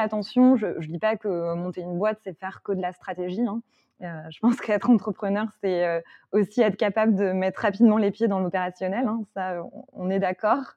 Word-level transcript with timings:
attention, 0.00 0.56
je 0.56 0.66
ne 0.66 0.86
dis 0.86 0.98
pas 0.98 1.16
que 1.16 1.54
monter 1.54 1.80
une 1.80 1.98
boîte, 1.98 2.18
c'est 2.22 2.38
faire 2.38 2.62
que 2.62 2.72
de 2.72 2.80
la 2.80 2.92
stratégie. 2.92 3.46
Hein. 3.46 3.62
je 4.00 4.38
pense 4.40 4.56
qu'être 4.60 4.90
entrepreneur, 4.90 5.46
c'est 5.60 6.02
aussi 6.32 6.62
être 6.62 6.76
capable 6.76 7.14
de 7.14 7.32
mettre 7.32 7.60
rapidement 7.60 7.98
les 7.98 8.10
pieds 8.10 8.28
dans 8.28 8.40
l'opérationnel. 8.40 9.06
Hein. 9.06 9.22
Ça, 9.34 9.62
on 9.92 10.10
est 10.10 10.20
d'accord. 10.20 10.74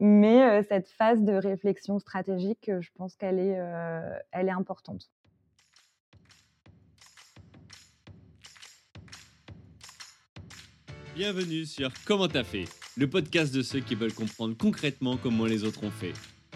Mais 0.00 0.62
cette 0.64 0.88
phase 0.88 1.22
de 1.22 1.34
réflexion 1.34 1.98
stratégique, 1.98 2.70
je 2.80 2.88
pense 2.96 3.16
qu'elle 3.16 3.38
est, 3.38 3.58
elle 4.32 4.48
est 4.48 4.52
importante. 4.52 5.10
Bienvenue 11.14 11.64
sur 11.64 11.92
Comment 12.04 12.26
t'as 12.26 12.42
fait, 12.42 12.64
le 12.96 13.08
podcast 13.08 13.54
de 13.54 13.62
ceux 13.62 13.78
qui 13.78 13.94
veulent 13.94 14.12
comprendre 14.12 14.56
concrètement 14.56 15.16
comment 15.16 15.44
les 15.44 15.62
autres 15.62 15.84
ont 15.84 15.90
fait. 15.92 16.12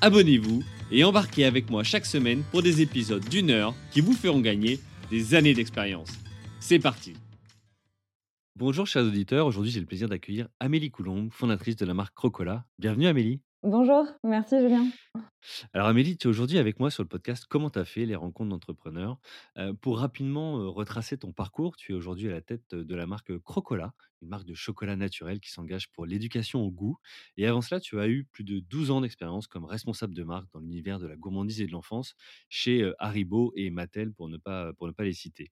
abonnez-vous 0.00 0.62
et 0.90 1.04
embarquez 1.04 1.44
avec 1.44 1.70
moi 1.70 1.82
chaque 1.82 2.06
semaine 2.06 2.42
pour 2.50 2.62
des 2.62 2.80
épisodes 2.82 3.24
d'une 3.28 3.50
heure 3.50 3.74
qui 3.90 4.00
vous 4.00 4.12
feront 4.12 4.40
gagner 4.40 4.80
des 5.10 5.34
années 5.34 5.54
d'expérience. 5.54 6.10
C'est 6.60 6.78
parti 6.78 7.14
Bonjour 8.56 8.86
chers 8.86 9.02
auditeurs, 9.02 9.46
aujourd'hui 9.46 9.72
j'ai 9.72 9.80
le 9.80 9.86
plaisir 9.86 10.08
d'accueillir 10.08 10.46
Amélie 10.60 10.90
Coulombe, 10.90 11.30
fondatrice 11.32 11.74
de 11.74 11.84
la 11.84 11.92
marque 11.92 12.14
Crocola. 12.14 12.64
Bienvenue 12.78 13.08
Amélie. 13.08 13.40
Bonjour, 13.66 14.06
merci 14.22 14.60
Julien. 14.60 14.86
Alors 15.72 15.86
Amélie, 15.86 16.18
tu 16.18 16.26
es 16.26 16.30
aujourd'hui 16.30 16.58
avec 16.58 16.80
moi 16.80 16.90
sur 16.90 17.02
le 17.02 17.08
podcast 17.08 17.46
Comment 17.48 17.70
t'as 17.70 17.86
fait 17.86 18.04
les 18.04 18.14
rencontres 18.14 18.50
d'entrepreneurs. 18.50 19.18
Euh, 19.56 19.72
pour 19.72 20.00
rapidement 20.00 20.58
euh, 20.58 20.68
retracer 20.68 21.16
ton 21.16 21.32
parcours, 21.32 21.74
tu 21.74 21.92
es 21.92 21.94
aujourd'hui 21.94 22.28
à 22.28 22.32
la 22.32 22.42
tête 22.42 22.74
de 22.74 22.94
la 22.94 23.06
marque 23.06 23.38
Crocola, 23.38 23.94
une 24.20 24.28
marque 24.28 24.44
de 24.44 24.52
chocolat 24.52 24.96
naturel 24.96 25.40
qui 25.40 25.50
s'engage 25.50 25.90
pour 25.92 26.04
l'éducation 26.04 26.60
au 26.60 26.70
goût. 26.70 26.98
Et 27.38 27.46
avant 27.46 27.62
cela, 27.62 27.80
tu 27.80 27.98
as 27.98 28.06
eu 28.06 28.24
plus 28.24 28.44
de 28.44 28.60
12 28.60 28.90
ans 28.90 29.00
d'expérience 29.00 29.46
comme 29.46 29.64
responsable 29.64 30.12
de 30.12 30.24
marque 30.24 30.52
dans 30.52 30.60
l'univers 30.60 30.98
de 30.98 31.06
la 31.06 31.16
gourmandise 31.16 31.62
et 31.62 31.66
de 31.66 31.72
l'enfance 31.72 32.16
chez 32.50 32.92
Haribo 32.98 33.54
et 33.56 33.70
Mattel 33.70 34.12
pour 34.12 34.28
ne 34.28 34.36
pas 34.36 34.74
les 34.98 35.14
citer. 35.14 35.50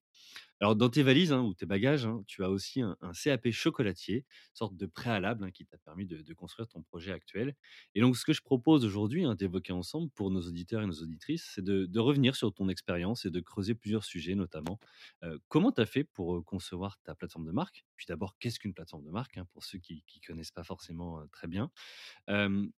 Alors, 0.62 0.76
dans 0.76 0.88
tes 0.88 1.02
valises 1.02 1.32
hein, 1.32 1.40
ou 1.40 1.54
tes 1.54 1.66
bagages, 1.66 2.06
hein, 2.06 2.22
tu 2.28 2.44
as 2.44 2.48
aussi 2.48 2.82
un, 2.82 2.96
CAP 3.20 3.50
chocolatier, 3.50 4.24
sorte 4.54 4.76
de 4.76 4.86
préalable 4.86 5.42
hein, 5.42 5.50
qui 5.50 5.66
t'a 5.66 5.76
permis 5.76 6.06
de, 6.06 6.34
construire 6.34 6.68
ton 6.68 6.82
projet 6.82 7.10
actuel. 7.10 7.56
Et 7.96 8.00
donc, 8.00 8.16
ce 8.16 8.24
que 8.24 8.32
je 8.32 8.42
propose 8.42 8.84
aujourd'hui 8.84 9.24
d'évoquer 9.36 9.72
ensemble 9.72 10.08
pour 10.10 10.30
nos 10.30 10.42
auditeurs 10.42 10.80
et 10.82 10.86
nos 10.86 11.02
auditrices, 11.02 11.50
c'est 11.52 11.64
de, 11.64 11.98
revenir 11.98 12.36
sur 12.36 12.54
ton 12.54 12.68
expérience 12.68 13.24
et 13.24 13.30
de 13.30 13.40
creuser 13.40 13.74
plusieurs 13.74 14.04
sujets, 14.04 14.36
notamment 14.36 14.78
euh, 15.24 15.36
comment 15.48 15.72
tu 15.72 15.80
as 15.80 15.86
fait 15.86 16.04
pour 16.04 16.36
euh, 16.36 16.42
concevoir 16.42 16.96
ta 17.02 17.16
plateforme 17.16 17.44
de 17.44 17.50
marque? 17.50 17.84
Puis 17.96 18.06
d'abord, 18.08 18.36
qu'est-ce 18.38 18.60
qu'une 18.60 18.72
plateforme 18.72 19.02
de 19.02 19.10
marque 19.10 19.40
pour 19.52 19.64
ceux 19.64 19.78
qui 19.78 20.04
ne 20.14 20.26
connaissent 20.28 20.52
pas 20.52 20.62
forcément 20.62 21.18
euh, 21.18 21.24
très 21.32 21.48
bien. 21.48 21.72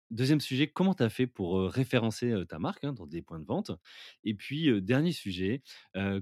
deuxième 0.09 0.39
sujet, 0.39 0.67
comment 0.67 0.93
tu 0.93 1.03
as 1.03 1.09
fait 1.09 1.27
pour 1.27 1.69
référencer 1.69 2.33
ta 2.47 2.59
marque 2.59 2.85
dans 2.85 3.07
des 3.07 3.21
points 3.21 3.41
de 3.41 3.45
vente? 3.45 3.71
Et 4.23 4.33
puis, 4.35 4.81
dernier 4.81 5.11
sujet, 5.11 5.61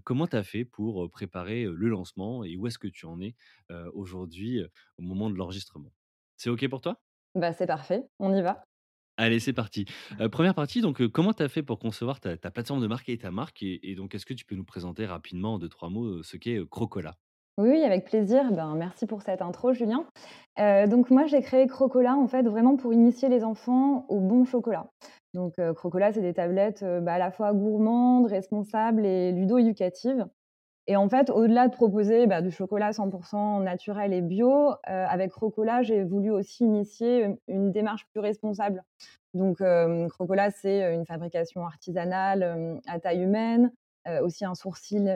comment 0.04 0.26
tu 0.26 0.36
as 0.36 0.44
fait 0.44 0.66
pour 0.66 1.11
préparer 1.12 1.64
le 1.66 1.90
lancement 1.90 2.44
et 2.44 2.56
où 2.56 2.68
est-ce 2.68 2.80
que 2.80 2.88
tu 2.88 3.06
en 3.06 3.20
es 3.22 3.36
aujourd'hui 3.94 4.62
au 4.98 5.02
moment 5.02 5.30
de 5.30 5.36
l'enregistrement. 5.36 5.92
C'est 6.38 6.50
OK 6.50 6.68
pour 6.70 6.82
toi? 6.82 7.00
Bah, 7.36 7.54
C'est 7.54 7.68
parfait, 7.68 8.04
on 8.20 8.34
y 8.36 8.42
va. 8.42 8.64
Allez, 9.18 9.40
c'est 9.40 9.54
parti. 9.54 9.86
première 10.32 10.56
partie, 10.56 10.82
donc 10.82 11.06
comment 11.08 11.34
tu 11.34 11.44
as 11.44 11.50
fait 11.50 11.62
pour 11.62 11.78
concevoir 11.78 12.20
ta, 12.20 12.36
plateforme 12.38 12.82
de 12.82 12.88
marque 12.88 13.10
et 13.10 13.18
ta 13.18 13.30
marque 13.30 13.62
et, 13.62 13.94
donc 13.96 14.16
est-ce 14.16 14.26
que 14.26 14.34
tu 14.34 14.46
peux 14.46 14.56
nous 14.56 14.64
présenter 14.64 15.06
rapidement 15.06 15.56
en 15.56 15.60
deux, 15.60 15.70
trois 15.70 15.90
mots 15.90 16.24
ce 16.24 16.38
qu'est 16.38 16.60
Crocola? 16.70 17.16
Oui, 17.58 17.84
avec 17.84 18.06
plaisir. 18.06 18.52
Ben, 18.52 18.74
merci 18.76 19.06
pour 19.06 19.22
cette 19.22 19.42
intro, 19.42 19.74
Julien. 19.74 20.08
donc 20.58 21.12
moi, 21.12 21.28
j'ai 21.28 21.42
créé 21.42 21.68
Crocola 21.68 22.16
en 22.16 22.28
fait 22.28 22.44
vraiment 22.44 22.78
pour 22.78 22.94
initier 22.94 23.30
les 23.30 23.44
enfants 23.44 24.06
au 24.10 24.20
bon 24.20 24.46
chocolat. 24.46 24.90
Donc 25.34 25.54
Crocola, 25.76 26.12
c'est 26.12 26.22
des 26.22 26.34
tablettes 26.34 26.84
bah, 26.84 27.14
à 27.14 27.20
la 27.20 27.32
fois 27.32 27.54
gourmandes, 27.54 28.26
responsables 28.26 29.06
et 29.06 29.32
ludo-éducatives. 29.32 30.26
Et 30.88 30.96
en 30.96 31.08
fait, 31.10 31.30
au-delà 31.30 31.68
de 31.68 31.74
proposer 31.74 32.28
bah, 32.28 32.42
du 32.42 32.52
chocolat 32.52 32.92
100% 32.92 33.64
naturel 33.64 34.14
et 34.14 34.22
bio, 34.22 34.72
euh, 34.72 34.74
avec 34.86 35.32
Crocola, 35.32 35.84
j'ai 35.84 36.04
voulu 36.04 36.32
aussi 36.32 36.64
initier 36.64 37.38
une 37.48 37.72
démarche 37.72 38.08
plus 38.12 38.20
responsable. 38.20 38.84
Donc, 39.34 39.62
euh, 39.62 40.08
c'est 40.56 40.94
une 40.94 41.06
fabrication 41.06 41.66
artisanale 41.66 42.44
euh, 42.44 42.76
à 42.88 43.00
taille 43.00 43.22
humaine, 43.22 43.72
aussi 44.24 44.46
un 44.46 44.56
sourcing, 44.56 45.08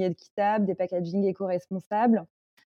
équitable, 0.00 0.66
des 0.66 0.74
packaging 0.74 1.24
éco-responsables. 1.24 2.26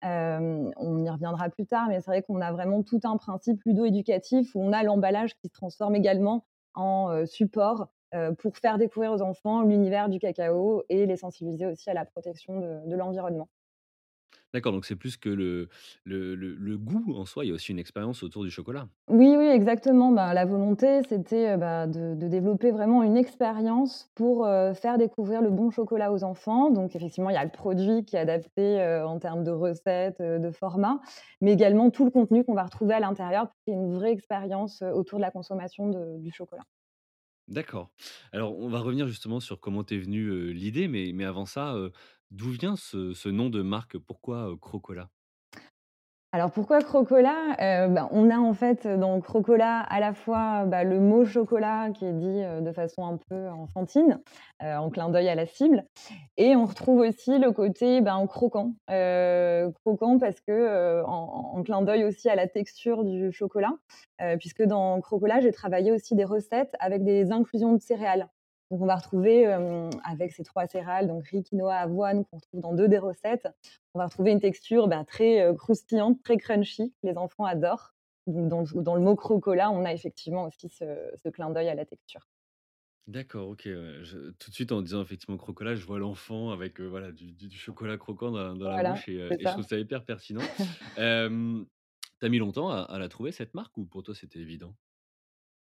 on 0.01 1.03
y 1.03 1.09
reviendra 1.09 1.49
plus 1.49 1.65
tard, 1.65 1.89
mais 1.89 1.99
c'est 1.99 2.09
vrai 2.09 2.21
qu'on 2.21 2.39
a 2.39 2.53
vraiment 2.53 2.83
tout 2.83 3.01
un 3.03 3.17
principe 3.17 3.61
ludo-éducatif 3.65 4.55
où 4.55 4.63
on 4.63 4.71
a 4.71 4.81
l'emballage 4.83 5.35
qui 5.35 5.49
se 5.49 5.53
transforme 5.53 5.95
également 5.95 6.45
en 6.73 7.25
support 7.25 7.81
euh, 7.81 7.85
pour 8.39 8.57
faire 8.57 8.77
découvrir 8.77 9.11
aux 9.11 9.21
enfants 9.21 9.63
l'univers 9.63 10.09
du 10.09 10.19
cacao 10.19 10.83
et 10.89 11.05
les 11.05 11.17
sensibiliser 11.17 11.65
aussi 11.65 11.89
à 11.89 11.93
la 11.93 12.05
protection 12.05 12.59
de, 12.59 12.95
l'environnement. 12.95 13.49
D'accord, 14.53 14.73
donc 14.73 14.83
c'est 14.83 14.97
plus 14.97 15.15
que 15.15 15.29
le, 15.29 15.69
le, 16.03 16.77
goût 16.77 17.15
en 17.15 17.25
soi, 17.25 17.45
il 17.45 17.47
y 17.47 17.51
a 17.51 17.53
aussi 17.53 17.71
une 17.71 17.79
expérience 17.79 18.21
autour 18.21 18.43
du 18.43 18.51
chocolat. 18.51 18.85
Oui, 19.07 19.33
oui, 19.37 19.45
exactement. 19.45 20.11
Bah, 20.11 20.33
la 20.33 20.43
volonté, 20.43 21.03
c'était 21.07 21.51
euh, 21.51 21.57
bah, 21.57 21.87
de, 21.87 22.15
développer 22.15 22.71
vraiment 22.71 23.01
une 23.01 23.15
expérience 23.15 24.11
pour 24.13 24.45
euh, 24.45 24.73
faire 24.73 24.97
découvrir 24.97 25.41
le 25.41 25.51
bon 25.51 25.71
chocolat 25.71 26.11
aux 26.11 26.25
enfants. 26.25 26.69
Donc 26.69 26.97
effectivement, 26.97 27.29
il 27.29 27.35
y 27.35 27.37
a 27.37 27.45
le 27.45 27.49
produit 27.49 28.03
qui 28.03 28.17
est 28.17 28.19
adapté 28.19 29.01
en 29.05 29.19
termes 29.19 29.45
de 29.45 29.51
recettes, 29.51 30.21
de 30.21 30.51
format, 30.51 30.99
mais 31.39 31.53
également 31.53 31.89
tout 31.89 32.03
le 32.03 32.11
contenu 32.11 32.43
qu'on 32.43 32.53
va 32.53 32.63
retrouver 32.63 32.93
à 32.93 32.99
l'intérieur 32.99 33.47
pour 33.47 33.55
qu'il 33.63 33.73
y 33.73 33.77
ait 33.77 33.79
une 33.79 33.93
vraie 33.93 34.11
expérience 34.11 34.81
autour 34.81 35.19
de 35.19 35.23
la 35.23 35.31
consommation 35.31 36.17
du 36.17 36.31
chocolat. 36.31 36.63
D'accord. 37.51 37.91
Alors, 38.31 38.57
on 38.57 38.67
va 38.69 38.79
revenir 38.79 39.07
justement 39.07 39.39
sur 39.39 39.59
comment 39.59 39.83
t'es 39.83 39.97
venue, 39.99 40.53
l'idée, 40.53 40.87
mais 40.87 41.11
avant 41.25 41.45
ça, 41.45 41.75
d'où 42.31 42.49
vient 42.51 42.75
ce 42.75 43.13
ce 43.13 43.29
nom 43.29 43.49
de 43.49 43.61
marque? 43.61 43.97
Pourquoi, 43.99 44.55
Crocola? 44.61 45.11
Alors 46.33 46.49
pourquoi 46.49 46.79
Crocola? 46.79 47.57
Euh, 47.59 47.89
bah, 47.89 48.07
On 48.11 48.29
a 48.29 48.37
en 48.37 48.53
fait 48.53 48.87
dans 48.87 49.19
Crocola 49.19 49.79
à 49.79 49.99
la 49.99 50.13
fois 50.13 50.63
bah, 50.65 50.85
le 50.85 51.01
mot 51.01 51.25
chocolat 51.25 51.89
qui 51.93 52.05
est 52.05 52.13
dit 52.13 52.41
euh, 52.41 52.61
de 52.61 52.71
façon 52.71 53.05
un 53.05 53.17
peu 53.17 53.49
enfantine, 53.49 54.21
euh, 54.63 54.77
en 54.77 54.89
clin 54.89 55.09
d'œil 55.09 55.27
à 55.27 55.35
la 55.35 55.45
cible, 55.45 55.83
et 56.37 56.55
on 56.55 56.65
retrouve 56.65 57.01
aussi 57.01 57.37
le 57.37 57.51
côté 57.51 57.99
bah, 57.99 58.15
en 58.15 58.27
croquant, 58.27 58.75
croquant 58.87 60.19
parce 60.19 60.39
que 60.39 61.03
en, 61.05 61.61
clin 61.63 61.81
d'œil 61.81 62.05
aussi 62.05 62.29
à 62.29 62.35
la 62.35 62.47
texture 62.47 63.03
du 63.03 63.33
chocolat, 63.33 63.73
puisque 64.39 64.63
dans 64.63 65.01
Crocola 65.01 65.41
j'ai 65.41 65.51
travaillé 65.51 65.91
aussi 65.91 66.15
des 66.15 66.23
recettes 66.23 66.73
avec 66.79 67.03
des 67.03 67.33
inclusions 67.33 67.73
de 67.73 67.81
céréales. 67.81 68.29
Donc, 68.71 68.81
on 68.81 68.85
va 68.85 68.95
retrouver 68.95 69.45
avec 70.05 70.31
ces 70.31 70.45
trois 70.45 70.65
céréales, 70.65 71.07
donc 71.09 71.25
riz, 71.25 71.43
quinoa, 71.43 71.75
avoine, 71.75 72.23
qu'on 72.25 72.37
retrouve 72.37 72.61
dans 72.61 72.73
deux 72.73 72.87
des 72.87 72.99
recettes, 72.99 73.49
on 73.93 73.99
va 73.99 74.05
retrouver 74.05 74.31
une 74.31 74.39
texture 74.39 74.87
bah, 74.87 75.03
très 75.05 75.45
croustillante, 75.57 76.23
très 76.23 76.37
crunchy, 76.37 76.93
que 77.01 77.07
les 77.07 77.17
enfants 77.17 77.43
adorent. 77.43 77.93
dans, 78.27 78.63
le 78.95 79.01
mot 79.01 79.17
crocola, 79.17 79.71
on 79.71 79.83
a 79.83 79.91
effectivement 79.91 80.45
aussi 80.45 80.69
ce, 80.69 81.29
clin 81.29 81.49
d'œil 81.49 81.67
à 81.67 81.75
la 81.75 81.85
texture. 81.85 82.29
D'accord, 83.07 83.49
ok. 83.49 83.63
tout 84.39 84.49
de 84.49 84.55
suite, 84.55 84.71
en 84.71 84.81
disant 84.81 85.01
effectivement 85.01 85.35
crocola, 85.35 85.75
je 85.75 85.85
vois 85.85 85.99
l'enfant 85.99 86.51
avec 86.51 86.79
voilà, 86.79 87.11
du, 87.11 87.57
chocolat 87.57 87.97
croquant 87.97 88.31
dans, 88.31 88.69
la 88.69 88.91
bouche 88.93 89.09
et, 89.09 89.27
je 89.37 89.47
trouve 89.49 89.67
ça 89.67 89.77
hyper 89.77 90.05
pertinent. 90.05 90.39
T'as 90.95 92.29
mis 92.29 92.37
longtemps 92.37 92.69
à 92.69 92.99
la 92.99 93.09
trouver, 93.09 93.33
cette 93.33 93.53
marque, 93.53 93.77
ou 93.77 93.83
pour 93.83 94.03
toi, 94.03 94.15
c'était 94.15 94.39
évident? 94.39 94.73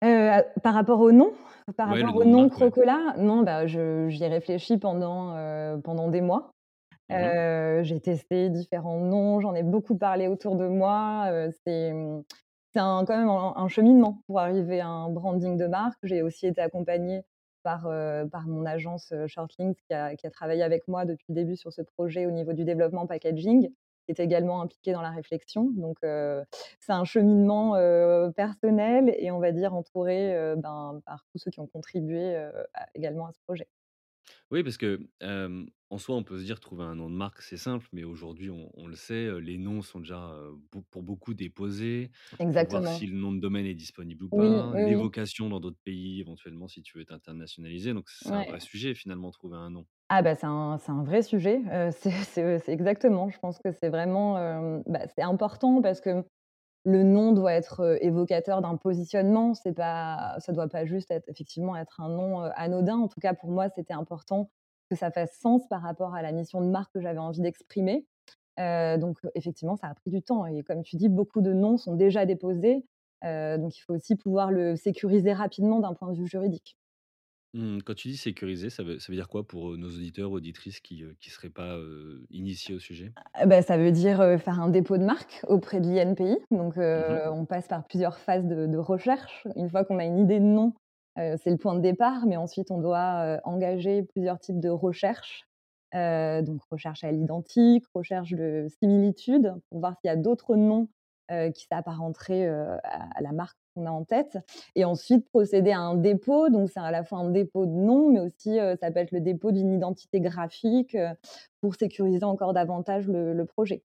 Euh, 0.04 0.42
par 0.64 0.74
rapport 0.74 1.00
au 1.00 1.12
nom 1.12 1.34
par 1.78 1.90
rapport 1.90 2.16
au 2.16 2.26
nom 2.26 2.50
Crocola, 2.50 3.14
non, 3.18 3.44
bah, 3.44 3.68
j'y 3.68 3.78
ai 4.24 4.28
réfléchi 4.28 4.78
pendant, 4.78 5.36
euh, 5.36 5.78
pendant 5.78 6.10
des 6.10 6.22
mois. 6.22 6.52
Mmh 7.10 7.14
euh, 7.14 7.84
j'ai 7.84 8.00
testé 8.00 8.50
différents 8.50 9.00
noms, 9.00 9.40
j'en 9.42 9.54
ai 9.54 9.64
beaucoup 9.64 9.96
parlé 9.96 10.28
autour 10.28 10.56
de 10.56 10.68
moi, 10.68 11.30
c'est, 11.66 11.94
quand 12.74 13.08
même 13.10 13.30
un 13.30 13.68
cheminement 13.68 14.22
pour 14.28 14.40
arriver 14.40 14.82
à 14.82 14.88
un 14.88 15.10
branding 15.10 15.58
de 15.58 15.68
marque. 15.68 16.00
J'ai 16.04 16.22
aussi 16.24 16.48
été 16.48 16.62
accompagnée 16.62 17.22
par, 17.64 17.84
par 18.32 18.48
mon 18.48 18.66
agence, 18.66 19.14
Shortlinks 19.28 19.78
qui 19.88 19.94
a 19.94 20.16
qui 20.16 20.26
a 20.26 20.32
travaillé 20.32 20.64
avec 20.64 20.88
moi 20.88 21.06
depuis 21.06 21.28
le 21.30 21.36
début 21.36 21.58
sur 21.58 21.72
ce 21.72 21.82
projet 21.82 22.26
au 22.26 22.32
niveau 22.32 22.54
du 22.54 22.64
développement 22.64 23.06
packaging. 23.08 23.70
Qui 24.06 24.12
est 24.12 24.20
également 24.20 24.62
impliqué 24.62 24.94
dans 24.94 25.02
la 25.02 25.12
réflexion. 25.12 25.70
Donc, 25.76 25.98
c'est 26.02 26.92
un 26.94 27.04
cheminement, 27.06 27.74
personnel 28.36 29.14
et 29.18 29.32
on 29.32 29.40
va 29.40 29.52
dire 29.52 29.74
entouré, 29.74 30.34
ben, 30.58 31.02
par 31.06 31.26
tous 31.32 31.38
ceux 31.38 31.52
qui 31.52 31.60
ont 31.60 31.68
contribué, 31.68 32.50
également 32.96 33.28
à 33.28 33.32
ce 33.32 33.40
projet. 33.46 33.68
Oui, 34.50 34.64
parce 34.64 34.78
que, 34.78 35.00
en 35.92 35.98
soi, 36.00 36.16
on 36.16 36.24
peut 36.24 36.40
se 36.40 36.44
dire 36.46 36.60
trouver 36.60 36.84
un 36.84 36.96
nom 36.96 37.10
de 37.10 37.16
marque, 37.16 37.42
c'est 37.42 37.58
simple, 37.58 37.88
mais 37.94 38.04
aujourd'hui, 38.04 38.50
on 38.50 38.72
on 38.76 38.88
le 38.88 38.96
sait, 38.96 39.26
heu, 39.28 39.38
les 39.40 39.58
noms 39.58 39.82
sont 39.82 40.00
déjà, 40.00 40.36
beau 40.72 40.82
pour 40.90 41.04
beaucoup 41.04 41.34
déposés. 41.34 42.12
Faut 42.50 42.66
voir 42.66 42.88
si 42.88 43.06
Exactement. 43.06 43.08
le 43.08 43.16
nom 43.18 43.32
de 43.34 43.40
domaine 43.40 43.66
est 43.66 43.76
disponible 43.76 44.24
ou 44.26 44.32
pas, 44.32 44.74
oui, 44.74 44.86
oui. 44.86 45.12
l'évocation 45.16 45.50
dans 45.50 45.60
d'autres 45.60 45.80
pays 45.84 46.20
éventuellement 46.22 46.68
si 46.68 46.82
tu 46.82 46.98
veux 46.98 47.06
t'internationaliser, 47.06 47.94
donc 47.94 48.10
c'est 48.10 48.36
un 48.36 48.44
vrai 48.44 48.60
sujet 48.60 48.96
finalement, 48.96 49.32
trouver 49.32 49.58
un 49.58 49.70
nom. 49.70 49.86
Ah 50.10 50.22
bah, 50.22 50.36
c'est 50.36 50.46
un 50.46 50.78
c'est 50.78 50.92
un 50.92 51.04
vrai 51.04 51.22
sujet, 51.22 51.62
heu, 51.72 51.90
c'est 51.94 52.68
exactement, 52.70 53.30
je 53.30 53.40
pense 53.40 53.60
que 53.60 53.72
c'est 53.72 53.90
vraiment, 53.90 54.82
bah, 54.86 55.00
c'est 55.16 55.22
important 55.22 55.82
parce 55.82 56.02
que 56.02 56.26
le 56.86 57.04
nom 57.04 57.34
doit 57.34 57.54
être, 57.54 57.98
évocateur 58.02 58.62
d'un 58.62 58.78
positionnement. 58.78 59.54
C'est 59.56 59.74
pas 59.74 60.36
ça 60.40 60.54
doit 60.54 60.70
pas 60.70 60.86
juste 60.86 61.12
être 61.12 61.30
effectivement 61.30 61.76
être 61.78 62.02
un 62.02 62.10
nom, 62.10 62.42
anodin. 62.56 62.98
En 62.98 63.08
tout 63.10 63.20
cas, 63.22 63.34
pour 63.36 63.52
moi, 63.52 63.70
c'était 63.70 63.94
important 63.94 64.52
que 64.92 64.98
ça 64.98 65.12
fasse 65.12 65.38
sens 65.40 65.68
par 65.70 65.82
rapport 65.84 66.16
à 66.16 66.22
la 66.24 66.34
mission 66.34 66.62
de 66.62 66.68
marque 66.70 66.94
que 66.94 67.02
j'avais 67.02 67.20
envie 67.20 67.42
d'exprimer. 67.42 68.08
Heu, 68.60 68.98
donc 69.00 69.20
effectivement, 69.36 69.78
ça 69.78 69.88
a 69.88 69.96
pris 69.96 70.12
du 70.12 70.22
temps 70.24 70.46
et 70.48 70.64
comme 70.64 70.84
tu 70.84 70.98
dis, 70.98 71.10
beaucoup 71.10 71.42
de 71.42 71.54
noms 71.54 71.78
sont 71.78 71.96
déjà 71.96 72.26
déposés, 72.28 72.86
heu, 73.26 73.58
donc 73.60 73.78
il 73.78 73.82
faut 73.82 73.96
aussi 73.96 74.16
pouvoir 74.18 74.52
le 74.52 74.76
sécuriser 74.76 75.34
rapidement 75.34 75.80
d'un 75.80 75.94
point 75.96 76.12
de 76.12 76.18
vue 76.18 76.28
juridique. 76.28 76.78
Mmh, 77.54 77.80
quand 77.84 77.94
tu 77.96 78.08
dis 78.10 78.18
sécuriser, 78.18 78.70
ça 78.70 78.84
veut 78.84 79.00
ça 79.00 79.08
veut 79.12 79.16
dire 79.18 79.28
quoi 79.30 79.46
pour, 79.48 79.72
heu, 79.74 79.78
nos 79.78 79.90
auditeurs, 79.90 80.32
auditrices 80.32 80.80
qui, 80.82 81.04
qui 81.20 81.30
seraient 81.30 81.50
pas, 81.50 81.78
initiés 82.30 82.76
au 82.76 82.80
sujet? 82.80 83.14
Ah 83.34 83.46
bah, 83.46 83.62
ça 83.62 83.78
veut 83.78 83.92
dire, 83.92 84.18
faire 84.40 84.60
un 84.62 84.70
dépôt 84.70 84.98
de 84.98 85.04
marque 85.04 85.42
auprès 85.48 85.82
de 85.82 85.88
l'INPI. 85.88 86.38
Donc, 86.52 86.76
Mmh 86.96 87.22
on 87.32 87.46
passe 87.46 87.68
par 87.68 87.86
plusieurs 87.86 88.18
phases 88.18 88.46
de 88.46 88.68
de 88.68 88.78
recherche. 88.78 89.48
Une 89.56 89.70
fois 89.70 89.84
qu'on 89.86 90.00
a 90.00 90.06
une 90.06 90.20
idée 90.20 90.40
de 90.40 90.46
nom, 90.46 90.74
c'est 91.18 91.50
le 91.52 91.58
point 91.58 91.76
de 91.76 91.82
départ, 91.82 92.26
mais 92.26 92.38
ensuite 92.38 92.72
on 92.72 92.80
doit, 92.80 93.38
heu, 93.38 93.40
engager 93.44 94.04
plusieurs 94.04 94.40
types 94.40 94.60
de 94.60 94.70
recherches. 94.70 95.46
Heu, 95.96 96.42
donc 96.44 96.62
recherche 96.72 97.04
à 97.04 97.12
l'identique, 97.12 97.86
recherche 97.94 98.32
de 98.32 98.68
similitude 98.82 99.54
pour 99.70 99.80
voir 99.80 99.96
s'il 100.00 100.08
y 100.10 100.12
a 100.12 100.16
d'autres 100.16 100.56
noms, 100.56 100.88
qui 101.56 101.66
s'apparenteraient, 101.66 102.46
à 102.48 103.22
la 103.22 103.32
marque 103.32 103.58
qu'on 103.74 103.86
a 103.86 103.90
en 103.92 104.04
tête 104.04 104.38
et 104.76 104.84
ensuite 104.84 105.26
procéder 105.30 105.72
à 105.72 105.80
un 105.80 105.96
dépôt. 105.96 106.50
Donc 106.50 106.70
c'est 106.70 106.82
à 106.82 106.92
la 106.92 107.04
fois 107.06 107.20
un 107.20 107.30
dépôt 107.30 107.66
de 107.66 107.72
nom, 107.72 108.10
mais 108.12 108.20
aussi, 108.20 108.58
ça 108.82 108.92
peut 108.92 109.00
être 109.00 109.12
le 109.14 109.22
dépôt 109.22 109.52
d'une 109.54 109.72
identité 109.74 110.20
graphique, 110.20 110.98
pour 111.62 111.76
sécuriser 111.76 112.26
encore 112.26 112.54
davantage 112.54 113.08
le 113.08 113.46
projet. 113.46 113.82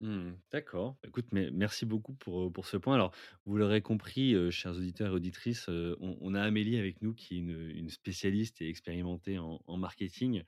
Mmh, 0.00 0.32
d'accord. 0.50 0.98
Écoute, 1.06 1.26
mais 1.32 1.50
merci 1.52 1.86
beaucoup 1.86 2.14
pour, 2.14 2.52
pour 2.52 2.66
ce 2.66 2.76
point. 2.76 2.94
Alors, 2.96 3.14
vous 3.46 3.56
l'aurez 3.56 3.80
compris, 3.80 4.34
chers 4.52 4.72
auditeurs 4.76 5.12
et 5.12 5.14
auditrices, 5.14 5.66
on 5.68 6.34
a 6.34 6.42
Amélie 6.42 6.76
avec 6.78 7.00
nous 7.00 7.14
qui 7.14 7.36
est 7.36 7.38
une, 7.38 7.88
spécialiste 7.88 8.60
et 8.60 8.68
expérimentée 8.68 9.38
en 9.38 9.76
marketing. 9.78 10.42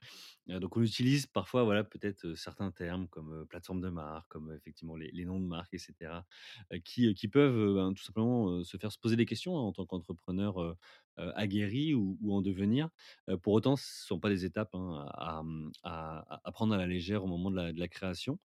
Donc 0.49 0.77
on 0.77 0.83
utilise 0.83 1.27
parfois, 1.27 1.63
voilà, 1.65 1.85
peut-être, 1.85 2.35
certains 2.35 2.71
termes 2.73 3.09
comme, 3.09 3.47
plateforme 3.49 3.81
de 3.81 3.89
marque, 3.89 4.29
comme, 4.29 4.53
effectivement 4.53 4.97
les 4.97 5.25
noms 5.25 5.41
de 5.41 5.47
marque 5.47 5.73
et 5.75 5.79
cetera, 5.79 6.27
heu, 6.73 6.79
qui, 6.79 7.15
qui 7.15 7.29
peuvent, 7.29 7.75
ben, 7.75 7.95
tout 7.95 8.03
simplement, 8.03 8.63
se 8.65 8.77
faire 8.77 8.93
se 8.93 8.99
poser 8.99 9.17
des 9.17 9.27
questions 9.27 9.57
hein, 9.57 9.63
en 9.63 9.73
tant 9.73 9.87
qu'entrepreneur, 9.87 10.77
heu 11.19 11.23
heu, 11.29 11.33
aguerri 11.37 11.95
ou 11.95 12.19
en 12.33 12.43
devenir. 12.43 12.89
Heu, 13.29 13.39
pour 13.39 13.53
autant, 13.55 13.77
ce 13.77 13.85
ne 14.05 14.07
sont 14.07 14.21
pas 14.21 14.29
des 14.31 14.45
étapes, 14.45 14.75
hein, 14.75 15.07
à, 15.15 15.43
mmh, 15.43 15.71
à 15.85 16.53
prendre 16.53 16.75
à 16.75 16.79
la 16.79 16.87
légère 16.87 17.25
au 17.25 17.27
moment 17.29 17.51
de 17.51 17.57
la 17.79 17.89
création. 17.89 18.39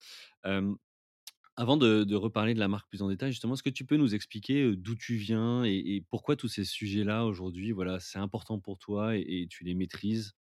Avant 1.56 1.76
de 1.78 2.16
reparler 2.16 2.54
de 2.54 2.60
la 2.60 2.68
marque 2.70 2.88
plus 2.90 3.02
en 3.02 3.10
détail, 3.10 3.32
justement, 3.32 3.54
est-ce 3.54 3.64
que 3.64 3.70
tu 3.70 3.86
peux 3.86 3.98
nous 3.98 4.16
expliquer, 4.16 4.76
d'où 4.78 4.96
tu 4.96 5.16
viens 5.16 5.64
et 5.66 6.06
pourquoi 6.10 6.36
tous 6.38 6.48
ces 6.48 6.64
sujets-là, 6.64 7.26
aujourd'hui, 7.26 7.72
voilà, 7.72 8.00
c'est 8.00 8.20
important 8.20 8.60
pour 8.60 8.80
toi 8.80 9.16
et 9.18 9.48
tu 9.50 9.64
les 9.66 9.74
maîtrises, 9.76 10.34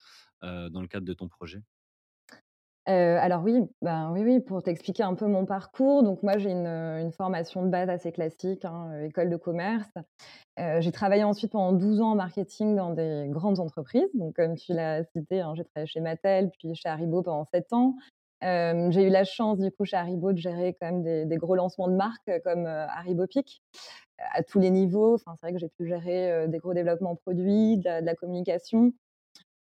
dans 0.42 0.80
le 0.80 0.86
cadre 0.88 1.06
de 1.06 1.14
ton 1.14 1.28
projet? 1.28 1.62
Heu, 2.88 3.19
alors 3.19 3.43
oui, 3.44 3.61
ben, 3.82 4.11
oui, 4.12 4.23
oui, 4.25 4.40
pour 4.40 4.62
t'expliquer 4.62 5.02
un 5.02 5.14
peu 5.14 5.26
mon 5.26 5.44
parcours, 5.44 6.02
donc 6.02 6.23
moi 6.23 6.38
j'ai 6.38 6.50
une, 6.50 6.67
une 6.67 7.12
formation 7.12 7.62
de 7.62 7.69
base 7.69 7.90
assez 7.90 8.12
classique, 8.12 8.64
hein, 8.64 8.90
heu, 8.94 9.05
école 9.05 9.29
de 9.31 9.37
commerce. 9.37 9.90
J'ai 10.81 10.90
travaillé 10.93 11.23
ensuite 11.23 11.52
pendant 11.52 11.73
12 11.73 12.00
ans 12.00 12.12
en 12.12 12.14
marketing 12.17 12.75
dans 12.75 12.93
des 12.93 13.26
grandes 13.31 13.61
entreprises. 13.61 14.08
Donc 14.14 14.35
comme 14.35 14.56
tu 14.56 14.73
l'as 14.73 15.05
cité, 15.05 15.40
hein, 15.40 15.55
j'ai 15.56 15.64
travaillé 15.64 15.87
chez 15.87 16.00
Mattel, 16.00 16.50
puis 16.58 16.75
chez 16.75 16.88
Haribo 16.88 17.23
pendant 17.23 17.44
7 17.44 17.73
ans. 17.73 17.94
J'ai 18.43 19.05
eu 19.06 19.11
la 19.11 19.25
chance 19.25 19.58
du 19.61 19.70
coup 19.70 19.85
chez 19.85 19.96
Haribo 19.96 20.32
de 20.32 20.38
gérer 20.38 20.76
quand 20.81 20.90
même 20.93 21.29
des 21.29 21.37
gros 21.37 21.55
lancements 21.55 21.88
de 21.88 21.94
marques, 21.94 22.31
comme, 22.44 22.67
Haribo 22.67 23.26
Peak, 23.29 23.62
à 24.35 24.43
tous 24.43 24.58
les 24.58 24.70
niveaux. 24.70 25.14
Enfin, 25.14 25.35
c'est 25.37 25.46
vrai 25.46 25.52
que 25.52 25.61
j'ai 25.61 25.69
pu 25.69 25.87
gérer, 25.87 26.49
des 26.49 26.58
gros 26.58 26.75
développements 26.75 27.17
produits, 27.17 27.79
de 27.79 28.00
de 28.00 28.06
la 28.06 28.14
communication. 28.17 28.93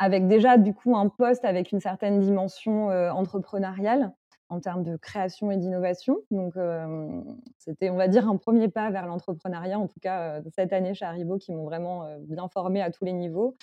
Avec 0.03 0.27
déjà 0.27 0.59
du 0.59 0.75
coup 0.75 0.97
un 0.97 1.09
poste 1.09 1.45
avec 1.45 1.71
une 1.71 1.79
certaine 1.79 2.19
dimension, 2.19 2.91
heu, 2.91 3.09
entrepreneuriale, 3.13 4.13
en 4.49 4.59
termes 4.59 4.83
de 4.83 4.97
création 4.97 5.53
et 5.53 5.57
d'innovation. 5.57 6.19
Donc, 6.33 6.57
hem, 6.57 7.25
c'était, 7.59 7.89
on 7.89 7.95
va 7.97 8.09
dire, 8.09 8.29
un 8.29 8.37
premier 8.37 8.69
pas 8.69 8.91
vers 8.91 9.07
l'entrepreneuriat, 9.07 9.79
en 9.79 9.87
tout 9.87 10.01
cas, 10.01 10.41
heu, 10.41 10.45
cette 10.57 10.73
année 10.73 10.93
chez 10.95 11.05
Haribo 11.05 11.39
qui 11.39 11.53
m'ont 11.53 11.65
vraiment, 11.65 12.05
bien 12.23 12.49
formée 12.49 12.83
à 12.83 12.91
tous 12.91 13.05
les 13.05 13.13
niveaux. 13.13 13.57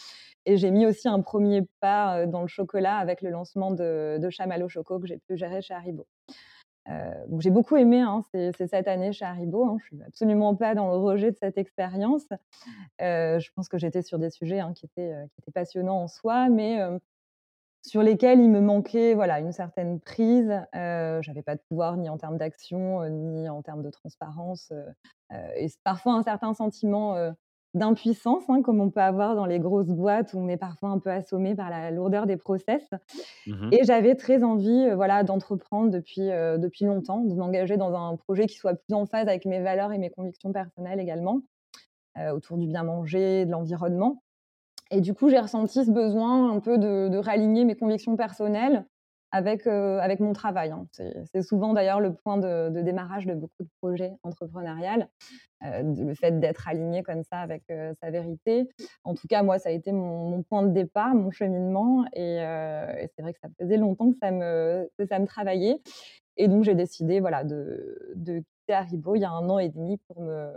Et 0.46 0.58
j'ai 0.58 0.72
mis 0.72 0.86
aussi 0.86 1.08
un 1.10 1.22
premier 1.22 1.64
pas, 1.82 2.26
dans 2.28 2.42
le 2.44 2.48
chocolat 2.48 2.98
avec 2.98 3.22
le 3.22 3.32
lancement 3.32 3.72
de 3.72 4.18
de 4.22 4.30
Chamallow 4.30 4.70
Choco 4.70 5.00
que 5.00 5.08
j'ai 5.08 5.18
pu 5.20 5.38
gérer 5.38 5.62
chez 5.62 5.74
Haribo. 5.76 6.08
Donc 7.28 7.42
j'ai 7.42 7.52
beaucoup 7.52 7.78
aimé, 7.78 8.02
hein, 8.02 8.24
ces 8.34 8.52
ces 8.54 8.68
7 8.68 8.88
années 8.88 9.14
chez 9.14 9.26
Haribo, 9.26 9.66
hein. 9.66 9.78
Je 9.82 9.86
suis 9.88 10.04
absolument 10.04 10.56
pas 10.56 10.76
dans 10.76 10.90
le 10.92 10.98
rejet 10.98 11.32
de 11.32 11.38
cette 11.38 11.58
expérience. 11.58 12.26
Heu, 13.02 13.40
je 13.40 13.52
pense 13.56 13.70
que 13.70 13.78
j'étais 13.80 14.02
sur 14.04 14.20
des 14.20 14.30
sujets, 14.32 14.60
hein, 14.62 14.74
qui 14.76 14.86
étaient, 14.88 15.14
heu, 15.14 15.26
qui 15.34 15.42
étaient 15.42 15.52
passionnants 15.52 16.04
en 16.04 16.08
soi, 16.10 16.50
mais, 16.50 16.80
sur 17.86 18.04
lesquels 18.04 18.40
il 18.42 18.50
me 18.52 18.62
manquait, 18.62 19.14
voilà, 19.16 19.40
une 19.42 19.54
certaine 19.54 20.00
prise. 20.02 20.52
Heu, 20.76 21.20
j'avais 21.24 21.44
pas 21.44 21.56
de 21.56 21.62
pouvoir 21.70 21.98
ni 21.98 22.10
en 22.10 22.18
termes 22.18 22.38
d'action, 22.38 23.08
ni 23.10 23.50
en 23.50 23.62
termes 23.64 23.84
de 23.84 23.92
transparence, 23.92 24.74
et 25.58 25.68
parfois 25.86 26.16
un 26.16 26.24
certain 26.24 26.54
sentiment, 26.56 27.16
d'impuissance, 27.74 28.44
hein, 28.50 28.62
comme 28.64 28.82
on 28.82 28.90
peut 28.90 29.02
avoir 29.02 29.36
dans 29.36 29.46
les 29.46 29.60
grosses 29.60 29.88
boîtes 29.90 30.34
où 30.34 30.40
on 30.40 30.48
est 30.50 30.58
parfois 30.58 30.90
un 30.90 31.00
peu 31.00 31.12
assommé 31.12 31.56
par 31.56 31.70
la 31.70 31.92
lourdeur 31.92 32.26
des 32.28 32.38
process. 32.38 32.84
Mmh 33.46 33.74
Et 33.74 33.84
j'avais 33.86 34.16
très 34.16 34.44
envie, 34.44 34.70
heu, 34.90 34.96
voilà, 34.96 35.24
d'entreprendre 35.24 35.92
depuis, 35.92 36.22
heu, 36.32 36.58
depuis 36.58 36.86
longtemps, 36.86 37.22
de 37.22 37.34
m'engager 37.36 37.78
dans 37.78 37.94
un 37.96 38.16
projet 38.18 38.48
qui 38.48 38.58
soit 38.58 38.76
plus 38.76 38.94
en 38.96 39.06
phase 39.06 39.28
avec 39.28 39.46
mes 39.46 39.62
valeurs 39.62 39.92
et 39.94 39.98
mes 40.00 40.10
convictions 40.10 40.52
personnelles 40.52 41.00
également, 41.00 41.42
heu, 42.18 42.32
autour 42.34 42.58
du 42.58 42.68
bien 42.68 42.84
manger, 42.84 43.46
de 43.46 43.52
l'environnement. 43.52 44.24
Et 44.92 45.02
du 45.02 45.14
coup, 45.14 45.30
j'ai 45.30 45.40
ressenti 45.40 45.86
ce 45.86 45.92
besoin 45.92 46.52
un 46.52 46.60
peu 46.60 46.78
de 46.78 47.10
de 47.10 47.18
réaligner 47.18 47.66
mes 47.66 47.76
convictions 47.76 48.16
personnelles 48.18 48.88
avec, 49.32 49.68
heu, 49.68 50.00
avec 50.02 50.20
mon 50.20 50.34
travail, 50.34 50.72
hein. 50.72 50.88
C'est 50.94 51.42
souvent 51.44 51.74
d'ailleurs 51.74 52.00
le 52.02 52.14
point 52.14 52.38
de 52.38 52.82
démarrage 52.82 53.26
de 53.28 53.34
beaucoup 53.36 53.64
de 53.64 53.70
projets 53.82 54.14
entrepreneuriales, 54.24 55.10
heu, 55.66 55.84
d 55.84 56.04
le 56.06 56.16
fait 56.16 56.40
d'être 56.40 56.68
aligné 56.70 57.04
comme 57.04 57.24
ça 57.24 57.40
avec, 57.40 57.64
heu, 57.72 57.94
sa 58.02 58.12
vérité. 58.12 58.70
En 59.06 59.16
tout 59.16 59.28
cas, 59.28 59.44
moi, 59.44 59.60
ça 59.60 59.70
a 59.70 59.74
été 59.74 59.92
mon 59.94 60.44
point 60.44 60.64
de 60.64 60.72
départ, 60.74 61.16
mon 61.16 61.32
cheminement 61.32 62.06
et 62.14 62.38
et 62.38 63.08
c'est 63.16 63.22
vrai 63.24 63.34
que 63.34 63.40
ça 63.42 63.50
faisait 63.60 63.78
longtemps 63.78 64.12
que 64.12 64.18
ça 64.22 64.32
me 64.32 64.90
que 65.00 65.06
ça 65.08 65.20
me 65.20 65.28
travaillait 65.28 65.82
et 66.38 66.48
donc 66.50 66.64
j'ai 66.66 66.76
décidé, 66.76 67.20
voilà, 67.22 67.44
de 67.46 68.14
de 68.16 68.40
quitter 68.40 68.74
Haribo 68.76 69.16
il 69.16 69.22
y 69.22 69.26
a 69.26 69.32
un 69.32 69.50
an 69.50 69.60
et 69.60 69.70
demi 69.70 69.98
pour 70.08 70.22
me 70.22 70.52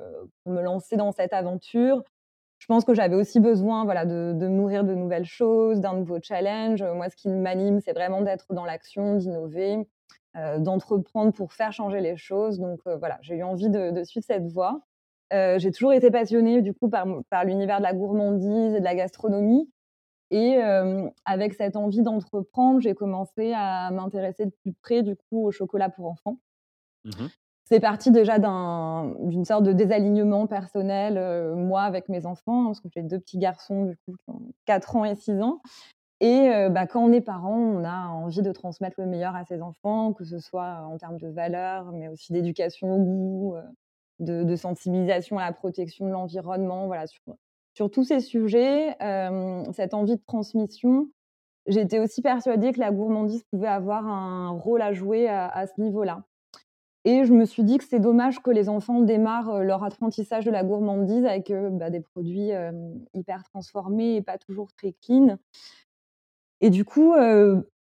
pour 0.45 0.53
me 0.55 0.63
lancer 0.63 0.97
dans 0.97 1.13
cette 1.13 1.33
aventure. 1.35 2.03
Je 2.63 2.67
pense 2.69 2.85
que 2.85 2.95
j'avais 2.95 3.17
aussi 3.17 3.41
besoin, 3.41 3.83
voilà, 3.85 4.07
de 4.07 4.35
de 4.37 4.47
nourrir 4.47 4.85
de 4.85 4.95
nouvelles 4.95 5.25
choses, 5.25 5.81
d'un 5.81 5.95
nouveau 5.95 6.19
challenge. 6.23 6.81
Moi, 6.81 7.09
ce 7.09 7.17
qui 7.17 7.29
m'anime, 7.29 7.81
c'est 7.81 7.93
vraiment 7.93 8.23
d'être 8.23 8.55
dans 8.55 8.65
l'action, 8.65 9.17
d'innover, 9.17 9.89
heu, 10.37 10.61
d'entreprendre 10.61 11.33
pour 11.33 11.53
faire 11.55 11.73
changer 11.73 12.01
les 12.01 12.17
choses. 12.17 12.61
Donc, 12.61 12.79
heu, 12.87 12.95
voilà, 12.99 13.19
j'ai 13.23 13.35
eu 13.35 13.43
envie 13.43 13.69
de 13.69 14.05
suivre 14.05 14.25
cette 14.25 14.47
voie. 14.47 14.81
J'ai 15.33 15.73
toujours 15.73 15.93
été 15.93 16.13
passionnée 16.13 16.63
du 16.63 16.73
coup 16.73 16.89
par 16.89 17.45
l'univers 17.45 17.79
de 17.79 17.83
la 17.83 17.95
gourmandise 17.95 18.75
et 18.75 18.79
de 18.79 18.85
la 18.85 18.95
gastronomie 18.95 19.69
et 20.31 20.57
avec 21.25 21.55
cette 21.55 21.75
envie 21.77 22.03
d'entreprendre, 22.03 22.81
j'ai 22.81 22.95
commencé 22.95 23.53
à 23.55 23.91
m'intéresser 23.91 24.47
de 24.47 24.53
plus 24.63 24.73
près 24.73 25.03
du 25.03 25.17
coup 25.17 25.45
au 25.47 25.51
chocolat 25.51 25.91
pour 25.91 26.07
enfants. 26.07 26.39
Mmh 27.05 27.31
C'est 27.73 27.81
parti 27.81 28.11
déjà 28.11 28.39
d'un 28.39 29.15
d'une 29.21 29.47
sorte 29.47 29.63
de 29.63 29.73
désalignement 29.73 30.47
personnel, 30.47 31.17
heu, 31.17 31.55
moi 31.55 31.81
avec 31.85 32.11
mes 32.11 32.27
enfants, 32.27 32.65
hein, 32.65 32.67
parce 32.67 32.81
que 32.83 32.89
j'ai 32.95 33.01
2 33.03 33.19
petits 33.19 33.39
garçons 33.39 33.87
du 33.87 33.97
coup 33.97 34.15
qui 34.15 34.29
ont 34.29 34.43
4 34.67 34.95
ans 34.95 35.07
et 35.07 35.15
6 35.15 35.41
ans. 35.41 35.63
Et 36.21 36.51
heu, 36.51 36.69
bah, 36.69 36.87
quand 36.87 37.03
on 37.03 37.13
est 37.13 37.23
parent, 37.23 37.57
on 37.57 37.83
a 37.85 38.09
envie 38.09 38.43
de 38.43 38.53
transmettre 38.53 39.01
le 39.01 39.07
meilleur 39.07 39.35
à 39.37 39.47
ses 39.47 39.63
enfants, 39.63 40.13
que 40.13 40.25
ce 40.25 40.39
soit 40.39 40.85
en 40.87 40.99
termes 40.99 41.17
de 41.17 41.29
valeurs, 41.29 41.93
mais 41.93 42.09
aussi 42.09 42.35
d'éducation 42.35 42.93
au 42.95 42.99
goût, 42.99 43.57
heu, 43.57 44.45
de 44.45 44.57
sensibilisation 44.57 45.39
à 45.39 45.47
la 45.47 45.53
protection 45.53 46.05
de 46.07 46.11
l'environnement, 46.13 46.89
voilà, 46.89 47.07
sur 47.75 47.91
tous 47.91 48.05
ces 48.05 48.21
sujets, 48.21 48.97
cette 49.73 49.95
envie 49.95 50.17
de 50.17 50.23
transmission. 50.27 51.09
J'étais 51.67 52.01
aussi 52.01 52.21
persuadée 52.21 52.73
que 52.73 52.81
la 52.81 52.91
gourmandise 52.93 53.45
pouvait 53.51 53.69
avoir 53.69 54.07
un 54.07 54.51
rôle 54.51 54.83
à 54.83 54.93
jouer 54.93 55.29
à 55.29 55.67
ce 55.67 55.81
niveau-là 55.81 56.25
et 57.05 57.25
je 57.25 57.33
me 57.33 57.45
suis 57.45 57.65
dit 57.65 57.79
que 57.79 57.85
c'est 57.85 58.01
dommage 58.01 58.41
que 58.43 58.51
les 58.51 58.69
enfants 58.69 59.01
démarrent, 59.01 59.51
heu, 59.57 59.65
leur 59.65 59.83
apprentissage 59.85 60.45
de 60.45 60.51
la 60.51 60.63
gourmandise 60.65 61.25
avec, 61.25 61.51
heu, 61.51 61.71
bah, 61.71 61.91
des 61.91 62.01
produits, 62.01 62.51
hem, 62.51 63.05
hyper 63.15 63.43
transformés 63.45 64.17
et 64.17 64.23
pas 64.23 64.39
toujours 64.39 64.73
très 64.73 64.95
clean. 65.05 65.37
Et 66.61 66.71
du 66.71 66.85
coup, 66.85 67.13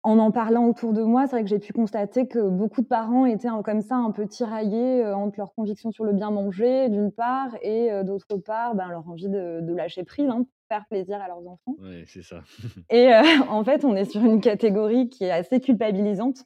en 0.04 0.20
en 0.20 0.32
parlant 0.32 0.66
autour 0.68 0.94
de 0.94 1.02
moi, 1.04 1.26
c'est 1.26 1.32
vrai 1.38 1.44
que 1.44 1.50
j'ai 1.50 1.60
pu 1.60 1.74
constater 1.74 2.28
que 2.28 2.50
beaucoup 2.50 2.82
de 2.82 2.88
parents 2.88 3.26
étaient 3.26 3.48
comme 3.64 3.82
ça, 3.82 3.96
un 3.96 4.12
peu 4.12 4.28
tiraillés, 4.28 5.06
entre 5.06 5.36
leurs 5.38 5.54
convictions 5.54 5.92
sur 5.92 6.04
le 6.04 6.14
bien 6.14 6.32
manger, 6.32 6.90
d'une 6.90 7.12
part 7.12 7.56
et 7.62 7.90
d'autre 8.04 8.38
part, 8.38 8.76
ben, 8.76 8.90
leur 8.90 9.08
envie 9.10 9.30
de 9.30 9.60
de 9.62 9.74
lâcher 9.74 10.04
prise, 10.04 10.30
hein, 10.30 10.44
pour 10.44 10.68
faire 10.70 10.86
plaisir 10.90 11.22
à 11.22 11.28
leurs 11.28 11.48
enfants. 11.48 11.76
Ouais, 11.82 12.04
c'est 12.08 12.24
ça. 12.24 12.44
et 12.90 13.10
en 13.50 13.64
fait, 13.64 13.86
on 13.86 13.96
est 13.96 14.06
sur 14.06 14.24
une 14.24 14.42
catégorie 14.42 15.10
qui 15.10 15.24
est 15.26 15.32
assez 15.32 15.60
culpabilisante, 15.60 16.46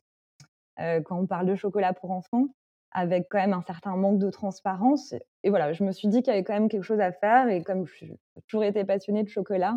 quand 0.77 1.19
on 1.19 1.27
parle 1.27 1.45
de 1.47 1.55
chocolat 1.55 1.93
pour 1.93 2.11
enfants, 2.11 2.47
avec 2.91 3.27
quand 3.29 3.37
même 3.39 3.53
un 3.53 3.61
certain 3.61 3.95
manque 3.97 4.19
de 4.19 4.29
transparence 4.29 5.13
et 5.43 5.49
voilà, 5.49 5.73
je 5.73 5.83
me 5.83 5.91
suis 5.93 6.07
dit 6.09 6.21
qu'il 6.23 6.33
y 6.33 6.35
avait 6.37 6.43
quand 6.43 6.53
même 6.53 6.69
quelque 6.69 6.83
chose 6.83 6.99
à 7.01 7.11
faire 7.13 7.47
et 7.49 7.63
comme 7.63 7.85
j'ai 7.87 8.17
toujours 8.47 8.63
été 8.65 8.83
passionnée 8.85 9.23
de 9.23 9.29
chocolat, 9.29 9.75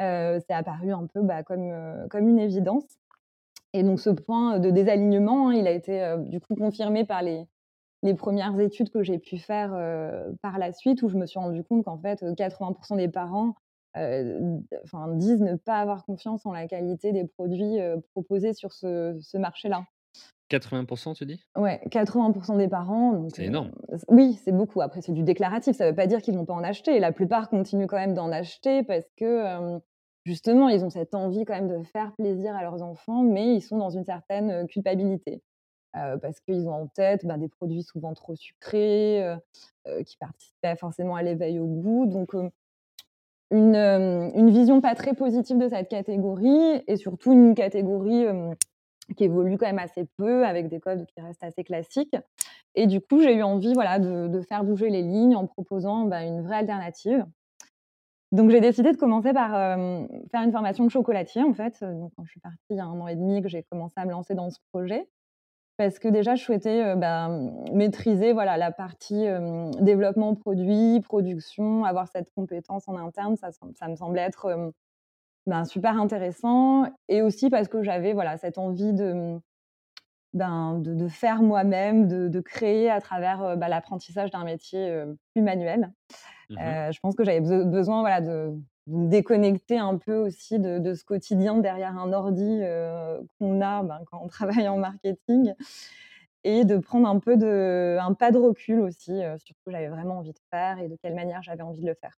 heu, 0.00 0.38
c'est 0.46 0.54
apparu 0.54 0.92
un 0.92 1.06
peu, 1.06 1.22
bah, 1.22 1.42
comme, 1.44 1.70
heu, 1.72 2.08
comme 2.10 2.28
une 2.28 2.38
évidence 2.40 2.84
et 3.74 3.82
donc 3.84 4.00
ce 4.00 4.10
point 4.10 4.58
de 4.60 4.70
désalignement, 4.70 5.50
hein, 5.50 5.54
il 5.54 5.66
a 5.68 5.72
été, 5.72 6.16
du 6.20 6.40
coup 6.40 6.56
confirmé 6.56 7.04
par 7.06 7.22
les 7.22 7.46
les 8.04 8.14
1res 8.14 8.60
études 8.60 8.90
que 8.90 9.02
j'ai 9.04 9.18
pu 9.18 9.38
faire, 9.38 9.70
par 10.42 10.58
la 10.58 10.72
suite 10.72 11.02
où 11.02 11.08
je 11.10 11.16
me 11.18 11.26
suis 11.26 11.40
rendu 11.40 11.64
compte 11.64 11.84
qu'en 11.86 11.98
fait, 11.98 12.22
heu, 12.24 12.34
80 12.36 12.72
% 12.74 12.96
des 12.96 13.08
parents, 13.08 13.54
disent 13.96 15.42
ne 15.42 15.56
pas 15.56 15.80
avoir 15.80 16.04
confiance 16.06 16.46
en 16.46 16.52
la 16.52 16.68
qualité 16.68 17.12
des 17.12 17.26
produits, 17.26 17.78
proposés 18.14 18.54
sur 18.54 18.72
ce 18.74 19.38
marché-là. 19.38 19.84
80 20.48 20.84
% 20.84 21.14
tu 21.14 21.26
dis? 21.26 21.40
Ouais, 21.56 21.80
80 21.90 22.32
% 22.32 22.56
des 22.56 22.68
parents 22.68 23.26
C'est 23.34 23.42
heu, 23.42 23.46
énorme. 23.46 23.72
oui, 24.08 24.38
c'est 24.44 24.52
beaucoup. 24.52 24.80
Après, 24.80 25.00
c'est 25.00 25.12
du 25.12 25.22
déclaratif, 25.22 25.76
ça 25.76 25.88
veut 25.88 25.94
pas 25.94 26.06
dire 26.06 26.22
qu'ils 26.22 26.34
vont 26.36 26.44
pas 26.44 26.54
en 26.54 26.62
acheter. 26.64 26.98
La 27.00 27.12
plupart 27.12 27.48
continuent 27.48 27.86
quand 27.86 27.96
même 27.96 28.14
d'en 28.14 28.30
acheter 28.32 28.82
parce 28.82 29.06
que, 29.16 29.78
justement, 30.24 30.68
ils 30.68 30.84
ont 30.84 30.90
cette 30.90 31.14
envie 31.14 31.44
quand 31.44 31.54
même 31.54 31.68
de 31.68 31.82
faire 31.84 32.12
plaisir 32.18 32.54
à 32.56 32.62
leurs 32.62 32.82
enfants, 32.82 33.22
mais 33.22 33.54
ils 33.54 33.60
sont 33.62 33.78
dans 33.78 33.90
une 33.90 34.04
certaine, 34.04 34.66
culpabilité, 34.68 35.42
heu, 35.96 36.18
parce 36.22 36.40
qu'ils 36.40 36.68
ont 36.68 36.74
en 36.74 36.86
tête, 36.88 37.26
bah, 37.26 37.38
des 37.38 37.48
produits 37.48 37.82
souvent 37.82 38.14
trop 38.14 38.36
sucrés, 38.36 39.22
heu, 39.88 40.02
qui 40.04 40.16
participent 40.18 40.54
pas 40.62 40.76
forcément 40.76 41.16
à 41.16 41.22
l'éveil 41.22 41.58
au 41.58 41.66
goût 41.66 42.06
donc 42.06 42.34
une, 43.50 44.50
vision 44.50 44.80
pas 44.82 44.94
très 44.94 45.14
positive 45.14 45.58
de 45.58 45.68
cette 45.68 45.88
catégorie 45.88 46.82
et 46.86 46.96
surtout 46.96 47.32
une 47.32 47.54
catégorie, 47.54 48.26
qui 49.16 49.24
évolue 49.24 49.58
quand 49.58 49.66
même 49.66 49.78
assez 49.78 50.06
peu 50.16 50.44
avec 50.46 50.68
des 50.68 50.80
codes 50.80 51.06
qui 51.06 51.20
restent 51.20 51.44
assez 51.44 51.64
classiques 51.64 52.16
et 52.74 52.86
du 52.86 53.00
coup, 53.00 53.20
j'ai 53.20 53.34
eu 53.34 53.42
envie, 53.42 53.74
voilà, 53.74 53.98
de 53.98 54.40
faire 54.42 54.62
bouger 54.62 54.88
les 54.88 55.02
lignes 55.02 55.34
en 55.34 55.46
proposant, 55.46 56.04
bah, 56.04 56.22
une 56.22 56.42
vraie 56.42 56.58
alternative. 56.58 57.26
Donc 58.30 58.50
j'ai 58.50 58.60
décidé 58.60 58.92
de 58.92 58.96
commencer 58.96 59.32
par, 59.32 59.50
faire 60.30 60.42
une 60.42 60.52
formation 60.52 60.84
de 60.84 60.90
chocolatier, 60.90 61.42
en 61.42 61.54
fait, 61.54 61.78
heu, 61.82 61.92
donc 61.94 62.12
je 62.24 62.30
suis 62.30 62.40
partie 62.40 62.58
il 62.70 62.76
y 62.76 62.80
a 62.80 62.84
1 62.84 63.00
an 63.00 63.08
et 63.08 63.16
demi 63.16 63.40
que 63.40 63.48
j'ai 63.48 63.62
commencé 63.62 63.94
à 63.96 64.04
me 64.04 64.10
lancer 64.10 64.34
dans 64.34 64.50
ce 64.50 64.58
projet. 64.70 65.08
Parce 65.78 65.98
que 65.98 66.08
déjà 66.08 66.34
je 66.34 66.42
souhaitais, 66.44 66.94
bah, 66.96 67.30
maîtriser, 67.72 68.32
voilà, 68.32 68.56
la 68.56 68.70
partie, 68.70 69.26
développement 69.80 70.34
produit, 70.34 71.00
production, 71.00 71.84
avoir 71.84 72.08
cette 72.08 72.30
compétence 72.34 72.86
en 72.88 72.96
interne, 72.96 73.36
ça 73.36 73.88
me 73.88 73.96
semblait 73.96 74.22
être, 74.22 74.72
ben, 75.48 75.64
super 75.64 76.00
intéressant 76.00 76.86
et 77.08 77.22
aussi 77.22 77.50
parce 77.50 77.68
que 77.68 77.82
j'avais, 77.82 78.12
voilà, 78.12 78.38
cette 78.38 78.58
envie 78.58 78.92
de, 78.92 79.12
mmh, 79.12 79.40
ben, 80.34 80.78
de 80.80 80.94
de 80.94 81.08
faire 81.08 81.42
moi-même, 81.42 82.08
de 82.08 82.28
de 82.28 82.40
créer 82.40 82.90
à 82.90 83.00
travers, 83.00 83.42
heu, 83.44 83.56
bah, 83.56 83.68
l'apprentissage 83.68 84.30
d'un 84.30 84.44
métier, 84.44 84.90
heu, 84.90 85.18
plus 85.34 85.42
manuel. 85.42 85.92
Mmh 86.48 86.58
mh. 86.64 86.78
Heu, 86.78 86.92
je 86.92 87.00
pense 87.00 87.16
que 87.16 87.24
j'avais 87.24 87.40
besoin, 87.42 88.00
voilà, 88.02 88.20
de 88.22 88.52
de 88.88 88.96
me 88.96 89.08
déconnecter 89.10 89.78
un 89.78 89.98
peu 89.98 90.16
aussi 90.16 90.58
de 90.60 90.78
de 90.80 90.94
ce 90.94 91.04
quotidien 91.04 91.58
derrière 91.58 91.98
un 91.98 92.12
ordi, 92.12 92.62
qu'on 93.38 93.60
a, 93.60 93.82
ben, 93.82 94.00
quand 94.10 94.20
on 94.22 94.26
travaille 94.28 94.68
en 94.68 94.78
marketing 94.78 95.54
et 96.44 96.64
de 96.64 96.78
prendre 96.78 97.08
un 97.08 97.18
peu 97.20 97.36
de 97.36 97.98
un 98.00 98.14
pas 98.14 98.32
de 98.32 98.38
recul 98.38 98.80
aussi, 98.80 99.12
heu, 99.12 99.36
sur 99.38 99.56
ce 99.56 99.62
que 99.64 99.70
j'avais 99.72 99.88
vraiment 99.88 100.18
envie 100.18 100.32
de 100.32 100.40
faire 100.52 100.78
et 100.80 100.88
de 100.88 100.96
quelle 101.02 101.14
manière 101.14 101.42
j'avais 101.42 101.62
envie 101.62 101.82
de 101.82 101.86
le 101.88 101.94
faire. 101.94 102.16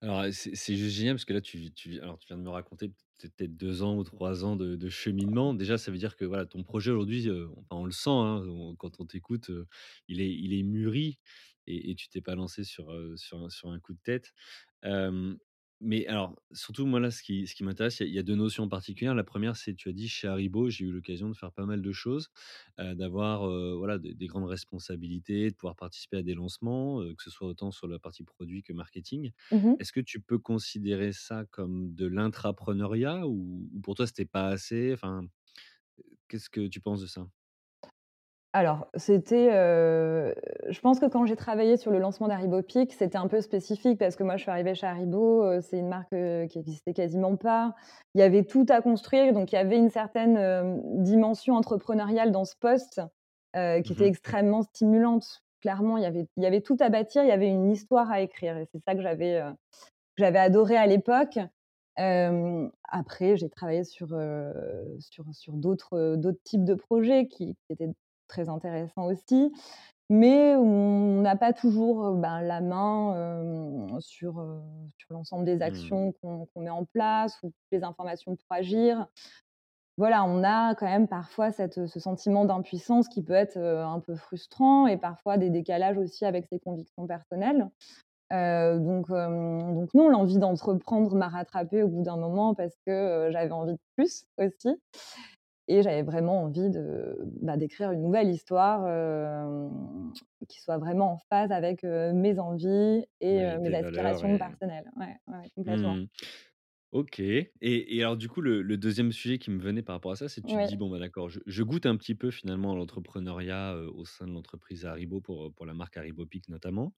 Alors, 0.00 0.24
c'est 0.32 0.76
juste 0.76 0.96
génial 0.96 1.14
parce 1.14 1.24
que 1.24 1.32
là, 1.32 1.40
tu 1.40 1.72
tu 1.72 2.00
alors 2.00 2.18
tu 2.18 2.26
viens 2.28 2.36
de 2.38 2.42
me 2.42 2.48
raconter 2.50 2.88
peut 2.88 3.28
peut-être 3.36 3.56
2 3.56 3.82
ans 3.82 3.96
ou 3.96 4.04
3 4.04 4.44
ans 4.44 4.56
de 4.56 4.88
cheminement. 4.88 5.52
Déjà, 5.54 5.76
ça 5.78 5.90
veut 5.90 5.98
dire 5.98 6.16
que, 6.16 6.24
voilà, 6.24 6.46
ton 6.46 6.62
projet 6.62 6.90
aujourd'hui, 6.90 7.28
on 7.70 7.84
le 7.84 7.90
sent, 7.92 8.10
hein, 8.10 8.42
quand 8.78 9.00
on 9.00 9.06
t'écoute, 9.06 9.50
il 10.08 10.20
est 10.20 10.32
il 10.34 10.54
est 10.54 10.62
mûri 10.62 11.18
et 11.66 11.90
et 11.90 11.94
tu 11.94 12.08
t'es 12.08 12.20
pas 12.22 12.34
lancé 12.34 12.64
sur, 12.64 12.92
sur 13.16 13.38
un 13.44 13.50
sur 13.50 13.70
un 13.70 13.80
coup 13.80 13.92
de 13.94 14.00
tête. 14.02 14.32
Mais 15.80 16.06
alors, 16.06 16.36
surtout 16.52 16.86
moi, 16.86 17.00
là, 17.00 17.10
ce 17.10 17.22
qui 17.22 17.46
ce 17.46 17.54
qui 17.54 17.64
m'intéresse, 17.64 18.00
il 18.00 18.04
y 18.04 18.06
a 18.06 18.08
il 18.10 18.14
y 18.14 18.18
a 18.18 18.22
2 18.22 18.34
notions 18.36 18.68
particulières. 18.68 19.14
La 19.14 19.24
1re, 19.24 19.56
c'est 19.56 19.74
tu 19.74 19.88
as 19.88 19.92
dit 19.92 20.08
chez 20.08 20.28
Haribo, 20.28 20.68
j'ai 20.70 20.84
eu 20.84 20.92
l'occasion 20.92 21.28
de 21.30 21.34
faire 21.34 21.52
pas 21.52 21.64
mal 21.66 21.80
de 21.82 21.92
choses, 21.92 22.28
d'avoir, 22.78 23.48
voilà, 23.78 23.98
des 23.98 24.14
des 24.14 24.26
grandes 24.26 24.44
responsabilités, 24.48 25.50
de 25.50 25.54
pouvoir 25.56 25.76
participer 25.76 26.18
à 26.18 26.22
des 26.22 26.34
lancements, 26.34 27.00
que 27.16 27.22
ce 27.22 27.30
soit 27.30 27.48
autant 27.48 27.70
sur 27.70 27.88
la 27.88 27.98
partie 27.98 28.24
produit 28.24 28.62
que 28.62 28.72
marketing. 28.72 29.32
Mmh 29.50 29.64
mh. 29.66 29.80
Est-ce 29.80 29.92
que 29.92 30.00
tu 30.00 30.20
peux 30.20 30.38
considérer 30.38 31.12
ça 31.12 31.44
comme 31.50 31.94
de 31.94 32.06
l'intrapreneuriat 32.06 33.26
ou 33.26 33.68
ou 33.72 33.80
pour 33.80 33.94
toi, 33.94 34.06
c'était 34.06 34.24
pas 34.26 34.48
assez? 34.48 34.92
Enfin, 34.92 35.26
qu'est-ce 36.28 36.50
que 36.50 36.68
tu 36.68 36.80
penses 36.80 37.02
de 37.02 37.06
ça? 37.08 37.28
Alors, 38.52 38.88
c'était, 38.96 39.48
heu, 39.52 40.34
je 40.68 40.80
pense 40.80 40.98
que 40.98 41.06
quand 41.06 41.24
j'ai 41.24 41.36
travaillé 41.36 41.76
sur 41.76 41.92
le 41.92 42.00
lancement 42.00 42.26
d'Haribo 42.26 42.62
Peak, 42.62 42.92
c'était 42.92 43.16
un 43.16 43.28
peu 43.28 43.40
spécifique 43.42 43.96
parce 43.98 44.16
que 44.16 44.24
moi, 44.24 44.36
je 44.36 44.42
suis 44.42 44.50
arrivée 44.50 44.74
chez 44.74 44.88
Haribo, 44.88 45.44
heu, 45.44 45.60
c'est 45.60 45.78
une 45.78 45.86
marque, 45.88 46.12
heu, 46.12 46.46
qui 46.48 46.58
existait 46.58 46.92
quasiment 46.92 47.36
pas. 47.36 47.76
Il 48.14 48.20
y 48.20 48.24
avait 48.24 48.42
tout 48.44 48.66
à 48.68 48.82
construire, 48.82 49.32
donc 49.34 49.52
il 49.52 49.54
y 49.54 49.58
avait 49.58 49.76
une 49.78 49.88
certaine, 49.90 50.80
dimension 51.04 51.54
entrepreneuriale 51.54 52.32
dans 52.32 52.44
ce 52.44 52.56
poste, 52.58 53.00
qui 53.54 53.60
Mmh 53.84 53.92
était 53.92 54.06
mh. 54.06 54.08
extrêmement 54.08 54.62
stimulante. 54.62 55.42
Clairement, 55.60 55.96
il 55.98 56.02
y 56.02 56.06
avait 56.06 56.26
il 56.36 56.42
y 56.42 56.46
avait 56.46 56.60
tout 56.62 56.76
à 56.80 56.88
bâtir, 56.88 57.22
il 57.22 57.28
y 57.28 57.32
avait 57.32 57.48
une 57.48 57.70
histoire 57.70 58.10
à 58.10 58.20
écrire 58.20 58.56
et 58.56 58.66
c'est 58.72 58.80
ça 58.86 58.94
que 58.94 59.02
j'avais, 59.02 59.40
que 60.16 60.22
j'avais 60.24 60.38
adoré 60.40 60.76
à 60.76 60.86
l'époque. 60.86 61.38
Après, 62.84 63.36
j'ai 63.36 63.48
travaillé 63.50 63.84
sur, 63.84 64.08
sur 65.00 65.24
sur 65.32 65.54
d'autres, 65.54 66.16
d'autres 66.16 66.40
types 66.44 66.64
de 66.64 66.74
projets 66.74 67.26
qui 67.28 67.56
qui 67.66 67.72
étaient 67.72 67.88
très 68.30 68.48
intéressants 68.48 69.06
aussi, 69.06 69.52
mais 70.08 70.56
on 70.56 71.20
n'a 71.20 71.36
pas 71.36 71.52
toujours, 71.52 72.12
ben, 72.12 72.40
la 72.40 72.60
main, 72.60 73.98
sur, 74.00 74.44
l'ensemble 75.10 75.44
des 75.44 75.56
Mmh. 75.56 75.62
actions 75.62 76.12
qu'on 76.22 76.60
met 76.60 76.70
en 76.70 76.84
place 76.84 77.36
ou 77.42 77.52
les 77.72 77.82
informations 77.82 78.36
pour 78.36 78.46
agir. 78.50 79.06
Voilà, 79.98 80.24
on 80.24 80.42
a 80.44 80.74
quand 80.76 80.86
même 80.86 81.08
parfois 81.08 81.50
cette 81.50 81.86
ce 81.86 82.00
sentiment 82.00 82.44
d'impuissance 82.44 83.08
qui 83.08 83.22
peut 83.22 83.34
être, 83.34 83.58
un 83.58 84.00
peu 84.00 84.14
frustrant 84.16 84.86
et 84.86 84.96
parfois 84.96 85.36
des 85.36 85.50
décalages 85.50 85.98
aussi 85.98 86.24
avec 86.24 86.46
ses 86.46 86.58
convictions 86.58 87.06
personnelles. 87.06 87.68
Donc 88.30 89.08
donc 89.10 89.94
non, 89.94 90.08
l'envie 90.08 90.38
d'entreprendre 90.38 91.14
m'a 91.16 91.28
rattrapée 91.28 91.82
au 91.82 91.88
bout 91.88 92.02
d'un 92.02 92.16
moment 92.16 92.54
parce 92.54 92.74
que, 92.86 93.28
j'avais 93.30 93.52
envie 93.52 93.74
de 93.74 93.78
plus 93.96 94.24
aussi 94.38 94.76
et 95.68 95.82
j'avais 95.82 96.02
vraiment 96.02 96.42
envie 96.44 96.70
de, 96.70 97.16
bah, 97.42 97.56
d'écrire 97.56 97.92
une 97.92 98.02
nouvelle 98.02 98.28
histoire, 98.30 98.84
qui 100.48 100.60
soit 100.60 100.78
vraiment 100.78 101.12
en 101.14 101.18
phase 101.30 101.52
avec, 101.52 101.84
mes 101.84 102.38
envies 102.38 103.06
et 103.20 103.44
mes 103.60 103.74
aspirations 103.74 104.36
et 104.36 104.38
personnelles. 104.38 104.90
Ouais, 104.96 105.16
ouais, 105.28 105.50
complètement. 105.56 105.98
mmh 105.98 106.02
mh. 106.04 106.06
OK 106.92 107.20
et 107.20 107.50
et 107.62 108.02
alors, 108.02 108.16
du 108.16 108.28
coup, 108.28 108.40
le 108.42 108.62
le 108.62 108.78
2e 108.78 109.12
sujet 109.12 109.38
qui 109.38 109.50
me 109.50 109.60
venait 109.60 109.82
par 109.82 109.96
rapport 109.96 110.12
à 110.12 110.16
ça, 110.16 110.28
c'est 110.28 110.42
que 110.42 110.46
tu 110.46 110.58
te 110.58 110.64
dis: 110.64 110.76
«Bon, 110.76 110.90
bah, 110.90 110.98
d'accord, 111.00 111.28
je 111.30 111.40
je 111.46 111.62
goûte 111.64 111.86
un 111.86 111.96
petit 111.96 112.14
peu 112.16 112.30
finalement 112.32 112.74
l'entrepreneuriat, 112.76 113.76
au 113.94 114.04
sein 114.06 114.26
de 114.28 114.32
l'entreprise 114.32 114.86
Haribo», 114.86 115.20
pour, 115.20 115.54
pour 115.54 115.66
la 115.66 115.74
marque 115.74 115.96
Haribo 115.98 116.26
Peak 116.26 116.48
notamment. 116.48 116.94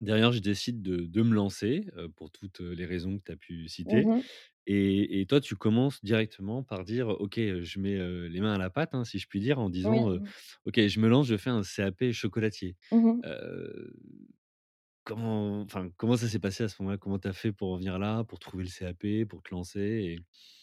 Derrière, 0.00 0.32
je 0.32 0.40
décide 0.40 0.82
de 0.82 1.06
de 1.06 1.22
me 1.22 1.34
lancer, 1.34 1.86
pour 2.16 2.30
toutes, 2.30 2.60
les 2.60 2.84
raisons 2.86 3.18
que 3.18 3.24
tu 3.24 3.32
as 3.32 3.36
pu 3.36 3.68
Mmh 3.84 4.00
citer 4.00 4.08
mh. 4.08 4.24
Et 4.66 5.20
et 5.20 5.26
toi, 5.26 5.40
tu 5.40 5.56
commences 5.56 6.02
directement 6.04 6.62
par 6.62 6.84
dire: 6.84 7.08
«OK, 7.08 7.36
je 7.38 7.78
mets, 7.80 8.28
les 8.28 8.40
mains 8.40 8.54
à 8.54 8.58
la 8.58 8.70
pâte», 8.70 8.94
hein, 8.94 9.04
si 9.04 9.18
je 9.18 9.26
puis 9.28 9.40
dire, 9.40 9.58
en 9.60 9.70
disant, 9.70 10.10
«OK, 10.66 10.80
je 10.86 11.00
me 11.00 11.08
lance, 11.08 11.26
je 11.26 11.36
fais 11.36 11.50
un 11.50 11.62
CAP 11.62 12.12
chocolatier». 12.12 12.76
Mmh 12.90 13.24
comment 15.04 15.60
enfin, 15.62 15.90
comment 15.96 16.16
ça 16.16 16.28
s'est 16.28 16.38
passé 16.38 16.64
à 16.64 16.68
ce 16.68 16.80
moment-là? 16.82 16.98
Comment 16.98 17.18
tu 17.18 17.28
as 17.28 17.32
fait 17.32 17.52
pour 17.52 17.72
en 17.72 17.76
venir 17.76 17.98
là, 17.98 18.24
pour 18.24 18.38
trouver 18.38 18.64
le 18.64 18.70
CAP, 18.70 19.24
pour 19.28 19.42
te 19.42 19.50
lancer 19.54 19.80
et 19.80 20.18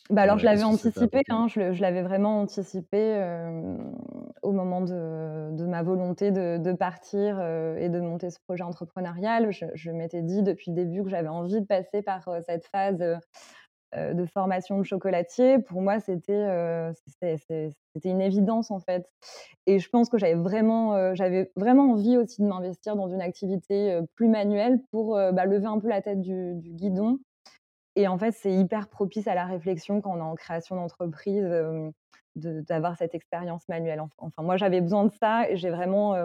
Bah, 0.10 0.24
alors 0.24 0.38
je 0.40 0.44
voilà, 0.44 0.46
l'avais 0.46 0.64
qu'est-ce 0.64 0.66
que 0.66 0.76
ça 0.76 0.92
t'a 0.92 1.04
anticipé, 1.04 1.22
apporté? 1.22 1.30
hein, 1.30 1.48
je 1.48 1.60
le 1.60 1.72
je 1.74 1.82
l'avais 1.82 2.02
vraiment 2.02 2.42
anticipé, 2.42 2.98
au 4.42 4.52
moment 4.52 4.82
de 4.82 5.52
de 5.56 5.66
ma 5.66 5.84
volonté 5.84 6.32
de 6.32 6.58
de 6.58 6.74
partir, 6.74 7.40
et 7.78 7.90
de 7.90 8.00
monter 8.00 8.30
ce 8.30 8.40
projet 8.40 8.64
entrepreneurial. 8.64 9.52
Je 9.52 9.66
je 9.76 9.92
m'étais 9.92 10.22
dit 10.22 10.44
depuis 10.44 10.72
le 10.72 10.76
début 10.76 11.04
que 11.04 11.10
j'avais 11.10 11.28
envie 11.30 11.62
de 11.62 11.66
passer 11.66 12.02
par, 12.02 12.28
cette 12.46 12.66
phase, 12.68 13.04
de 13.96 14.26
formation 14.26 14.78
de 14.78 14.84
chocolatier, 14.84 15.60
pour 15.60 15.82
moi, 15.82 16.00
c'est 16.00 16.20
c'était 16.24 18.10
une 18.10 18.22
évidence, 18.22 18.72
en 18.72 18.80
fait 18.80 19.10
et 19.68 19.80
je 19.80 19.90
pense 19.90 20.10
que 20.10 20.18
j'avais 20.18 20.36
vraiment, 20.36 21.14
j'avais 21.16 21.52
vraiment 21.56 21.92
envie 21.92 22.18
aussi 22.18 22.42
de 22.42 22.48
m'investir 22.48 22.96
dans 22.96 23.08
une 23.10 23.22
activité, 23.22 24.00
plus 24.16 24.28
manuelle 24.28 24.80
pour, 24.92 25.16
bah, 25.16 25.46
lever 25.46 25.68
un 25.68 25.80
peu 25.80 25.88
la 25.90 26.02
tête 26.02 26.22
du 26.22 26.56
guidon 26.62 27.20
et 27.96 28.08
en 28.08 28.18
fait, 28.18 28.32
c'est 28.32 28.54
hyper 28.54 28.88
propice 28.90 29.28
à 29.28 29.36
la 29.36 29.46
réflexion 29.46 30.02
quand 30.02 30.14
on 30.14 30.18
est 30.18 30.22
en 30.22 30.36
création 30.36 30.76
d'entreprise, 30.78 31.46
d'avoir 32.36 32.98
cette 32.98 33.14
expérience 33.16 33.68
manuelle. 33.70 34.00
Enf 34.02 34.12
enfin, 34.18 34.44
moi, 34.44 34.58
j'avais 34.58 34.82
besoin 34.82 35.06
de 35.06 35.12
ça 35.12 35.50
et 35.50 35.58
j'ai 35.58 35.70
vraiment, 35.70 36.16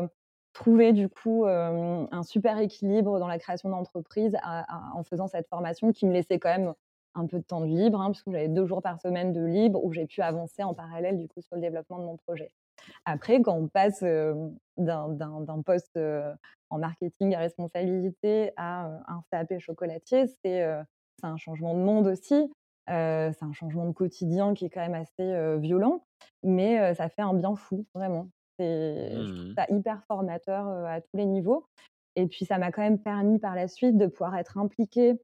trouvé 0.52 0.92
du 0.92 1.08
coup, 1.08 1.44
un 1.46 2.22
super 2.22 2.58
équilibre 2.58 3.18
dans 3.18 3.28
la 3.28 3.38
création 3.38 3.68
d'entreprise 3.68 4.36
en 4.44 5.02
faisant 5.02 5.26
cette 5.28 5.48
formation 5.48 5.92
qui 5.92 6.06
me 6.06 6.12
laissait 6.12 6.38
quand 6.38 6.56
même 6.56 6.74
un 7.16 7.26
peu 7.26 7.38
de 7.38 7.44
temps 7.44 7.60
de 7.60 7.66
libre, 7.66 8.00
hein, 8.00 8.10
puisque 8.10 8.30
j'avais 8.30 8.48
2 8.48 8.66
jours 8.66 8.82
par 8.82 9.00
semaine 9.00 9.32
de 9.32 9.44
libre 9.44 9.84
où 9.84 9.92
j'ai 9.92 10.06
pu 10.06 10.22
avancer 10.22 10.62
en 10.62 10.74
parallèle 10.74 11.18
du 11.18 11.28
coup 11.28 11.40
sur 11.40 11.56
le 11.56 11.62
développement 11.62 11.98
de 11.98 12.04
mon 12.04 12.16
projet. 12.16 12.50
Après, 13.04 13.40
quand 13.40 13.56
on 13.56 13.68
passe, 13.68 14.02
d'un 14.76 15.62
poste, 15.64 15.98
en 16.70 16.78
marketing 16.78 17.34
à 17.34 17.38
responsabilité 17.38 18.52
à, 18.56 19.00
un 19.08 19.22
CAP 19.30 19.58
chocolatier, 19.58 20.26
c'est, 20.44 20.62
un 21.22 21.36
changement 21.36 21.74
de 21.74 21.80
monde 21.80 22.06
aussi, 22.06 22.52
c'est 22.86 23.42
un 23.42 23.52
changement 23.52 23.86
de 23.86 23.92
quotidien 23.92 24.54
qui 24.54 24.66
est 24.66 24.70
quand 24.70 24.86
même 24.86 24.94
assez, 24.94 25.58
violent, 25.58 26.04
mais 26.42 26.94
ça 26.94 27.08
fait 27.08 27.22
un 27.22 27.34
bien 27.34 27.56
fou, 27.56 27.86
vraiment. 27.94 28.28
C'est 28.58 29.14
Mmh 29.14 29.54
hyper 29.70 30.04
formateur, 30.04 30.66
à 30.86 31.00
tous 31.00 31.16
les 31.16 31.24
niveaux 31.24 31.66
et 32.16 32.26
puis 32.26 32.44
ça 32.46 32.58
m'a 32.58 32.72
quand 32.72 32.82
même 32.82 32.98
permis 32.98 33.38
par 33.38 33.54
la 33.54 33.68
suite 33.68 33.96
de 33.96 34.06
pouvoir 34.06 34.36
être 34.36 34.58
impliquée, 34.58 35.20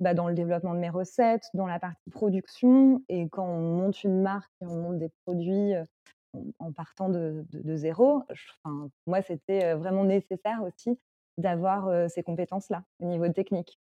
bah, 0.00 0.14
dans 0.14 0.28
le 0.28 0.34
développement 0.34 0.74
de 0.74 0.78
mes 0.78 0.90
recettes, 0.90 1.48
dans 1.54 1.66
la 1.66 1.78
partie 1.80 2.10
production 2.10 3.02
et 3.08 3.28
quand 3.28 3.46
on 3.46 3.76
monte 3.76 4.04
une 4.04 4.20
marque 4.22 4.50
et 4.60 4.66
on 4.66 4.76
monte 4.76 4.98
des 4.98 5.10
produits, 5.24 5.72
en 6.58 6.72
partant 6.72 7.08
de 7.08 7.44
de 7.50 7.60
de 7.62 7.76
0, 7.76 8.22
j 8.32 8.48
enfin, 8.64 8.90
pour 9.04 9.10
moi, 9.10 9.22
c'était, 9.22 9.74
vraiment 9.74 10.04
nécessaire 10.04 10.62
aussi 10.62 10.98
d'avoir, 11.38 12.10
ces 12.10 12.22
compétences-là, 12.22 12.84
au 13.00 13.06
niveau 13.06 13.28
technique. 13.28 13.78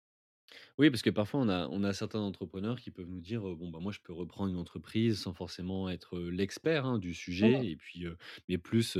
Oui, 0.78 0.90
parce 0.90 1.02
que 1.02 1.10
parfois 1.10 1.40
on 1.40 1.48
a 1.48 1.68
on 1.68 1.84
a 1.84 1.92
certains 1.92 2.20
entrepreneurs 2.20 2.80
qui 2.80 2.90
peuvent 2.90 3.08
nous 3.08 3.20
dire, 3.20 3.42
«Bon, 3.42 3.70
bah, 3.70 3.78
moi 3.80 3.92
je 3.92 4.00
peux 4.02 4.12
reprendre 4.12 4.50
une 4.50 4.56
entreprise 4.58 5.20
sans 5.20 5.32
forcément 5.34 5.88
être, 5.88 6.18
l'expert, 6.20 6.86
hein, 6.86 6.98
du 6.98 7.14
Mmh 7.40 7.64
sujet» 7.64 7.70
et 7.70 7.76
puis, 7.76 8.04
mais 8.48 8.58
plus, 8.58 8.98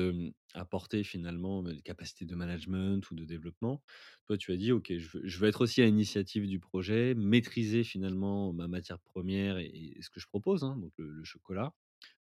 apporter 0.55 1.05
finalement, 1.05 1.63
des 1.63 1.81
capacités 1.81 2.25
de 2.25 2.35
management 2.35 3.09
ou 3.11 3.15
de 3.15 3.25
développement. 3.25 3.83
Toi, 4.27 4.37
tu 4.37 4.53
as 4.53 4.57
dit: 4.57 4.73
«OK, 4.73 4.93
je 4.97 5.19
veux 5.19 5.23
je 5.27 5.39
veux 5.39 5.49
être 5.49 5.63
aussi 5.63 5.83
à 5.83 5.87
l'initiative 5.87 6.47
du 6.47 6.59
projet, 6.61 7.15
maîtriser 7.15 7.85
finalement 7.85 8.53
ma 8.53 8.69
matière 8.69 8.99
première 9.01 9.59
et 9.59 9.71
et 9.97 10.03
ce 10.03 10.11
que 10.11 10.21
je 10.21 10.27
propose, 10.27 10.65
hein, 10.65 10.77
donc 10.77 10.93
le 10.99 11.11
le 11.13 11.25
chocolat, 11.25 11.75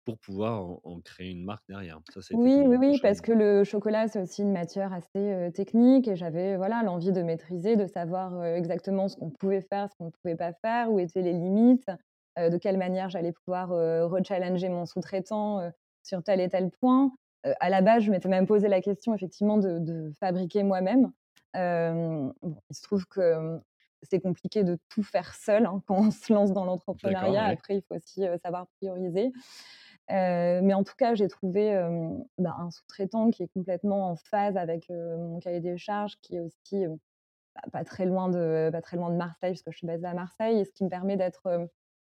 pour 0.06 0.18
pouvoir 0.20 0.62
en 0.62 0.82
en 0.84 1.02
créer 1.02 1.32
une 1.32 1.44
marque 1.44 1.64
derrière». 1.68 2.00
Ça, 2.14 2.20
Oui, 2.34 2.64
oui, 2.66 2.78
oui, 2.80 3.00
parce 3.02 3.22
que 3.22 3.32
le 3.32 3.64
chocolat, 3.64 4.08
c'est 4.08 4.22
aussi 4.22 4.42
une 4.42 4.52
matière 4.52 4.94
assez, 4.94 5.52
technique 5.54 6.08
et 6.08 6.16
j'avais, 6.16 6.58
voilà, 6.58 6.84
l'envie 6.84 7.12
de 7.12 7.22
maîtriser, 7.22 7.76
de 7.76 7.88
savoir, 7.88 8.44
exactement 8.46 9.08
ce 9.08 9.16
qu'on 9.16 9.30
pouvait 9.30 9.62
faire, 9.62 9.90
ce 9.90 9.96
qu'on 9.96 10.06
ne 10.06 10.12
pouvait 10.12 10.36
pas 10.36 10.54
faire, 10.54 10.92
où 10.92 11.00
étaient 11.00 11.22
les 11.22 11.34
limites, 11.34 11.90
de 12.38 12.58
quelle 12.58 12.78
manière 12.78 13.10
j'allais 13.10 13.32
pouvoir, 13.32 13.70
rechallenger 13.70 14.70
mon 14.70 14.86
sous-traitant, 14.86 15.72
sur 16.04 16.24
tel 16.24 16.40
et 16.42 16.50
tel 16.50 16.70
point. 16.70 17.12
À 17.60 17.70
la 17.70 17.82
base, 17.82 18.04
je 18.04 18.12
m'étais 18.12 18.30
même 18.30 18.48
posé 18.48 18.68
la 18.68 18.82
question 18.82 19.14
effectivement 19.14 19.58
de 19.58 19.80
de 19.80 20.12
fabriquer 20.20 20.64
moi-même. 20.64 21.12
Bon, 21.54 22.34
il 22.70 22.76
se 22.76 22.82
trouve 22.82 23.06
que, 23.06 23.60
c'est 24.04 24.20
compliqué 24.20 24.64
de 24.64 24.78
tout 24.90 25.04
faire 25.04 25.34
seul, 25.34 25.66
hein, 25.66 25.82
quand 25.88 25.96
on 25.98 26.12
se 26.12 26.32
lance 26.34 26.52
dans 26.52 26.66
l'entrepreneuriat. 26.66 27.48
ouais. 27.48 27.54
Après, 27.54 27.78
il 27.78 27.82
faut 27.82 27.96
aussi, 27.96 28.26
savoir 28.42 28.68
prioriser. 28.78 29.32
Heu, 30.12 30.62
mais 30.62 30.74
en 30.74 30.84
tout 30.84 30.96
cas, 30.98 31.16
j'ai 31.16 31.28
trouvé, 31.28 31.68
hem, 31.68 32.26
bah, 32.38 32.56
un 32.60 32.72
sous-traitant 32.72 33.30
qui 33.32 33.44
est 33.44 33.48
complètement 33.54 34.10
en 34.10 34.16
phase 34.16 34.58
avec, 34.58 34.90
heu, 34.92 35.18
mon 35.18 35.40
cahier 35.40 35.62
des 35.62 35.78
charges, 35.78 36.18
qui 36.22 36.36
est 36.36 36.40
aussi, 36.42 36.86
bah, 37.56 37.62
pas 37.74 37.84
très 37.86 38.06
loin 38.06 38.30
de 38.30 38.70
pas 38.72 38.82
très 38.82 38.98
loin 38.98 39.12
de 39.12 39.18
Marseille, 39.18 39.52
parce 39.54 39.64
que 39.64 39.72
je 39.72 39.78
suis 39.80 39.88
basée 39.88 40.08
à 40.08 40.14
Marseille 40.16 40.60
et 40.60 40.66
ce 40.66 40.72
qui 40.74 40.84
me 40.86 40.90
permet 40.90 41.18
d'être, 41.18 41.70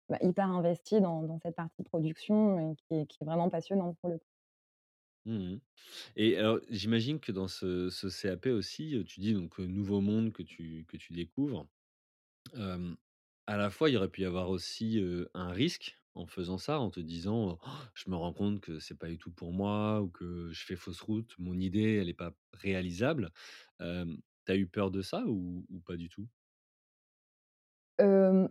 bah, 0.09 0.17
hyper 0.21 0.47
investie 0.51 1.01
dans 1.01 1.39
cette 1.39 1.55
partie 1.55 1.83
production 1.83 2.73
et 2.73 2.75
qui 2.77 2.95
est 2.95 3.07
vraiment 3.25 3.49
passionnante 3.49 3.97
pour 4.01 4.09
le 4.11 4.19
coup. 4.19 4.25
Mmh 5.25 5.57
Et 6.17 6.37
alors, 6.37 6.59
j'imagine 6.69 7.19
que 7.19 7.31
dans 7.31 7.47
ce 7.49 7.89
ce 7.89 8.09
CAP 8.09 8.47
aussi, 8.47 9.03
tu 9.07 9.19
dis 9.21 9.33
donc, 9.33 9.59
nouveau 9.59 10.01
monde 10.01 10.33
que 10.33 10.43
tu 10.43 10.85
que 10.87 10.97
tu 10.97 11.13
découvres. 11.13 11.67
À 13.47 13.57
la 13.57 13.69
fois, 13.69 13.89
il 13.89 13.97
aurait 13.97 14.09
pu 14.09 14.21
y 14.21 14.25
avoir 14.25 14.49
aussi, 14.49 14.99
un 15.33 15.49
risque 15.51 15.97
en 16.15 16.25
faisant 16.27 16.57
ça, 16.57 16.79
en 16.79 16.89
te 16.91 16.99
disant, 16.99 17.51
heu: 17.53 17.55
«Je 17.93 18.09
me 18.09 18.15
rends 18.15 18.33
compte 18.33 18.61
que 18.61 18.79
c'est 18.79 18.97
pas 18.97 19.07
du 19.09 19.17
tout 19.19 19.31
pour 19.31 19.53
moi 19.53 20.01
ou 20.01 20.09
que 20.09 20.49
je 20.51 20.65
fais 20.65 20.75
fausse 20.75 21.01
route, 21.01 21.35
mon 21.39 21.59
idée, 21.59 21.95
elle 22.01 22.09
est 22.09 22.13
pas 22.13 22.33
réalisable». 22.53 23.31
Hem, 23.79 24.17
tu 24.45 24.51
as 24.51 24.55
eu 24.57 24.67
peur 24.67 24.91
de 24.91 25.01
ça 25.01 25.23
ou 25.27 25.65
pas 25.85 25.97
du 25.97 26.09
tout? 26.09 26.27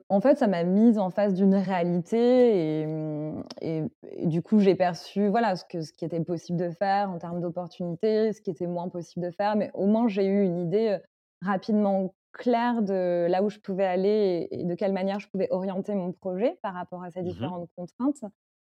En 0.08 0.20
fait, 0.20 0.36
ça 0.38 0.46
m'a 0.46 0.64
mise 0.64 0.98
en 0.98 1.10
face 1.10 1.34
d'une 1.34 1.54
réalité 1.54 2.80
et 2.82 2.86
mmh 2.86 3.44
et 3.62 4.26
du 4.26 4.42
coup, 4.42 4.58
j'ai 4.60 4.74
perçu, 4.74 5.28
voilà, 5.28 5.56
ce 5.56 5.64
que 5.64 5.80
ce 5.82 5.92
qui 5.92 6.04
était 6.04 6.20
possible 6.22 6.58
de 6.58 6.70
faire 6.70 7.10
en 7.10 7.18
termes 7.18 7.40
d'opportunités, 7.40 8.32
ce 8.32 8.40
qui 8.40 8.50
était 8.50 8.66
moins 8.66 8.88
possible 8.88 9.26
de 9.26 9.30
faire, 9.32 9.56
mais 9.56 9.70
au 9.74 9.86
moins 9.86 10.08
j'ai 10.08 10.24
eu 10.26 10.44
une 10.44 10.58
idée, 10.58 10.98
rapidement 11.42 12.14
claire 12.34 12.82
de 12.82 13.26
là 13.30 13.42
où 13.42 13.50
je 13.50 13.58
pouvais 13.58 13.84
aller 13.86 14.48
et 14.50 14.64
de 14.64 14.74
quelle 14.74 14.92
manière 14.92 15.20
je 15.20 15.28
pouvais 15.28 15.48
orienter 15.50 15.94
mon 15.94 16.12
projet 16.12 16.58
par 16.62 16.74
rapport 16.74 17.02
à 17.04 17.10
ces 17.10 17.22
Mmh 17.22 17.24
différentes 17.24 17.68
contraintes. 17.76 18.24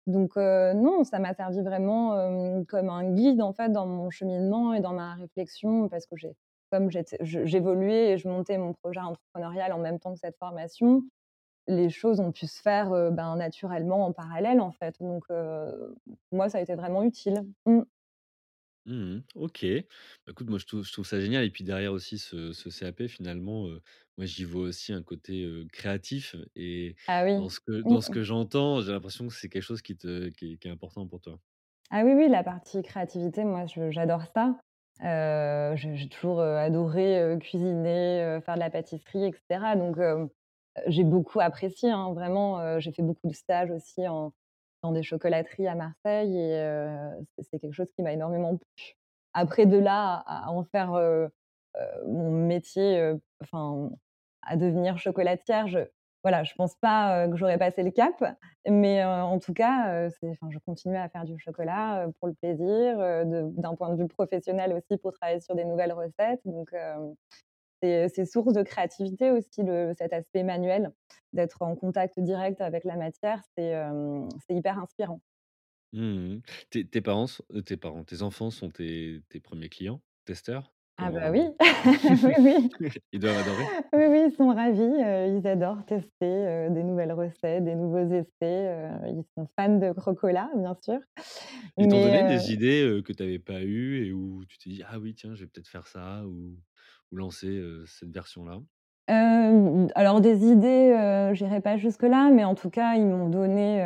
Donc 0.06 0.36
heu, 0.36 0.72
non, 0.74 1.04
ça 1.04 1.18
m'a 1.20 1.34
servi 1.34 1.60
vraiment, 1.62 2.64
comme 2.68 2.88
un 2.90 3.12
guide, 3.14 3.40
en 3.42 3.52
fait, 3.52 3.70
dans 3.70 3.86
mon 3.86 4.10
cheminement 4.10 4.74
et 4.74 4.80
dans 4.80 4.92
ma 4.92 5.14
réflexion 5.14 5.88
parce 5.88 6.06
que 6.06 6.16
j'ai 6.16 6.32
comme 6.72 6.88
j'évoluais 7.20 8.12
et 8.12 8.18
je 8.18 8.28
montais 8.28 8.56
mon 8.56 8.72
projet 8.72 9.00
entrepreneurial 9.00 9.72
en 9.74 9.78
même 9.78 10.00
temps 10.00 10.14
que 10.14 10.18
cette 10.20 10.38
formation, 10.38 11.02
les 11.68 11.90
choses 11.90 12.20
ont 12.20 12.32
pu 12.32 12.46
se 12.46 12.60
faire, 12.62 12.90
ben, 13.12 13.36
naturellement 13.36 14.06
en 14.06 14.12
parallèle, 14.12 14.60
en 14.60 14.72
fait. 14.72 14.96
Donc 15.00 15.24
moi, 16.32 16.48
ça 16.48 16.58
a 16.58 16.60
été 16.60 16.74
vraiment 16.74 17.02
utile. 17.02 17.44
Mmh. 17.66 17.82
Mmh 18.86 19.20
OK. 19.36 19.64
Bah, 20.26 20.32
écoute, 20.32 20.48
moi, 20.50 20.58
je 20.58 20.66
trouve 20.66 20.84
je 20.84 20.92
trouve 20.92 21.06
ça 21.06 21.20
génial 21.20 21.44
et 21.44 21.50
puis 21.50 21.62
derrière 21.62 21.92
aussi 21.92 22.18
ce 22.18 22.52
ce 22.52 22.68
CAP 22.68 23.06
finalement, 23.06 23.68
moi, 24.18 24.26
j'y 24.26 24.42
vois 24.44 24.62
aussi 24.64 24.92
un 24.92 25.02
côté, 25.04 25.48
créatif 25.72 26.34
et 26.56 26.96
Ah 27.06 27.24
oui. 27.24 27.36
dans 27.36 27.48
ce 27.48 27.60
que 27.60 27.82
dans 27.82 28.00
ce 28.00 28.10
que 28.10 28.22
j'entends, 28.24 28.80
j'ai 28.82 28.90
l'impression 28.92 29.28
que 29.28 29.34
c'est 29.34 29.48
quelque 29.48 29.62
chose 29.62 29.82
qui 29.82 29.96
te 29.96 30.28
qui 30.30 30.54
est 30.54 30.58
qui 30.58 30.66
est 30.68 30.70
important 30.70 31.06
pour 31.06 31.20
toi. 31.20 31.40
Ah 31.90 32.02
oui, 32.04 32.14
oui, 32.14 32.28
la 32.28 32.42
partie 32.42 32.82
créativité, 32.82 33.44
moi, 33.44 33.66
je 33.66 33.90
j'adore 33.90 34.24
ça. 34.34 34.58
J'ai 35.76 35.96
j'ai 35.96 36.08
toujours, 36.08 36.40
adoré, 36.40 37.36
cuisiner, 37.40 38.38
faire 38.44 38.54
de 38.54 38.60
la 38.60 38.70
pâtisserie 38.70 39.24
et 39.26 39.32
cetera. 39.32 39.76
Donc 39.76 39.96
j'ai 40.86 41.04
beaucoup 41.04 41.40
apprécié, 41.40 41.90
hein, 41.90 42.12
vraiment, 42.14 42.80
j'ai 42.80 42.92
fait 42.92 43.02
beaucoup 43.02 43.28
de 43.28 43.34
stages 43.34 43.70
aussi 43.70 44.06
en 44.08 44.32
dans 44.82 44.92
des 44.92 45.02
chocolateries 45.02 45.68
à 45.68 45.74
Marseille 45.76 46.36
et 46.38 46.56
heu, 46.62 47.26
c'est 47.40 47.58
quelque 47.60 47.72
chose 47.74 47.90
qui 47.96 48.02
m'a 48.02 48.12
énormément 48.12 48.56
plu. 48.56 48.94
Après 49.34 49.66
de 49.66 49.78
là 49.78 50.22
à 50.26 50.50
en 50.50 50.64
faire, 50.64 50.94
heu 50.96 51.30
heu, 51.76 52.06
mon 52.06 52.30
métier, 52.32 53.14
enfin, 53.42 53.90
à 54.42 54.56
devenir 54.56 54.98
chocolatière, 54.98 55.68
je 55.68 55.80
voilà, 56.24 56.44
je 56.44 56.54
pense 56.54 56.76
pas, 56.76 57.28
que 57.28 57.36
j'aurais 57.36 57.58
passé 57.58 57.82
le 57.82 57.90
cap, 57.90 58.14
mais 58.68 59.04
en 59.04 59.38
tout 59.40 59.54
cas, 59.54 60.08
je 60.10 60.58
continue 60.66 60.96
à 60.96 61.08
faire 61.08 61.24
du 61.24 61.38
chocolat, 61.38 62.08
pour 62.20 62.28
le 62.28 62.34
plaisir, 62.34 62.96
d'un 63.26 63.74
point 63.76 63.90
de 63.94 64.02
vue 64.02 64.08
professionnel 64.08 64.72
aussi 64.72 64.98
pour 64.98 65.12
travailler 65.12 65.40
sur 65.40 65.56
des 65.56 65.64
nouvelles 65.64 65.92
recettes. 65.92 66.40
C'est 67.82 68.08
c'est 68.08 68.24
source 68.26 68.54
de 68.54 68.62
créativité 68.62 69.30
aussi 69.30 69.62
le 69.62 69.92
cet 69.98 70.12
aspect 70.12 70.42
manuel, 70.44 70.92
d'être 71.32 71.62
en 71.62 71.76
contact 71.76 72.18
direct 72.20 72.60
avec 72.60 72.84
la 72.84 72.96
matière, 72.96 73.42
c'est, 73.56 73.74
c'est 74.46 74.54
hyper 74.54 74.78
inspirant. 74.78 75.20
Mmh 75.92 76.40
Tes 76.70 76.86
tes 76.88 77.02
parents 77.02 77.26
heu, 77.52 77.62
tes 77.62 77.76
parents, 77.76 78.04
tes 78.04 78.22
enfants 78.22 78.50
sont 78.50 78.70
tes 78.70 79.22
tes 79.28 79.40
1 79.40 79.68
clients, 79.68 80.02
testeurs? 80.24 80.74
Ah 80.98 81.10
bah 81.10 81.30
oui, 81.30 81.42
Comment 81.76 81.92
oui, 82.24 82.34
oui. 82.38 82.70
ils 83.12 83.20
doivent 83.20 83.36
adorer? 83.38 83.72
Oui, 83.92 84.04
oui, 84.08 84.24
ils 84.28 84.32
sont 84.36 84.48
ravis, 84.48 84.82
ils 84.82 85.46
adorent 85.46 85.84
tester, 85.86 86.68
des 86.70 86.82
nouvelles 86.82 87.12
recettes, 87.12 87.64
des 87.64 87.74
nouveaux 87.74 88.08
essais, 88.10 88.88
ils 89.08 89.24
sont 89.36 89.46
fans 89.58 89.76
de 89.78 89.92
crocolat, 89.92 90.50
bien 90.56 90.74
sûr. 90.82 90.98
Ils 91.78 91.88
t'ont 91.88 92.00
Mais 92.00 92.00
donné 92.00 92.22
heu 92.22 92.22
des 92.24 92.52
idées, 92.52 93.02
que 93.04 93.12
tu 93.12 93.22
avais 93.22 93.38
pas 93.38 93.62
eues 93.62 94.06
et 94.06 94.12
où 94.12 94.44
tu 94.46 94.58
t'es 94.58 94.70
dit: 94.70 94.82
«Ah 94.86 94.98
oui, 94.98 95.14
tiens, 95.14 95.34
je 95.34 95.44
vais 95.44 95.46
peut-être 95.50 95.68
faire 95.68 95.86
ça» 95.86 96.26
ou 96.26 96.58
ou 97.12 97.16
lancer, 97.16 97.62
cette 97.86 98.10
version-là? 98.12 98.60
Alors 99.94 100.20
des 100.20 100.46
idées, 100.50 100.92
heu, 100.96 101.34
j'irai 101.34 101.60
pas 101.60 101.76
jusque-là, 101.76 102.30
mais 102.30 102.44
en 102.44 102.54
tout 102.54 102.70
cas, 102.70 102.94
ils 102.94 103.06
m'ont 103.06 103.28
donné, 103.28 103.82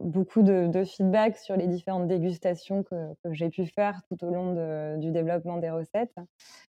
beaucoup 0.00 0.42
de 0.42 0.66
de 0.68 0.84
feedback 0.84 1.36
sur 1.36 1.56
les 1.56 1.66
différentes 1.66 2.06
dégustations 2.08 2.82
que 2.82 3.14
que 3.24 3.32
j'ai 3.32 3.48
pu 3.50 3.66
faire 3.66 4.02
tout 4.08 4.22
au 4.24 4.30
long 4.30 4.52
de 4.54 4.96
du 4.98 5.10
développement 5.12 5.58
des 5.58 5.70
recettes 5.70 6.14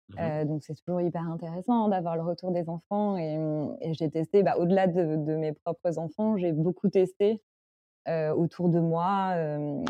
Mmh 0.09 0.33
donc 0.45 0.63
c'est 0.63 0.75
toujours 0.75 1.01
hyper 1.01 1.23
intéressant 1.29 1.87
d'avoir 1.89 2.15
le 2.15 2.23
retour 2.23 2.51
des 2.51 2.69
enfants 2.69 3.17
et 3.17 3.37
et 3.81 3.93
j'ai 3.93 4.09
testé, 4.09 4.43
bah, 4.43 4.55
au-delà 4.57 4.87
de 4.87 5.15
de 5.17 5.35
mes 5.35 5.53
propres 5.53 5.97
enfants, 5.99 6.37
j'ai 6.37 6.51
beaucoup 6.53 6.89
testé, 6.89 7.41
heu, 8.09 8.31
autour 8.35 8.69
de 8.69 8.79
moi, 8.79 9.33
hem 9.35 9.83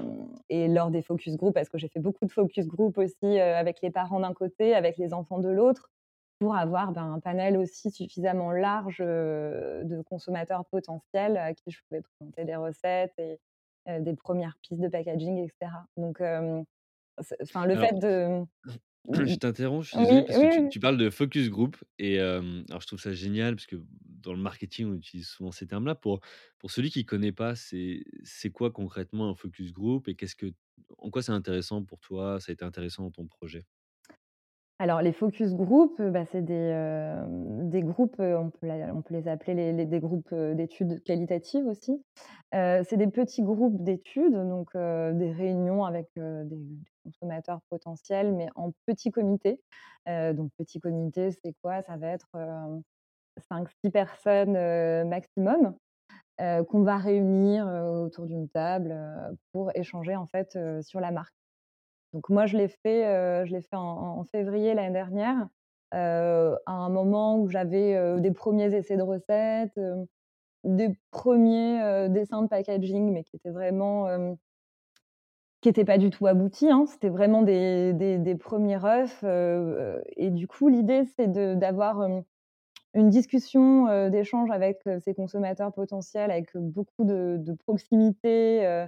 et 0.50 0.68
lors 0.68 0.92
des 0.92 1.02
focus 1.02 1.36
group 1.38 1.54
parce 1.56 1.70
que 1.70 1.78
j'ai 1.78 1.88
fait 1.90 2.00
beaucoup 2.00 2.26
de 2.26 2.32
focus 2.32 2.68
group 2.68 2.98
aussi, 2.98 3.16
heu, 3.24 3.42
avec 3.42 3.82
les 3.82 3.92
parents 3.92 4.20
d'un 4.22 4.34
côté, 4.34 4.76
avec 4.76 4.98
les 4.98 5.14
enfants 5.14 5.40
de 5.40 5.50
l'autre, 5.50 5.90
pour 6.40 6.56
avoir, 6.56 6.92
ben, 6.94 7.04
un 7.14 7.20
panel 7.20 7.58
aussi 7.58 7.92
suffisamment 7.92 8.52
large, 8.52 9.00
de 9.00 10.02
consommateurs 10.04 10.66
potentiels 10.66 11.38
à 11.38 11.54
qui 11.54 11.72
je 11.72 11.80
pouvais 11.90 12.02
présenter 12.02 12.46
des 12.46 12.56
recettes 12.56 13.14
et 13.20 13.40
des 14.00 14.16
premières 14.16 14.58
pistes 14.62 14.82
de 14.82 14.88
packaging 14.90 15.38
et 15.40 15.50
cetera. 15.50 15.86
Donc 15.98 16.22
enfin 17.42 17.66
le 17.68 17.78
fait 17.78 17.94
de 18.00 18.44
Je 19.12 19.36
mmh 19.36 19.38
t'interromps, 19.38 19.86
je 19.86 19.92
suis 19.92 20.00
désolé 20.00 20.24
oui, 20.24 20.24
parce 20.24 20.40
que 20.40 20.46
tu 20.46 20.68
oui. 20.68 20.70
tu 20.70 20.80
parles 20.80 20.98
de 20.98 21.10
focus 21.10 21.50
group 21.50 21.78
et 22.00 22.20
alors 22.20 22.82
je 22.82 22.88
trouve 22.88 23.00
ça 23.02 23.14
génial 23.14 23.56
parce 23.56 23.68
que 23.68 23.76
dans 24.02 24.34
le 24.34 24.40
marketing, 24.40 24.88
on 24.88 24.96
utilise 24.96 25.28
souvent 25.28 25.52
ces 25.52 25.68
termes-là. 25.68 25.94
Pour 25.96 26.22
pour 26.58 26.72
celui 26.72 26.90
qui 26.90 27.06
connaît 27.06 27.32
pas, 27.34 27.54
c'est 27.56 28.04
c'est 28.24 28.50
quoi 28.52 28.72
concrètement 28.72 29.30
un 29.30 29.36
focus 29.36 29.74
group 29.74 30.08
et 30.08 30.16
qu'est-ce 30.16 30.36
que 30.36 30.54
en 30.98 31.10
quoi 31.12 31.22
c'est 31.22 31.32
intéressant 31.34 31.84
pour 31.84 32.00
toi? 32.00 32.40
Ça 32.40 32.52
a 32.52 32.54
été 32.54 32.64
intéressant 32.66 33.04
dans 33.04 33.12
ton 33.12 33.28
projet? 33.28 33.66
Alors 34.84 35.02
les 35.02 35.14
focus 35.14 35.54
group, 35.56 35.98
heu, 36.02 36.10
bah, 36.12 36.26
c'est 36.26 36.42
des, 36.42 36.54
hem, 36.56 37.70
des 37.70 37.82
groupes, 37.84 38.20
heu, 38.20 38.38
on 38.38 38.50
peut 38.52 38.68
les 39.12 39.30
appeler 39.30 39.86
des 39.86 40.00
groupes, 40.02 40.34
d'études 40.36 41.02
qualitatives 41.06 41.66
aussi. 41.68 42.04
C'est 42.52 42.98
des 42.98 43.08
petits 43.08 43.44
groupes 43.44 43.82
d'études, 43.82 44.34
donc 44.34 44.76
des 44.76 45.32
réunions 45.32 45.86
avec, 45.86 46.10
des 46.18 46.60
consommateurs 47.06 47.62
potentiels, 47.70 48.34
mais 48.36 48.48
en 48.56 48.72
petit 48.86 49.10
comité. 49.12 49.62
Heu, 50.10 50.34
donc 50.34 50.52
petit 50.58 50.82
comité, 50.82 51.32
c'est 51.32 51.54
quoi? 51.62 51.82
Ça 51.84 51.96
va 51.96 52.08
être, 52.10 52.28
hem, 52.36 52.82
5-6 53.50 53.92
personnes, 53.92 54.54
maximum, 55.08 55.76
qu'on 56.40 56.84
va 56.84 56.98
réunir, 56.98 57.68
autour 57.68 58.28
d'une 58.28 58.50
table, 58.50 58.96
pour 59.54 59.72
échanger 59.76 60.16
en 60.18 60.28
fait, 60.28 60.58
sur 60.84 61.00
la 61.02 61.12
marque. 61.12 61.34
Donc 62.14 62.30
moi, 62.30 62.46
je 62.46 62.58
l'ai 62.58 62.68
fait, 62.68 63.46
je 63.46 63.52
l'ai 63.52 63.62
fait 63.62 63.76
en 63.76 64.24
février 64.26 64.74
l'année 64.76 64.94
dernière, 64.94 65.48
à 65.92 66.58
un 66.68 66.90
moment 66.90 67.38
où 67.40 67.50
j'avais, 67.50 68.20
des 68.20 68.32
premiers 68.32 68.74
essais 68.76 68.98
de 68.98 69.02
recettes, 69.02 69.80
des 70.66 70.90
premiers 71.12 71.78
er 71.80 72.10
dessins 72.10 72.44
de 72.44 72.48
packaging, 72.50 73.12
mais 73.14 73.24
qui 73.24 73.38
étaient 73.38 73.52
vraiment, 73.52 74.38
qui 75.62 75.70
étaient 75.70 75.86
pas 75.86 75.98
du 76.00 76.10
tout 76.12 76.28
aboutis, 76.28 76.70
hein. 76.72 76.86
C'était 76.88 77.10
vraiment 77.10 77.44
des 77.44 77.94
des 77.94 78.36
1 78.36 78.78
refs, 78.78 79.24
et 80.18 80.30
du 80.32 80.48
coup, 80.48 80.70
l'idée, 80.70 81.06
c'est 81.18 81.32
d'avoir, 81.32 82.02
une 82.96 83.10
discussion, 83.10 84.10
d'échange 84.10 84.52
avec, 84.52 84.82
ces 85.06 85.14
consommateurs 85.16 85.74
potentiels, 85.74 86.32
avec, 86.32 86.56
beaucoup 86.58 87.06
de 87.06 87.54
proximité, 87.66 88.86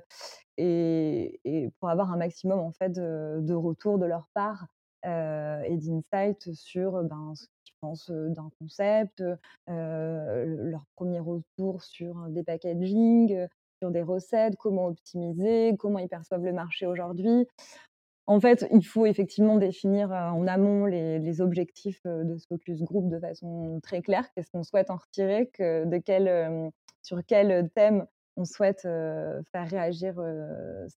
et 0.57 1.69
pour 1.79 1.89
avoir 1.89 2.11
un 2.11 2.17
maximum 2.17 2.59
en 2.59 2.71
fait 2.71 2.89
de 2.89 3.39
de 3.41 3.53
retours 3.53 3.97
de 3.99 4.05
leur 4.05 4.29
part, 4.33 4.67
et 5.03 5.77
d'insights 5.77 6.51
sur, 6.53 7.03
ben, 7.03 7.33
ce 7.35 7.45
qu'ils 7.63 7.75
pensent, 7.79 8.09
d'un 8.09 8.49
concept, 8.59 9.21
heu, 9.21 9.37
leurs 9.67 10.85
premiers 10.95 11.19
retours 11.19 11.83
sur, 11.83 12.15
des 12.29 12.43
packaging, 12.43 13.47
sur 13.79 13.91
des 13.91 14.01
recettes, 14.01 14.55
comment 14.55 14.87
optimiser, 14.87 15.75
comment 15.77 15.99
ils 15.99 16.07
perçoivent 16.07 16.43
le 16.43 16.53
marché 16.53 16.87
aujourd'hui. 16.87 17.45
En 18.25 18.39
fait, 18.39 18.65
il 18.71 18.83
faut 18.83 19.05
effectivement 19.05 19.57
définir, 19.57 20.09
en 20.11 20.47
amont 20.47 20.87
les 20.87 21.41
objectifs, 21.41 22.01
de 22.05 22.35
ce 22.37 22.47
focus 22.47 22.81
group 22.81 23.07
de 23.07 23.19
façon 23.19 23.79
très 23.83 24.01
claire. 24.01 24.25
Qu'est-ce 24.33 24.49
qu'on 24.49 24.63
souhaite 24.63 24.89
en 24.89 24.95
retirer? 24.97 25.51
Sur 27.03 27.23
quel, 27.27 27.69
thème 27.75 28.07
on 28.37 28.45
souhaite, 28.45 28.81
faire 28.83 29.67
réagir, 29.69 30.15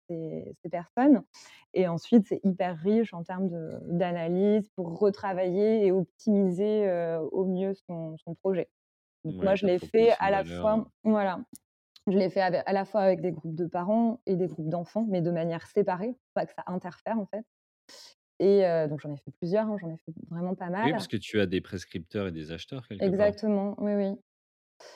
ces 0.08 0.52
ces 0.62 0.70
personnes 0.70 1.24
et 1.74 1.88
ensuite, 1.88 2.26
c'est 2.28 2.40
hyper 2.44 2.78
riche 2.78 3.14
en 3.14 3.24
termes 3.24 3.50
d'analyse 3.88 4.70
pour 4.76 4.98
retravailler 5.00 5.86
et 5.86 5.92
optimiser, 5.92 6.90
au 7.32 7.46
mieux 7.46 7.74
son 7.88 8.18
son 8.18 8.36
projet. 8.36 8.70
Donc 9.26 9.36
moi, 9.42 9.56
je 9.56 9.68
l'ai 9.68 9.80
fait 9.80 10.14
à 10.20 10.32
la 10.32 10.44
valeur, 10.44 10.62
fois 10.62 10.88
voilà, 11.04 11.42
je 12.08 12.18
l'ai 12.18 12.30
fait 12.30 12.42
ave 12.42 12.64
à 12.66 12.74
la 12.74 12.86
fois 12.86 13.02
avec 13.02 13.22
des 13.22 13.32
groupes 13.32 13.56
de 13.56 13.68
parents 13.68 14.22
et 14.28 14.36
des 14.38 14.48
groupes 14.48 14.70
d'enfants, 14.70 15.06
mais 15.10 15.22
de 15.22 15.32
manière 15.32 15.68
séparée, 15.68 16.14
pour 16.14 16.34
pas 16.36 16.46
que 16.48 16.54
ça 16.54 16.64
interfère, 16.68 17.20
en 17.20 17.28
fait 17.28 17.46
et 18.40 18.62
donc 18.90 19.00
j'en 19.02 19.14
ai 19.14 19.18
fait 19.18 19.32
plusieurs, 19.32 19.68
hein, 19.68 19.78
j'en 19.80 19.90
ai 19.90 19.98
fait 19.98 20.14
vraiment 20.30 20.56
pas 20.56 20.70
oui, 20.82 20.94
parce 20.94 21.06
mal. 21.06 21.08
que 21.08 21.18
tu 21.18 21.40
as 21.40 21.46
des 21.46 21.62
prescripteurs 21.62 22.28
et 22.28 22.32
des 22.32 22.52
acheteurs 22.52 22.88
quelque 22.88 23.10
part. 23.12 23.36
Exactement, 23.36 23.76
oui, 23.80 23.94
oui, 23.96 24.16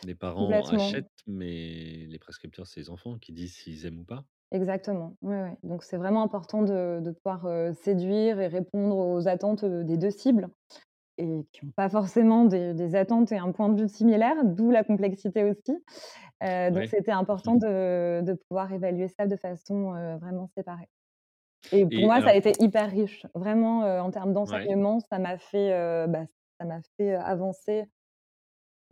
Les 0.03 0.15
parents 0.15 0.67
complètement, 0.67 0.67
achètent, 0.67 1.09
mais 1.27 2.05
les 2.07 2.19
prescripteurs, 2.19 2.67
c'est 2.67 2.79
les 2.81 2.89
enfants 2.91 3.17
qui 3.19 3.33
disent 3.33 3.55
s'ils 3.55 3.85
aiment 3.87 3.99
ou 3.99 4.05
pas. 4.05 4.25
exactement. 4.51 5.15
Donc 5.63 5.83
c'est 5.83 5.97
vraiment 5.97 6.23
important 6.23 6.61
de 6.63 6.99
de 7.03 7.11
pouvoir, 7.11 7.73
séduire 7.73 8.39
et 8.39 8.47
répondre 8.47 8.97
aux 8.97 9.27
attentes, 9.27 9.65
des 9.65 9.97
2 9.97 10.11
cibles 10.11 10.49
et 11.19 11.45
qui 11.53 11.65
ont 11.65 11.71
pas 11.75 11.89
forcément 11.89 12.45
des 12.45 12.73
des 12.75 12.95
attentes 12.95 13.31
et 13.33 13.37
un 13.37 13.51
point 13.53 13.69
de 13.69 13.81
vue 13.83 13.89
similaire, 13.89 14.45
d'où 14.45 14.71
la 14.71 14.83
complexité 14.85 15.45
aussi. 15.45 15.73
Donc 16.41 16.83
Ouais. 16.83 16.87
c'était 16.87 17.11
important 17.13 17.55
de 17.57 18.21
de 18.23 18.33
pouvoir 18.49 18.73
évaluer 18.73 19.09
ça 19.09 19.27
de 19.27 19.35
façon, 19.37 19.91
vraiment 20.21 20.49
séparée. 20.57 20.89
Et 21.71 21.85
pour 21.87 22.05
Et 22.05 22.07
moi, 22.07 22.21
ça 22.21 22.31
a 22.31 22.33
alors 22.33 22.35
été 22.35 22.53
hyper 22.63 22.89
riche. 22.91 23.25
Vraiment, 23.35 23.81
en 24.01 24.11
termes 24.11 24.33
ouais. 24.45 24.71
d'enseignement, 24.73 24.99
ça 25.11 25.19
m'a 25.19 25.37
fait, 25.39 25.71
bah, 26.09 26.25
ça 26.59 26.65
m'a 26.67 26.81
fait, 26.97 27.13
avancer. 27.15 27.85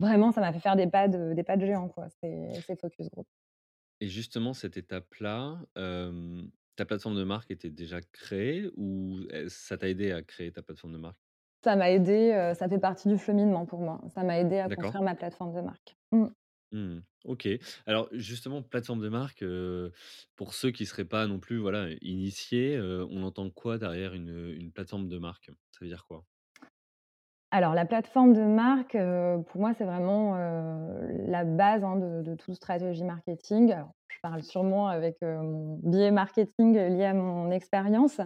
Vraiment, 0.00 0.32
ça 0.32 0.40
m'a 0.40 0.52
fait 0.52 0.60
faire 0.60 0.76
des 0.76 0.88
pas 0.88 1.08
de 1.08 1.34
des 1.34 1.44
pas 1.44 1.56
de 1.56 1.66
géant, 1.66 1.88
quoi, 1.88 2.08
ces 2.08 2.62
ces 2.66 2.74
focus 2.76 3.08
group. 3.10 3.26
Et 4.00 4.08
justement, 4.08 4.54
cette 4.54 4.76
étape-là, 4.76 5.62
ta 6.76 6.84
plateforme 6.86 7.16
de 7.16 7.24
marque 7.24 7.50
était 7.50 7.70
déjà 7.70 8.00
créée 8.00 8.70
ou 8.76 9.20
ça 9.48 9.76
t'a 9.78 9.88
aidé 9.88 10.12
à 10.12 10.22
créer 10.22 10.52
ta 10.52 10.62
plateforme 10.62 10.94
de 10.94 10.98
marque? 10.98 11.18
Ça 11.64 11.76
m'a 11.76 11.90
aidé, 11.90 12.52
ça 12.54 12.68
fait 12.68 12.78
partie 12.78 13.08
du 13.08 13.18
cheminement 13.18 13.66
pour 13.66 13.80
moi. 13.80 14.00
Ça 14.08 14.22
m'a 14.24 14.38
aidé 14.38 14.58
à 14.58 14.68
D'accord. 14.68 14.70
construire 14.70 15.02
ma 15.02 15.14
plateforme 15.14 15.52
de 15.54 15.60
marque. 15.60 15.96
Mmh. 16.12 16.26
Mmh. 16.72 17.00
OK. 17.24 17.48
Alors 17.86 18.08
justement, 18.12 18.62
plateforme 18.62 19.00
de 19.00 19.08
marque, 19.08 19.44
pour 20.36 20.54
ceux 20.54 20.70
qui 20.70 20.86
seraient 20.86 21.04
pas 21.04 21.26
non 21.26 21.40
plus, 21.40 21.58
voilà, 21.58 21.88
initiés, 22.00 22.78
on 22.80 23.22
entend 23.24 23.50
quoi 23.50 23.78
derrière 23.78 24.14
une, 24.14 24.28
une 24.56 24.72
plateforme 24.72 25.08
de 25.08 25.18
marque? 25.18 25.50
Ça 25.72 25.78
veut 25.84 25.88
dire 25.88 26.06
quoi? 26.06 26.24
Alors 27.52 27.74
la 27.74 27.84
plateforme 27.84 28.32
de 28.32 28.42
marque, 28.44 28.94
heu, 28.94 29.42
pour 29.48 29.60
moi, 29.60 29.72
c'est 29.74 29.84
vraiment, 29.84 30.36
heu, 30.36 31.08
la 31.26 31.44
base, 31.44 31.82
hein, 31.82 31.96
de 31.96 32.34
toute 32.36 32.54
stratégie 32.54 33.02
marketing. 33.04 33.74
Je 34.08 34.18
parle 34.22 34.42
sûrement 34.42 34.86
avec, 34.88 35.16
heu, 35.22 35.38
mon 35.42 35.76
biais 35.82 36.12
marketing, 36.12 36.74
lié 36.76 37.04
à 37.06 37.14
mon 37.14 37.50
expérience, 37.50 38.20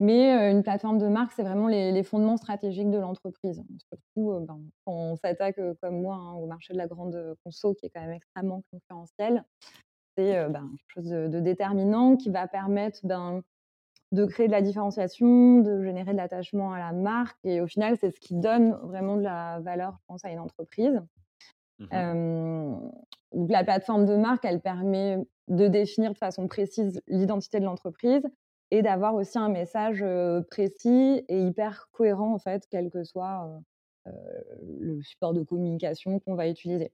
mais 0.00 0.50
une 0.52 0.62
plateforme 0.64 0.98
de 0.98 1.08
marque, 1.08 1.32
c'est 1.32 1.42
vraiment 1.44 1.68
les 1.68 2.02
fondements 2.04 2.36
stratégiques 2.36 2.90
de 2.90 2.98
l'entreprise. 2.98 3.62
Surtout, 3.92 4.40
ben, 4.46 4.60
quand 4.86 4.92
on 4.94 5.16
s'attaque, 5.16 5.60
comme 5.82 6.00
moi, 6.02 6.16
hein, 6.16 6.34
au 6.34 6.46
marché 6.46 6.72
de 6.72 6.78
la 6.78 6.86
grande, 6.88 7.36
conso 7.44 7.74
qui 7.74 7.86
est 7.86 7.90
quand 7.90 8.00
même 8.02 8.12
extrêmement 8.12 8.62
concurrentiel. 8.72 9.44
C'est, 10.16 10.48
ben, 10.48 10.70
quelque 10.78 11.02
chose 11.04 11.10
de 11.10 11.28
de 11.28 11.40
déterminant 11.40 12.16
qui 12.16 12.30
va 12.30 12.48
permettre, 12.48 13.00
ben, 13.04 13.42
de 14.12 14.24
créer 14.24 14.46
de 14.46 14.52
la 14.52 14.62
différenciation, 14.62 15.60
de 15.60 15.82
générer 15.82 16.12
de 16.12 16.16
l'attachement 16.16 16.72
à 16.72 16.78
la 16.78 16.92
marque 16.92 17.38
et 17.44 17.60
au 17.60 17.66
final, 17.66 17.96
c'est 17.98 18.10
ce 18.10 18.20
qui 18.20 18.34
donne 18.34 18.72
vraiment 18.84 19.16
de 19.16 19.22
la 19.22 19.60
valeur, 19.60 19.96
je 20.00 20.04
pense, 20.06 20.24
à 20.24 20.30
une 20.30 20.40
entreprise. 20.40 21.00
Mmh 21.78 22.90
la 23.32 23.64
plateforme 23.64 24.06
de 24.06 24.16
marque, 24.16 24.44
elle 24.44 24.60
permet 24.60 25.18
de 25.48 25.68
définir 25.68 26.12
de 26.12 26.16
façon 26.16 26.48
précise 26.48 27.00
l'identité 27.06 27.60
de 27.60 27.64
l'entreprise 27.64 28.26
et 28.70 28.82
d'avoir 28.82 29.14
aussi 29.14 29.38
un 29.38 29.48
message, 29.48 30.04
précis 30.50 31.24
et 31.28 31.40
hyper 31.40 31.88
cohérent, 31.92 32.32
en 32.34 32.38
fait, 32.38 32.64
quel 32.70 32.90
que 32.90 33.04
soit, 33.04 33.60
le 34.06 35.02
support 35.02 35.34
de 35.34 35.42
communication 35.42 36.20
qu'on 36.20 36.34
va 36.34 36.48
utiliser. 36.48 36.92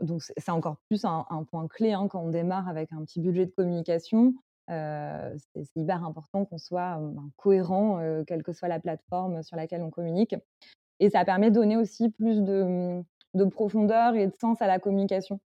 Donc 0.00 0.22
c'est 0.22 0.34
c'est 0.36 0.50
encore 0.50 0.76
plus 0.88 1.04
un 1.04 1.24
un 1.30 1.44
point 1.44 1.66
clé, 1.68 1.92
hein, 1.92 2.06
quand 2.08 2.22
on 2.22 2.30
démarre 2.30 2.68
avec 2.68 2.92
un 2.92 3.04
petit 3.04 3.20
budget 3.20 3.46
de 3.46 3.52
communication. 3.52 4.34
Heu, 4.72 5.36
c'est 5.54 5.66
hyper 5.76 6.04
important 6.04 6.44
qu'on 6.46 6.58
soit, 6.58 6.98
heu, 7.00 7.10
ben, 7.14 7.30
cohérent, 7.36 8.00
heu, 8.00 8.24
quelle 8.26 8.42
que 8.42 8.52
soit 8.52 8.68
la 8.68 8.80
plateforme 8.80 9.42
sur 9.42 9.56
laquelle 9.56 9.82
on 9.82 9.90
communique 9.90 10.34
et 11.00 11.10
ça 11.10 11.24
permet 11.24 11.50
de 11.50 11.56
donner 11.56 11.76
aussi 11.76 12.10
plus 12.10 12.42
de, 12.42 12.62
mmh, 12.64 13.04
de 13.34 13.44
profondeur 13.44 14.14
et 14.14 14.26
de 14.28 14.34
sens 14.40 14.62
à 14.62 14.68
la 14.68 14.78
communication. 14.78 15.40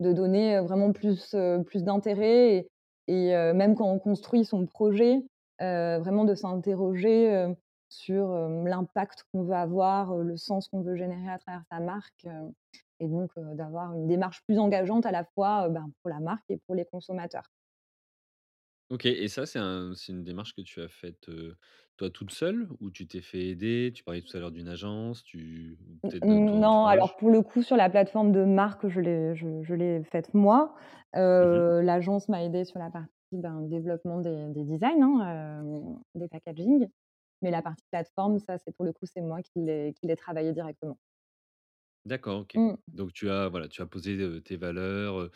De 0.00 0.12
donner, 0.12 0.60
vraiment 0.60 0.92
plus, 0.92 1.34
plus 1.66 1.84
d'intérêt 1.84 2.68
et 3.08 3.32
même 3.54 3.74
quand 3.76 3.90
on 3.90 3.98
construit 3.98 4.44
son 4.44 4.66
projet, 4.66 5.22
vraiment 5.60 6.24
de 6.24 6.34
s'interroger, 6.34 7.54
sur, 7.88 8.28
l'impact 8.64 9.24
qu'on 9.32 9.44
veut 9.44 9.54
avoir, 9.54 10.16
le 10.16 10.36
sens 10.36 10.68
qu'on 10.68 10.82
veut 10.82 10.96
générer 10.96 11.30
à 11.30 11.38
travers 11.38 11.62
sa 11.70 11.80
marque, 11.80 12.26
et 13.00 13.08
donc 13.08 13.30
d'avoir 13.54 13.94
une 13.94 14.06
démarche 14.06 14.42
plus 14.46 14.58
engageante 14.58 15.06
à 15.06 15.12
la 15.12 15.24
fois, 15.24 15.68
ben, 15.68 15.90
pour 16.02 16.10
la 16.10 16.20
marque 16.20 16.44
et 16.50 16.58
pour 16.66 16.74
les 16.74 16.84
consommateurs. 16.84 17.48
OK 18.90 19.04
et 19.06 19.26
ça, 19.26 19.46
c'est 19.46 19.58
un 19.58 19.94
c'est 19.96 20.12
une 20.12 20.22
démarche 20.22 20.54
que 20.54 20.60
tu 20.60 20.80
as 20.80 20.86
faite, 20.88 21.28
heu, 21.28 21.56
toi 21.96 22.08
toute 22.08 22.30
seule 22.30 22.68
ou 22.78 22.90
tu 22.92 23.08
t'es 23.08 23.20
fait 23.20 23.48
aider? 23.48 23.92
Tu 23.92 24.04
parlais 24.04 24.22
tout 24.22 24.36
à 24.36 24.40
l'heure 24.40 24.52
d'une 24.52 24.68
agence, 24.68 25.24
tu 25.24 25.76
ou 25.80 25.98
N 26.04 26.10
peut-être 26.10 26.24
de 26.26 26.38
ton 26.38 26.60
non, 26.60 26.86
alors 26.86 27.16
entourage? 27.16 27.16
pour 27.16 27.30
le 27.30 27.42
coup, 27.42 27.62
sur 27.62 27.76
la 27.76 27.88
plateforme 27.90 28.30
de 28.32 28.44
marque, 28.44 28.86
je 28.88 29.00
l'ai 29.00 29.34
je 29.34 29.62
je 29.62 29.74
l'ai 29.74 30.02
faite 30.04 30.34
moi. 30.34 30.74
Mmh 31.40 31.48
mh. 31.56 31.62
Heu, 31.62 31.80
l'agence 31.82 32.28
m'a 32.28 32.44
aidée 32.44 32.64
sur 32.64 32.78
la 32.78 32.90
partie, 32.90 33.08
ben, 33.32 33.62
développement 33.62 34.20
des 34.20 34.48
des 34.50 34.64
designs, 34.64 35.02
hein, 35.02 35.60
hem, 35.62 35.98
des 36.14 36.28
packaging. 36.28 36.88
Mais 37.42 37.50
la 37.50 37.62
partie 37.62 37.84
plateforme, 37.90 38.38
ça, 38.38 38.58
c'est 38.58 38.72
pour 38.76 38.84
le 38.84 38.92
coup, 38.92 39.06
c'est 39.06 39.20
moi 39.22 39.42
qui 39.42 39.60
l'ai 39.60 39.94
qui 39.94 40.06
l'ai 40.06 40.16
travaillé 40.16 40.52
directement. 40.52 40.98
D'accord, 42.04 42.40
OK. 42.42 42.56
Mmh. 42.56 42.76
Donc 42.92 43.12
tu 43.12 43.28
as 43.30 43.48
voilà, 43.48 43.68
tu 43.68 43.82
as 43.82 43.86
posé, 43.86 44.14
heu, 44.16 44.40
tes 44.40 44.56
valeurs, 44.56 45.18
heu, 45.20 45.30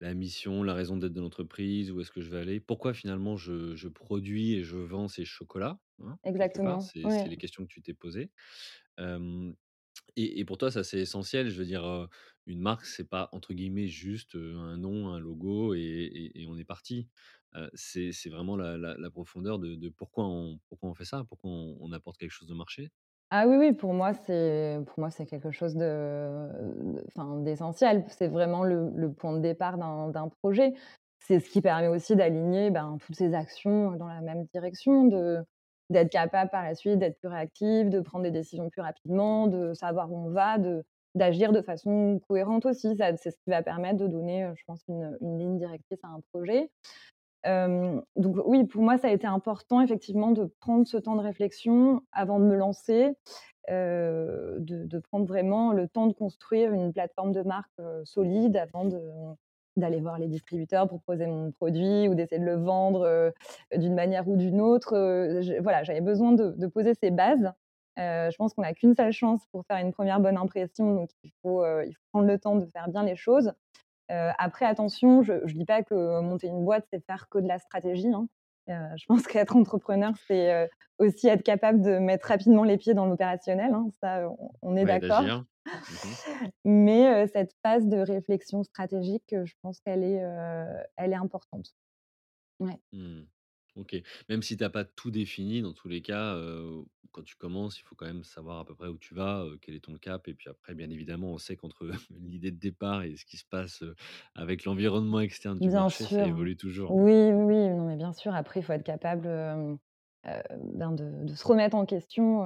la 0.00 0.14
mission, 0.14 0.62
la 0.62 0.74
raison 0.74 0.96
d'être 0.96 1.12
de 1.14 1.20
l'entreprise, 1.20 1.90
où 1.92 2.00
est-ce 2.00 2.10
que 2.12 2.20
je 2.20 2.30
vais 2.30 2.38
aller? 2.38 2.60
Pourquoi 2.60 2.94
finalement 2.94 3.36
je 3.36 3.76
je 3.76 3.88
produis 3.88 4.54
et 4.54 4.64
je 4.64 4.76
vends 4.78 5.08
ces 5.08 5.24
chocolats, 5.24 5.80
hein? 6.02 6.18
Exactement, 6.24 6.92
C'est 7.02 7.04
ouais. 7.04 7.26
les 7.28 7.36
questions 7.38 7.64
que 7.66 7.72
tu 7.72 7.82
t'es 7.82 7.94
posées. 7.94 8.30
Et 10.16 10.40
et 10.40 10.44
pour 10.44 10.58
toi, 10.58 10.70
ça, 10.70 10.84
c'est 10.84 10.98
essentiel? 11.00 11.48
Je 11.50 11.58
veux 11.58 11.64
dire, 11.66 12.08
une 12.46 12.60
marque, 12.60 12.84
c'est 12.86 13.08
pas 13.08 13.28
entre 13.32 13.54
guillemets 13.54 13.88
«juste», 13.88 14.34
un 14.36 14.76
nom, 14.78 15.08
un 15.10 15.18
logo 15.20 15.74
et 15.74 15.80
et 15.80 16.42
et 16.42 16.46
on 16.46 16.56
est 16.58 16.64
parti. 16.64 17.08
C'est 17.74 18.12
c'est 18.12 18.30
vraiment 18.30 18.56
la 18.56 18.76
la 18.78 18.96
la 18.98 19.10
profondeur 19.10 19.58
de 19.58 19.74
de 19.76 19.88
pourquoi 19.88 20.26
on 20.26 20.58
pourquoi 20.68 20.90
on 20.90 20.94
fait 20.94 21.04
ça? 21.06 21.24
Pourquoi 21.28 21.50
on 21.50 21.78
on 21.80 21.92
apporte 21.92 22.18
quelque 22.18 22.30
chose 22.32 22.50
au 22.50 22.54
marché? 22.56 22.90
Ah 23.30 23.46
oui, 23.48 23.56
oui, 23.56 23.72
pour 23.72 23.92
moi, 23.92 24.12
c'est 24.14 24.78
pour 24.86 25.00
moi, 25.00 25.10
c'est 25.10 25.26
quelque 25.26 25.50
chose 25.50 25.74
de 25.74 26.48
d'essentiel. 27.42 28.04
C'est 28.08 28.28
vraiment 28.28 28.62
le 28.62 29.12
point 29.12 29.32
de 29.32 29.40
départ 29.40 29.78
d'un 29.78 30.08
d'un 30.10 30.28
projet. 30.28 30.74
C'est 31.18 31.40
ce 31.40 31.50
qui 31.50 31.60
permet 31.60 31.88
aussi 31.88 32.14
d'aligner, 32.14 32.70
ben, 32.70 32.98
toutes 33.00 33.16
ces 33.16 33.34
actions 33.34 33.92
dans 33.96 34.06
la 34.06 34.20
même 34.20 34.44
direction, 34.54 35.04
de 35.04 35.44
d'être 35.90 36.10
capable 36.10 36.50
par 36.50 36.64
la 36.64 36.74
suite 36.74 36.98
d'être 36.98 37.18
plus 37.18 37.28
réactive, 37.28 37.88
de 37.90 38.00
prendre 38.00 38.24
des 38.24 38.30
décisions 38.32 38.68
plus 38.70 38.80
rapidement, 38.82 39.46
de 39.48 39.72
savoir 39.74 40.12
où 40.12 40.16
on 40.28 40.30
va, 40.30 40.58
de 40.58 40.84
d'agir 41.16 41.50
de 41.52 41.62
façon 41.62 42.20
cohérente 42.28 42.66
aussi. 42.66 42.96
C'est 43.16 43.30
ce 43.30 43.36
qui 43.38 43.50
va 43.50 43.62
permettre 43.62 43.96
de 43.98 44.06
donner, 44.06 44.44
heu, 44.44 44.52
je 44.56 44.62
pense, 44.66 44.82
une 44.88 45.16
une 45.20 45.38
ligne 45.38 45.58
directrice 45.58 45.98
à 46.04 46.08
un 46.08 46.20
projet. 46.32 46.70
Hem, 47.46 48.02
donc 48.16 48.36
oui, 48.46 48.64
pour 48.66 48.82
moi, 48.82 48.98
ça 48.98 49.08
a 49.08 49.12
été 49.12 49.26
important 49.26 49.80
effectivement 49.80 50.32
de 50.32 50.46
prendre 50.60 50.86
ce 50.86 50.96
temps 50.98 51.16
de 51.16 51.22
réflexion 51.22 52.02
avant 52.12 52.40
de 52.40 52.44
me 52.46 52.56
lancer, 52.56 53.12
heu, 53.70 54.56
de 54.60 54.98
prendre 55.00 55.26
vraiment 55.26 55.72
le 55.72 55.88
temps 55.88 56.06
de 56.08 56.12
construire 56.14 56.72
une 56.74 56.92
plateforme 56.92 57.32
de 57.32 57.42
marque, 57.42 57.72
heu, 57.80 58.02
solide 58.04 58.56
avant 58.56 58.86
d'aller 59.76 60.00
voir 60.00 60.18
les 60.18 60.28
distributeurs 60.28 60.88
pour 60.88 61.00
proposer 61.02 61.26
mon 61.26 61.52
produit 61.52 62.08
ou 62.08 62.14
d'essayer 62.14 62.40
de 62.40 62.46
le 62.46 62.56
vendre, 62.56 63.32
d'une 63.76 63.94
manière 63.94 64.28
ou 64.28 64.36
d'une 64.36 64.60
autre, 64.60 64.94
voilà, 65.62 65.84
j'avais 65.84 66.00
besoin 66.00 66.32
de 66.32 66.66
poser 66.68 66.94
ces 66.94 67.10
bases. 67.10 67.52
Je 67.98 68.36
pense 68.36 68.54
qu'on 68.54 68.62
n'a 68.62 68.74
qu'une 68.74 68.94
seule 68.96 69.12
chance 69.12 69.46
pour 69.52 69.64
faire 69.66 69.78
une 69.78 69.92
première 69.92 70.20
bonne 70.20 70.36
impression, 70.38 70.94
donc 70.94 71.10
il 71.24 71.32
faut 71.42 71.62
prendre 72.12 72.26
le 72.28 72.38
temps 72.38 72.56
de 72.56 72.66
faire 72.66 72.88
bien 72.88 73.04
les 73.04 73.16
choses. 73.16 73.52
Heu, 74.10 74.30
après 74.38 74.66
attention, 74.66 75.22
je 75.22 75.46
je 75.46 75.54
dis 75.54 75.64
pas 75.64 75.82
que 75.82 76.20
monter 76.20 76.46
une 76.48 76.64
boîte, 76.64 76.86
c'est 76.92 77.04
faire 77.06 77.28
que 77.28 77.38
de 77.38 77.48
la 77.48 77.58
stratégie, 77.58 78.08
hein. 78.12 78.28
Heu, 78.68 78.74
je 78.96 79.04
pense 79.06 79.26
qu'être 79.28 79.56
entrepreneur, 79.56 80.12
c'est, 80.26 80.64
heu, 80.66 80.68
aussi 80.98 81.28
être 81.28 81.42
capable 81.42 81.80
de 81.82 81.98
mettre 81.98 82.28
rapidement 82.28 82.64
les 82.64 82.78
pieds 82.78 82.94
dans 82.94 83.06
l'opérationnel, 83.06 83.72
hein, 83.74 83.88
ça, 84.00 84.28
on 84.40 84.50
on 84.62 84.76
est 84.76 84.84
Ouais, 84.84 85.00
d'accord. 85.00 85.30
Mmh 85.88 86.16
Mais, 86.64 87.26
cette 87.28 87.52
phase 87.64 87.86
de 87.88 87.98
réflexion 87.98 88.62
stratégique, 88.64 89.34
je 89.44 89.54
pense 89.62 89.80
qu'elle 89.80 90.04
est, 90.04 90.22
heu, 90.24 90.66
elle 90.96 91.12
est 91.12 91.16
importante. 91.16 91.74
Ouais. 92.60 92.80
Mmh. 92.92 93.26
OK. 93.76 93.94
Même 94.28 94.42
si 94.42 94.56
tu 94.56 94.64
as 94.64 94.70
pas 94.70 94.84
tout 94.84 95.10
défini, 95.10 95.62
dans 95.62 95.72
tous 95.74 95.88
les 95.88 96.00
cas, 96.02 96.34
heu, 96.36 96.84
quand 97.12 97.22
tu 97.22 97.36
commences, 97.36 97.78
il 97.78 97.82
faut 97.82 97.94
quand 97.94 98.06
même 98.06 98.24
savoir 98.24 98.58
à 98.60 98.64
peu 98.64 98.74
près 98.74 98.88
où 98.88 98.98
tu 98.98 99.14
vas, 99.14 99.44
heu, 99.44 99.58
quel 99.60 99.74
est 99.74 99.80
ton 99.84 99.96
cap 99.98 100.28
et 100.28 100.34
puis 100.34 100.48
après, 100.48 100.74
bien 100.74 100.90
évidemment, 100.90 101.32
on 101.32 101.38
sait 101.38 101.56
qu'entre 101.56 101.86
l'idée 102.10 102.50
de 102.50 102.58
départ 102.58 103.02
et 103.02 103.16
ce 103.16 103.24
qui 103.26 103.36
se 103.36 103.44
passe, 103.44 103.82
heu, 103.82 103.94
avec 104.34 104.64
l'environnement 104.64 105.20
externe 105.20 105.60
du 105.60 105.70
Bien 105.70 105.70
marché, 105.70 106.06
ça 106.06 106.24
sûr. 106.24 106.26
évolue 106.26 106.56
toujours. 106.56 106.96
Oui, 106.98 107.12
oui, 107.32 107.44
oui, 107.44 107.68
non, 107.70 107.86
mais 107.86 107.96
bien 107.96 108.12
sûr, 108.12 108.34
après, 108.34 108.60
il 108.60 108.62
faut 108.62 108.72
être 108.72 108.82
capable, 108.84 109.26
hem, 109.26 109.78
heu, 110.26 110.30
ben, 110.74 110.92
de 110.92 111.24
de 111.24 111.34
se 111.34 111.46
remettre 111.46 111.76
en 111.76 111.86
question, 111.86 112.42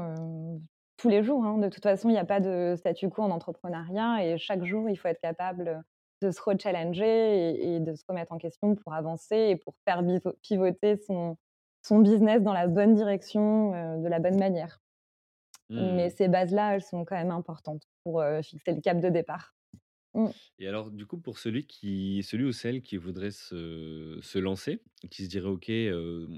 tous 0.97 1.09
les 1.09 1.23
jours, 1.23 1.45
hein. 1.45 1.59
De 1.59 1.69
toute 1.69 1.83
façon, 1.83 2.09
il 2.09 2.14
y 2.14 2.19
a 2.19 2.25
pas 2.25 2.40
de 2.40 2.75
statu 2.77 3.09
quo 3.11 3.23
en 3.23 3.31
entrepreneuriat 3.31 4.25
et 4.25 4.38
chaque 4.38 4.64
jour, 4.64 4.88
il 4.88 4.97
faut 4.97 5.09
être 5.09 5.21
capable, 5.21 5.83
de 6.21 6.31
se 6.31 6.41
rechallenger 6.43 7.51
et 7.51 7.77
et 7.77 7.81
de 7.81 7.95
se 7.95 8.05
remettre 8.09 8.33
en 8.33 8.39
question 8.39 8.75
pour 8.77 8.95
avancer 8.95 9.37
et 9.37 9.57
pour 9.57 9.75
faire 9.87 10.03
pivoter 10.43 10.97
son 10.97 11.37
son 11.83 12.01
business 12.01 12.43
dans 12.43 12.53
la 12.53 12.67
bonne 12.69 12.95
direction, 12.95 13.75
heu, 13.75 14.03
de 14.03 14.09
la 14.09 14.19
bonne 14.21 14.39
manière. 14.39 14.81
Mais 15.77 16.11
Mmh. 16.11 16.11
ces 16.11 16.29
bases-là, 16.29 16.75
elles 16.77 16.83
sont 16.83 17.05
quand 17.05 17.17
même 17.17 17.31
importantes 17.33 17.83
pour, 18.05 18.21
heu, 18.23 18.43
fixer 18.43 18.73
le 18.75 18.81
cap 18.81 19.01
de 19.01 19.09
départ. 19.09 19.55
Mmh. 20.15 20.31
Et 20.59 20.67
alors, 20.69 20.91
du 20.91 21.07
coup, 21.07 21.19
pour 21.19 21.39
celui 21.39 21.67
qui 21.67 22.23
celui 22.23 22.45
ou 22.45 22.53
celle 22.53 22.83
qui 22.83 22.97
voudrait 22.97 23.31
se 23.31 24.19
se 24.23 24.39
lancer, 24.39 24.83
qui 25.11 25.25
se 25.25 25.29
dirait: 25.31 25.49
«OK, 25.49 25.71
heu, 25.71 26.29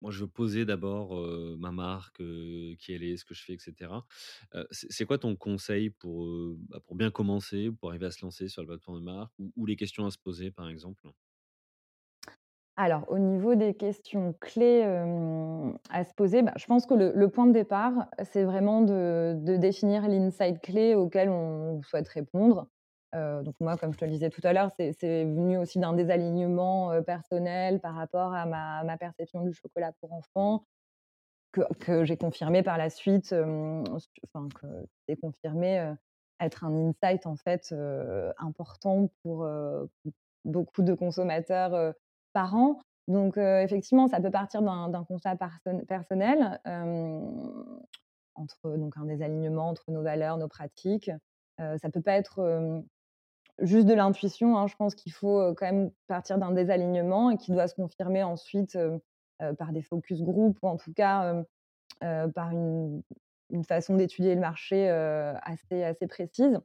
moi, 0.00 0.10
je 0.10 0.20
veux 0.20 0.28
poser 0.28 0.64
d'abord, 0.64 1.16
ma 1.58 1.72
marque, 1.72 2.18
qui 2.78 2.92
elle 2.92 3.02
est, 3.04 3.16
ce 3.16 3.24
que 3.24 3.34
je 3.34 3.42
fais 3.44 3.54
et 3.54 3.58
cetera». 3.58 4.06
Heu, 4.54 4.66
c'est 4.70 5.04
quoi 5.06 5.18
ton 5.18 5.36
conseil 5.36 5.90
pour, 5.90 6.26
bah, 6.68 6.80
pour 6.86 6.96
bien 6.96 7.10
commencer, 7.10 7.70
pour 7.72 7.90
arriver 7.90 8.06
à 8.06 8.10
se 8.10 8.24
lancer 8.24 8.48
sur 8.48 8.62
la 8.62 8.68
plateforme 8.68 9.00
de 9.00 9.04
marque 9.04 9.32
ou 9.56 9.66
les 9.66 9.76
questions 9.76 10.06
à 10.06 10.10
se 10.10 10.18
poser, 10.18 10.50
par 10.50 10.68
exemple? 10.68 11.08
Alors, 12.76 13.04
au 13.10 13.18
niveau 13.18 13.54
des 13.56 13.74
questions 13.74 14.34
clés, 14.40 14.82
à 15.90 16.04
se 16.04 16.14
poser, 16.14 16.42
bah, 16.42 16.52
je 16.56 16.66
pense 16.66 16.86
que 16.86 16.94
le 16.94 17.12
le 17.14 17.28
point 17.28 17.46
de 17.46 17.52
départ, 17.52 18.08
c'est 18.24 18.44
vraiment 18.44 18.80
de 18.82 19.34
de 19.36 19.56
définir 19.56 20.08
l'insight 20.08 20.60
clé 20.60 20.94
auquel 20.94 21.28
on 21.28 21.82
souhaite 21.82 22.08
répondre. 22.08 22.68
Heu, 23.14 23.42
donc 23.42 23.54
moi, 23.60 23.76
comme 23.76 23.92
je 23.92 23.98
te 23.98 24.04
le 24.04 24.10
disais 24.12 24.30
tout 24.30 24.40
à 24.44 24.52
l'heure, 24.52 24.70
c'est 24.76 24.92
venu 25.24 25.58
aussi 25.58 25.78
d'un 25.80 25.92
désalignement, 25.94 26.92
heu, 26.92 27.02
personnel 27.02 27.80
par 27.80 27.94
rapport 27.94 28.34
à 28.34 28.46
ma 28.46 28.96
perception 28.98 29.42
du 29.42 29.52
chocolat 29.52 29.92
pour 30.00 30.12
enfants 30.12 30.64
que 31.80 32.04
j'ai 32.04 32.16
confirmé 32.16 32.62
par 32.62 32.78
la 32.78 32.90
suite, 32.90 33.32
hem, 33.32 33.84
enfin 34.34 34.48
que 34.54 34.66
c'est 35.08 35.16
confirmé, 35.16 35.94
être 36.40 36.64
un 36.64 36.74
insight 36.90 37.26
en 37.26 37.36
fait, 37.36 37.74
important 38.38 39.08
pour, 39.22 39.46
beaucoup 40.44 40.82
de 40.82 40.94
consommateurs, 40.94 41.74
heu, 41.74 41.94
par 42.32 42.54
an. 42.56 42.78
Donc, 43.08 43.36
effectivement, 43.38 44.08
ça 44.08 44.20
peut 44.20 44.30
partir 44.30 44.62
d'un 44.62 45.04
constat 45.04 45.36
personnel, 45.88 46.60
entre 48.34 48.76
donc 48.76 48.96
un 48.96 49.06
désalignement 49.06 49.68
entre 49.70 49.90
nos 49.90 50.02
valeurs, 50.02 50.38
nos 50.38 50.48
pratiques. 50.48 51.10
Heu, 51.60 51.76
ça 51.78 51.90
peut 51.90 52.02
pas 52.02 52.14
être, 52.14 52.40
juste 53.60 53.86
de 53.86 53.94
l'intuition, 53.94 54.56
hein. 54.56 54.66
Je 54.66 54.76
pense 54.76 54.94
qu'il 54.94 55.12
faut, 55.12 55.54
quand 55.54 55.66
même 55.66 55.90
partir 56.06 56.38
d'un 56.38 56.52
désalignement 56.52 57.30
et 57.30 57.36
qui 57.36 57.52
doit 57.52 57.68
se 57.68 57.74
confirmer 57.74 58.22
ensuite, 58.22 58.78
par 59.58 59.72
des 59.72 59.82
focus 59.82 60.22
group 60.22 60.58
ou 60.62 60.68
en 60.68 60.76
tout 60.76 60.92
cas, 60.92 61.34
par 62.00 62.50
une 62.52 63.64
façon 63.66 63.96
d'étudier 63.96 64.34
le 64.34 64.40
marché, 64.40 64.88
assez 64.88 65.82
assez 65.82 66.06
précise. 66.06 66.60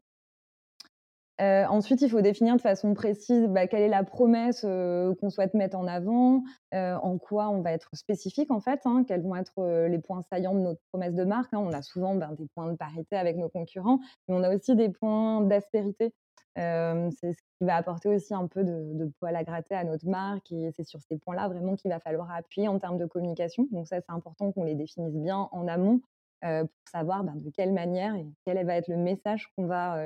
Ensuite, 1.40 2.02
il 2.02 2.10
faut 2.10 2.22
définir 2.22 2.56
de 2.56 2.62
façon 2.62 2.94
précise, 2.94 3.48
bah, 3.48 3.68
quelle 3.68 3.82
est 3.82 3.90
la 3.90 4.06
promesse, 4.06 4.62
qu'on 4.62 5.30
souhaite 5.30 5.54
mettre 5.54 5.78
en 5.78 5.88
avant, 5.88 6.44
en 6.72 7.18
quoi 7.18 7.50
on 7.50 7.62
va 7.62 7.74
être 7.74 7.90
spécifique 7.94 8.52
en 8.52 8.62
fait, 8.62 8.80
hein, 8.86 9.04
quels 9.06 9.22
vont 9.22 9.36
être, 9.36 9.88
les 9.88 10.00
points 10.00 10.24
saillants 10.30 10.54
de 10.54 10.60
notre 10.60 10.82
promesse 10.92 11.14
de 11.14 11.26
marque, 11.26 11.54
hein. 11.54 11.60
On 11.60 11.74
a 11.74 11.82
souvent, 11.82 12.16
ben, 12.16 12.32
des 12.40 12.48
points 12.56 12.72
de 12.72 12.78
parité 12.78 13.18
avec 13.18 13.36
nos 13.38 13.50
concurrents, 13.50 14.00
mais 14.28 14.36
on 14.36 14.44
a 14.44 14.56
aussi 14.56 14.76
des 14.76 14.90
points 14.90 15.42
d'aspérité. 15.42 16.14
C'est 16.56 17.34
ce 17.34 17.42
qui 17.58 17.66
va 17.66 17.76
apporter 17.76 18.10
aussi 18.10 18.34
un 18.34 18.48
peu 18.48 18.64
de 18.64 18.94
de 18.94 19.12
poil 19.20 19.36
à 19.36 19.44
gratter 19.44 19.76
à 19.76 19.84
notre 19.84 20.08
marque 20.08 20.52
et 20.52 20.72
c'est 20.76 20.86
sur 20.86 21.02
ces 21.02 21.18
points-là 21.18 21.48
vraiment 21.50 21.76
qu'il 21.76 21.92
va 21.92 22.00
falloir 22.00 22.32
appuyer 22.32 22.68
en 22.68 22.80
termes 22.80 22.98
de 22.98 23.06
communication. 23.06 23.68
Donc 23.72 23.88
ça, 23.88 23.98
c'est 24.00 24.14
important 24.14 24.52
qu'on 24.52 24.64
les 24.64 24.76
définisse 24.76 25.16
bien 25.16 25.50
en 25.52 25.68
amont, 25.68 26.02
pour 26.42 26.70
savoir, 26.92 27.24
ben, 27.24 27.34
de 27.36 27.50
quelle 27.50 27.74
manière 27.74 28.16
et 28.16 28.26
quel 28.46 28.66
va 28.66 28.76
être 28.76 28.88
le 28.88 28.98
message 28.98 29.52
qu'on 29.56 29.66
va, 29.66 29.98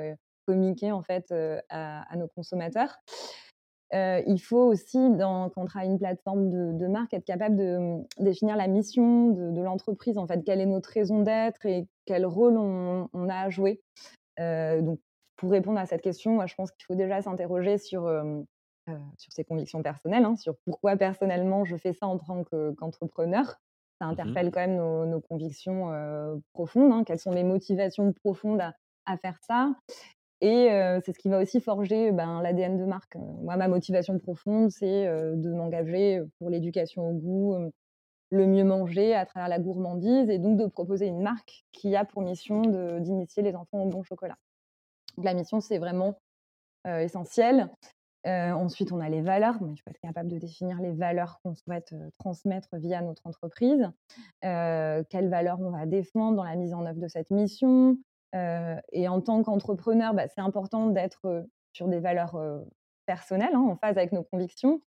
communiquer 0.46 0.90
en 0.90 1.02
fait, 1.02 1.32
à 1.68 2.16
nos 2.16 2.26
consommateurs. 2.26 2.98
Il 3.92 4.38
faut 4.38 4.64
aussi 4.64 4.98
quand 5.18 5.50
on 5.56 5.64
travaille 5.66 5.90
une 5.90 5.98
plateforme 5.98 6.48
de 6.76 6.86
marque, 6.86 7.14
être 7.14 7.24
capable 7.24 7.56
de, 7.56 7.78
mmh, 7.78 8.04
définir 8.24 8.56
la 8.56 8.66
mission 8.66 9.28
de 9.28 9.60
l'entreprise, 9.60 10.18
en 10.18 10.26
fait. 10.26 10.42
Quelle 10.44 10.60
est 10.60 10.66
notre 10.66 10.90
raison 10.90 11.22
d'être 11.22 11.64
et 11.66 11.86
quel 12.06 12.26
rôle 12.26 12.56
on 12.56 13.28
a 13.28 13.36
à 13.36 13.50
jouer? 13.50 13.80
Donc 14.38 14.98
pour 15.40 15.52
répondre 15.52 15.80
à 15.80 15.86
cette 15.86 16.02
question, 16.02 16.34
moi 16.34 16.46
je 16.46 16.54
pense 16.54 16.72
qu'il 16.72 16.84
faut 16.86 16.94
déjà 16.96 17.22
s'interroger 17.22 17.78
sur, 17.78 18.06
heu, 18.06 18.44
sur 19.18 19.32
ses 19.32 19.44
convictions 19.44 19.82
personnelles, 19.82 20.24
hein, 20.24 20.36
sur 20.36 20.56
pourquoi 20.66 20.96
personnellement 20.96 21.64
je 21.64 21.76
fais 21.76 21.92
ça 21.94 22.06
en 22.06 22.18
tant 22.18 22.44
que 22.44 22.72
qu'entrepreneur. 22.74 23.56
Ça 24.00 24.06
Mmh 24.10 24.10
interpelle 24.10 24.50
quand 24.50 24.60
même 24.60 24.76
nos 24.76 25.06
nos 25.06 25.20
convictions, 25.20 25.90
profondes, 26.54 26.92
hein. 26.92 27.04
Quelles 27.04 27.18
sont 27.20 27.32
mes 27.32 27.44
motivations 27.44 28.12
profondes 28.12 28.60
à 28.60 28.74
à 29.06 29.16
faire 29.18 29.38
ça? 29.42 29.74
et 30.42 30.68
c'est 31.04 31.12
ce 31.14 31.18
qui 31.18 31.28
va 31.30 31.40
aussi 31.42 31.60
forger, 31.60 32.12
ben, 32.12 32.42
l'ADN 32.42 32.78
de 32.78 32.84
marque. 32.86 33.16
Moi, 33.16 33.56
ma 33.56 33.68
motivation 33.68 34.18
profonde, 34.18 34.70
c'est, 34.70 35.06
de 35.06 35.50
m'engager, 35.54 36.22
pour 36.38 36.50
l'éducation 36.50 37.10
au 37.10 37.14
goût, 37.14 37.56
le 38.30 38.46
mieux 38.46 38.64
manger 38.64 39.14
à 39.14 39.26
travers 39.26 39.48
la 39.48 39.58
gourmandise 39.60 40.30
et 40.30 40.38
donc 40.38 40.58
de 40.58 40.66
proposer 40.66 41.06
une 41.06 41.22
marque 41.22 41.64
qui 41.72 41.96
a 41.96 42.04
pour 42.04 42.22
mission 42.22 42.62
d'initier 43.00 43.42
les 43.42 43.54
enfants 43.56 43.82
au 43.82 43.88
bon 43.88 44.02
chocolat. 44.02 44.36
La 45.18 45.34
mission, 45.34 45.60
c'est 45.60 45.78
vraiment, 45.78 46.18
essentiel. 46.86 47.68
Ensuite, 48.24 48.92
on 48.92 49.00
a 49.00 49.08
les 49.08 49.22
valeurs. 49.22 49.58
Bon, 49.60 49.72
il 49.72 49.76
faut 49.78 49.90
être 49.90 50.00
capable 50.00 50.28
de 50.28 50.38
définir 50.38 50.80
les 50.80 50.92
valeurs 50.92 51.40
qu'on 51.42 51.54
souhaite, 51.54 51.94
transmettre 52.18 52.68
via 52.72 53.02
notre 53.02 53.26
entreprise. 53.26 53.90
Quelles 54.40 55.28
valeurs 55.28 55.60
on 55.60 55.70
va 55.70 55.86
défendre 55.86 56.36
dans 56.36 56.44
la 56.44 56.56
mise 56.56 56.72
en 56.72 56.86
œuvre 56.86 57.00
de 57.00 57.08
cette 57.08 57.30
mission. 57.30 57.98
Et 58.92 59.08
en 59.08 59.20
tant 59.20 59.42
qu'entrepreneur, 59.42 60.14
bah, 60.14 60.28
c'est 60.28 60.40
important 60.40 60.86
d'être, 60.86 61.46
sur 61.72 61.88
des 61.88 62.00
valeurs, 62.00 62.36
personnelles, 63.10 63.54
hein, 63.54 63.66
en 63.68 63.76
phase 63.76 63.98
avec 63.98 64.12
nos 64.12 64.22
convictions, 64.22 64.80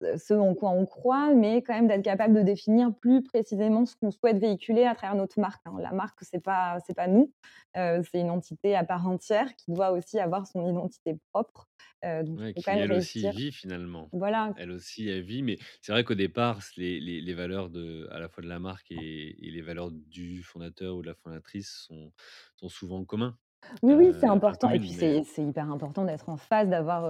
ce 0.00 0.34
en 0.34 0.54
quoi 0.54 0.70
on 0.70 0.86
croit, 0.86 1.34
mais 1.34 1.62
quand 1.62 1.74
même 1.74 1.88
d'être 1.88 2.02
capable 2.04 2.34
de 2.34 2.42
définir 2.42 2.94
plus 2.94 3.22
précisément 3.22 3.86
ce 3.86 3.96
qu'on 3.96 4.10
souhaite 4.10 4.38
véhiculer 4.38 4.84
à 4.84 4.94
travers 4.94 5.16
notre 5.16 5.40
marque, 5.40 5.62
hein. 5.66 5.76
La 5.80 5.92
marque, 5.92 6.18
c'est 6.22 6.40
pas 6.42 6.78
c'est 6.86 6.94
pas 6.94 7.08
nous, 7.08 7.32
heu, 7.76 8.02
c'est 8.10 8.20
une 8.20 8.30
entité 8.30 8.76
à 8.76 8.84
part 8.84 9.06
entière 9.08 9.54
qui 9.56 9.72
doit 9.72 9.90
aussi 9.92 10.18
avoir 10.20 10.46
son 10.46 10.66
identité 10.68 11.18
propre, 11.32 11.68
heu, 12.04 12.22
donc 12.24 12.40
Ouais, 12.40 12.56
quand 12.64 12.76
même 12.76 12.84
elle 12.84 12.92
aussi 12.92 13.28
vit 13.28 13.52
finalement. 13.52 14.12
voilà. 14.12 14.54
Elle 14.54 14.70
aussi, 14.70 15.08
elle 15.08 15.22
vit, 15.22 15.42
mais 15.42 15.58
c'est 15.82 15.92
vrai 15.92 16.04
qu'au 16.04 16.14
départ, 16.14 16.60
les 16.76 17.00
les 17.00 17.20
les 17.20 17.34
valeurs 17.34 17.70
de 17.70 18.08
à 18.10 18.18
la 18.18 18.28
fois 18.28 18.42
de 18.42 18.48
la 18.48 18.58
marque 18.58 18.90
et 18.90 19.46
et 19.46 19.50
les 19.50 19.60
valeurs 19.62 19.90
du 19.92 20.42
fondateur 20.42 20.96
ou 20.96 21.02
de 21.02 21.06
la 21.08 21.14
fondatrice 21.14 21.70
sont 21.86 22.12
sont 22.56 22.68
souvent 22.68 23.04
communs, 23.04 23.38
Oui, 23.82 23.94
oui, 23.94 24.14
c'est 24.18 24.26
enfin 24.26 24.32
important 24.34 24.70
et 24.70 24.78
puis 24.78 24.92
mais 24.92 24.92
c'est 24.92 25.22
c'est 25.24 25.42
hyper 25.44 25.70
important 25.70 26.04
d'être 26.04 26.28
en 26.28 26.36
phase, 26.36 26.68
d'avoir, 26.68 27.08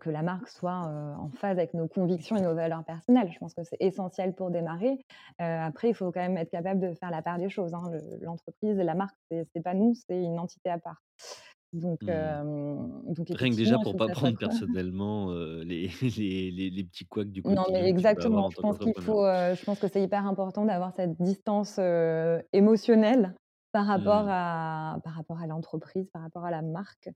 que 0.00 0.10
la 0.10 0.22
marque 0.22 0.48
soit, 0.48 0.72
en 1.18 1.30
phase 1.30 1.58
avec 1.58 1.74
nos 1.74 1.88
convictions 1.88 2.36
et 2.36 2.40
nos 2.40 2.54
valeurs 2.54 2.84
personnelles. 2.84 3.30
Je 3.32 3.38
pense 3.38 3.54
que 3.54 3.64
c'est 3.64 3.76
essentiel 3.80 4.34
pour 4.34 4.50
démarrer. 4.50 4.98
Après, 5.38 5.88
il 5.90 5.94
faut 5.94 6.10
quand 6.12 6.20
même 6.20 6.36
être 6.36 6.50
capable 6.50 6.80
de 6.80 6.94
faire 6.94 7.10
la 7.10 7.22
part 7.22 7.38
des 7.38 7.48
choses, 7.48 7.74
hein. 7.74 7.82
Le 7.90 8.18
l'entreprise, 8.24 8.76
la 8.78 8.94
marque, 8.94 9.16
c'est 9.30 9.46
c'est 9.54 9.62
pas 9.62 9.74
nous, 9.74 9.94
c'est 9.94 10.22
une 10.22 10.38
entité 10.38 10.70
à 10.70 10.78
part. 10.78 11.02
Donc 11.72 12.00
Mmh. 12.02 13.12
donc 13.14 13.30
Rien 13.30 13.50
que 13.50 13.56
déjà 13.56 13.78
effectivement, 13.78 13.82
il 13.82 13.86
pour 13.86 13.90
faut 13.90 13.98
que 13.98 14.04
pas 14.04 14.06
ça 14.06 14.14
soit 14.14 14.30
prendre 14.30 14.38
personnellement, 14.38 15.32
les 15.32 15.88
les 16.18 16.50
les 16.50 16.70
les 16.70 16.84
petits 16.84 17.06
couacs 17.06 17.30
du 17.30 17.42
Non, 17.44 17.64
mais 17.72 17.78
quotidien 17.78 17.88
que 17.88 17.98
tu 17.98 18.10
peux 18.14 18.22
avoir 18.24 18.44
exactement. 18.44 18.46
en 18.46 18.50
Je 18.50 18.56
tant 18.56 18.62
pense 18.62 18.78
qu'il 18.78 18.94
qu'entrepreneur. 18.94 19.04
faut, 19.04 19.22
je 19.24 19.64
pense 19.64 19.78
que 19.78 19.88
c'est 19.88 20.02
hyper 20.02 20.26
important 20.26 20.64
d'avoir 20.66 20.92
cette 20.94 21.20
distance, 21.20 21.78
émotionnelle 22.52 23.34
par 23.72 23.86
rapport 23.86 24.24
Mmh. 24.24 24.28
à 24.28 24.98
par 25.04 25.14
rapport 25.14 25.40
à 25.40 25.46
l'entreprise, 25.46 26.08
par 26.12 26.22
rapport 26.22 26.44
à 26.44 26.50
la 26.50 26.62
marque. 26.62 27.10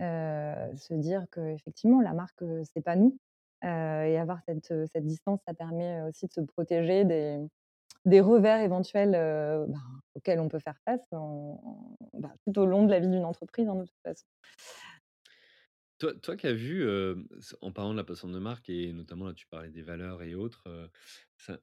Se 0.00 0.94
dire 0.94 1.26
qu'effectivement 1.32 2.00
la 2.00 2.14
marque, 2.14 2.42
c'est 2.74 2.82
pas 2.82 2.96
nous, 2.96 3.18
et 3.62 4.18
avoir 4.18 4.40
cette, 4.46 4.72
cette 4.92 5.06
distance, 5.06 5.40
ça 5.46 5.54
permet 5.54 6.02
aussi 6.02 6.26
de 6.26 6.32
se 6.32 6.40
protéger 6.42 7.04
des 7.04 7.38
des 8.06 8.20
revers 8.20 8.60
éventuels, 8.60 9.12
ben, 9.12 9.80
auxquels 10.16 10.40
on 10.40 10.48
peut 10.48 10.60
faire 10.60 10.78
face 10.86 11.02
en 11.12 11.96
bah, 12.14 12.32
tout 12.46 12.58
au 12.60 12.66
long 12.66 12.84
de 12.86 12.90
la 12.90 13.00
vie 13.00 13.08
d'une 13.08 13.24
entreprise, 13.26 13.68
hein, 13.68 13.76
de 13.76 13.84
toute 13.84 14.00
façon. 14.04 14.26
Toi 15.98 16.14
toi 16.14 16.36
qui 16.36 16.46
as 16.46 16.54
vu, 16.54 16.86
en 17.60 17.72
parlant 17.72 17.92
de 17.92 17.96
la 17.96 18.04
passion 18.04 18.28
de 18.28 18.38
marque 18.38 18.68
et 18.70 18.92
notamment 18.92 19.26
là, 19.26 19.34
tu 19.34 19.46
parlais 19.48 19.70
des 19.70 19.82
valeurs 19.82 20.22
et 20.22 20.34
autres, 20.34 20.90
ça 21.36 21.58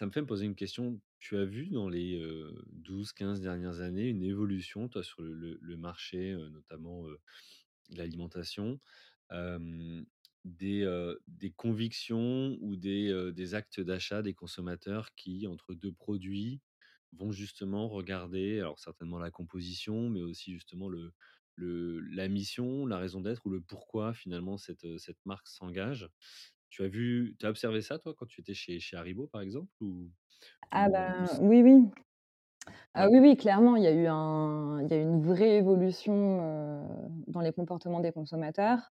ça 0.00 0.06
me 0.06 0.12
fait 0.12 0.22
me 0.22 0.26
poser 0.26 0.46
une 0.46 0.54
question. 0.54 1.00
Tu 1.18 1.36
as 1.36 1.44
vu 1.44 1.68
dans 1.68 1.88
les, 1.88 2.18
heu, 2.20 2.64
12-15 2.72 3.40
dernières 3.40 3.80
années 3.80 4.08
une 4.08 4.22
évolution, 4.22 4.88
toi, 4.88 5.02
sur 5.02 5.22
le 5.22 5.76
marché, 5.76 6.32
notamment, 6.50 7.04
de 7.06 7.18
l'alimentation, 7.98 8.80
des, 10.44 11.14
des 11.28 11.50
convictions 11.52 12.56
ou 12.60 12.76
des, 12.76 13.32
des 13.34 13.54
actes 13.54 13.80
d'achat 13.80 14.22
des 14.22 14.34
consommateurs 14.34 15.14
qui, 15.14 15.46
entre 15.46 15.74
2 15.74 15.92
produits, 15.92 16.60
vont 17.12 17.32
justement 17.32 17.88
regarder, 17.88 18.60
alors 18.60 18.78
certainement 18.78 19.18
la 19.18 19.30
composition, 19.30 20.08
mais 20.10 20.22
aussi 20.22 20.52
justement 20.54 20.88
le 20.88 21.12
le 21.56 22.00
la 22.00 22.28
mission, 22.28 22.86
la 22.86 22.96
raison 22.98 23.20
d'être 23.20 23.44
ou 23.46 23.50
le 23.50 23.60
pourquoi 23.60 24.14
finalement 24.14 24.56
cette, 24.56 24.96
cette 24.98 25.18
marque 25.26 25.48
s'engage? 25.48 26.08
Tu 26.70 26.84
as 26.84 26.88
vu 26.88 27.36
tu 27.38 27.46
as 27.46 27.50
observé 27.50 27.82
ça 27.82 27.98
toi 27.98 28.14
quand 28.14 28.26
tu 28.26 28.40
étais 28.40 28.54
chez 28.54 28.78
chez 28.78 28.96
Haribo 28.96 29.26
par 29.26 29.40
exemple 29.42 29.72
ou 29.80 30.12
Ah 30.72 30.88
ou 30.88 31.14
ou 31.18 31.26
ben, 31.26 31.26
c 31.26 31.40
oui, 31.40 31.62
oui. 31.62 31.90
Ah 32.94 33.06
Ouais. 33.06 33.10
oui, 33.10 33.20
oui, 33.20 33.36
clairement, 33.36 33.76
il 33.76 33.84
y 33.84 33.86
a 33.86 33.92
eu 33.92 34.06
un 34.08 34.80
il 34.82 34.90
y 34.90 34.94
a 34.94 34.98
eu 34.98 35.02
une 35.02 35.22
vraie 35.22 35.56
évolution, 35.58 36.12
dans 37.28 37.40
les 37.40 37.52
comportements 37.52 38.00
des 38.00 38.12
consommateurs. 38.12 38.90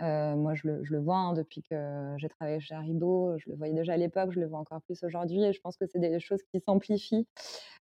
Moi, 0.00 0.54
je 0.54 0.68
le 0.68 0.84
je 0.84 0.92
le 0.94 1.00
vois, 1.00 1.16
hein, 1.18 1.34
depuis 1.34 1.62
que 1.62 2.14
j'ai 2.18 2.28
travaillé 2.30 2.60
chez 2.60 2.74
Haribo, 2.74 3.38
je 3.38 3.50
le 3.50 3.56
voyais 3.56 3.74
déjà 3.74 3.94
à 3.94 3.96
l'époque, 3.98 4.32
je 4.32 4.40
le 4.40 4.46
vois 4.48 4.58
encore 4.60 4.82
plus 4.82 5.02
aujourd'hui 5.04 5.44
et 5.44 5.52
je 5.54 5.60
pense 5.60 5.76
que 5.78 5.86
c'est 5.86 6.00
des 6.00 6.20
choses 6.20 6.42
qui 6.52 6.60
s'amplifient, 6.60 7.28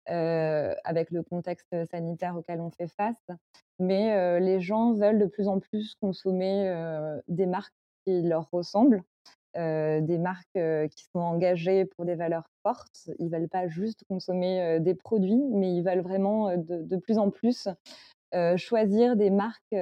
avec 0.06 1.10
le 1.12 1.22
contexte 1.24 1.74
sanitaire 1.90 2.36
auquel 2.36 2.60
on 2.60 2.70
fait 2.70 2.88
face. 2.88 3.26
Mais, 3.80 4.40
les 4.40 4.60
gens 4.60 4.94
veulent 4.94 5.18
de 5.20 5.26
plus 5.26 5.48
en 5.48 5.60
plus 5.60 5.94
consommer, 6.00 6.72
des 7.28 7.46
marques 7.46 7.74
qui 8.04 8.22
leur 8.22 8.48
ressemblent, 8.52 9.02
des 9.54 10.18
marques, 10.18 10.46
qui 10.54 11.04
sont 11.12 11.20
engagées 11.20 11.84
pour 11.84 12.04
des 12.04 12.14
valeurs 12.14 12.46
fortes. 12.62 13.10
Ils 13.18 13.30
veulent 13.30 13.48
pas 13.48 13.66
juste 13.68 14.04
consommer, 14.08 14.78
des 14.80 14.94
produits, 14.94 15.42
mais 15.50 15.74
ils 15.74 15.82
veulent 15.82 16.02
vraiment, 16.02 16.56
de 16.56 16.96
plus 16.96 17.18
en 17.18 17.30
plus, 17.30 17.68
choisir 18.56 19.16
des 19.16 19.30
marques, 19.30 19.74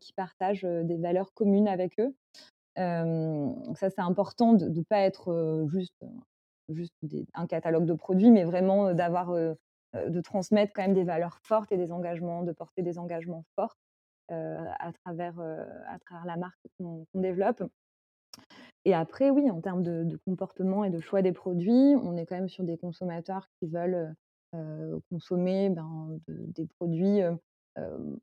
qui 0.00 0.12
partagent, 0.14 0.64
des 0.64 0.96
valeurs 0.98 1.32
communes 1.34 1.68
avec 1.68 1.98
eux. 1.98 2.14
Donc 2.76 3.78
ça, 3.78 3.90
c'est 3.90 4.00
important 4.00 4.52
de 4.52 4.68
de 4.68 4.82
pas 4.82 5.00
être, 5.00 5.66
juste, 5.68 5.94
un 7.34 7.46
catalogue 7.46 7.86
de 7.86 7.94
produits, 7.94 8.30
mais 8.30 8.44
vraiment, 8.44 8.92
d'avoir, 8.94 9.32
de 9.32 10.20
transmettre 10.20 10.72
quand 10.74 10.82
même 10.82 10.94
des 10.94 11.04
valeurs 11.04 11.38
fortes 11.42 11.72
et 11.72 11.76
des 11.76 11.92
engagements, 11.92 12.42
de 12.42 12.52
porter 12.52 12.82
des 12.82 12.98
engagements 12.98 13.44
forts, 13.56 13.76
à 14.32 14.92
travers, 15.04 15.38
heu, 15.40 15.60
à 15.88 15.98
travers 16.00 16.24
la 16.26 16.36
marque 16.36 16.60
qu'on 16.78 17.06
développe. 17.14 17.62
Et 18.84 18.94
après, 18.94 19.30
oui, 19.30 19.48
en 19.50 19.60
termes 19.60 19.82
de 19.82 20.02
de 20.04 20.16
comportement 20.26 20.84
et 20.84 20.90
de 20.90 21.00
choix 21.00 21.22
des 21.22 21.32
produits, 21.32 21.94
on 22.02 22.16
est 22.16 22.26
quand 22.26 22.34
même 22.36 22.48
sur 22.48 22.64
des 22.64 22.76
consommateurs 22.78 23.46
qui 23.60 23.68
veulent, 23.68 24.14
heu, 24.54 25.00
consommer, 25.10 25.70
ben, 25.70 26.18
de 26.28 26.34
des 26.52 26.66
produits, 26.66 27.20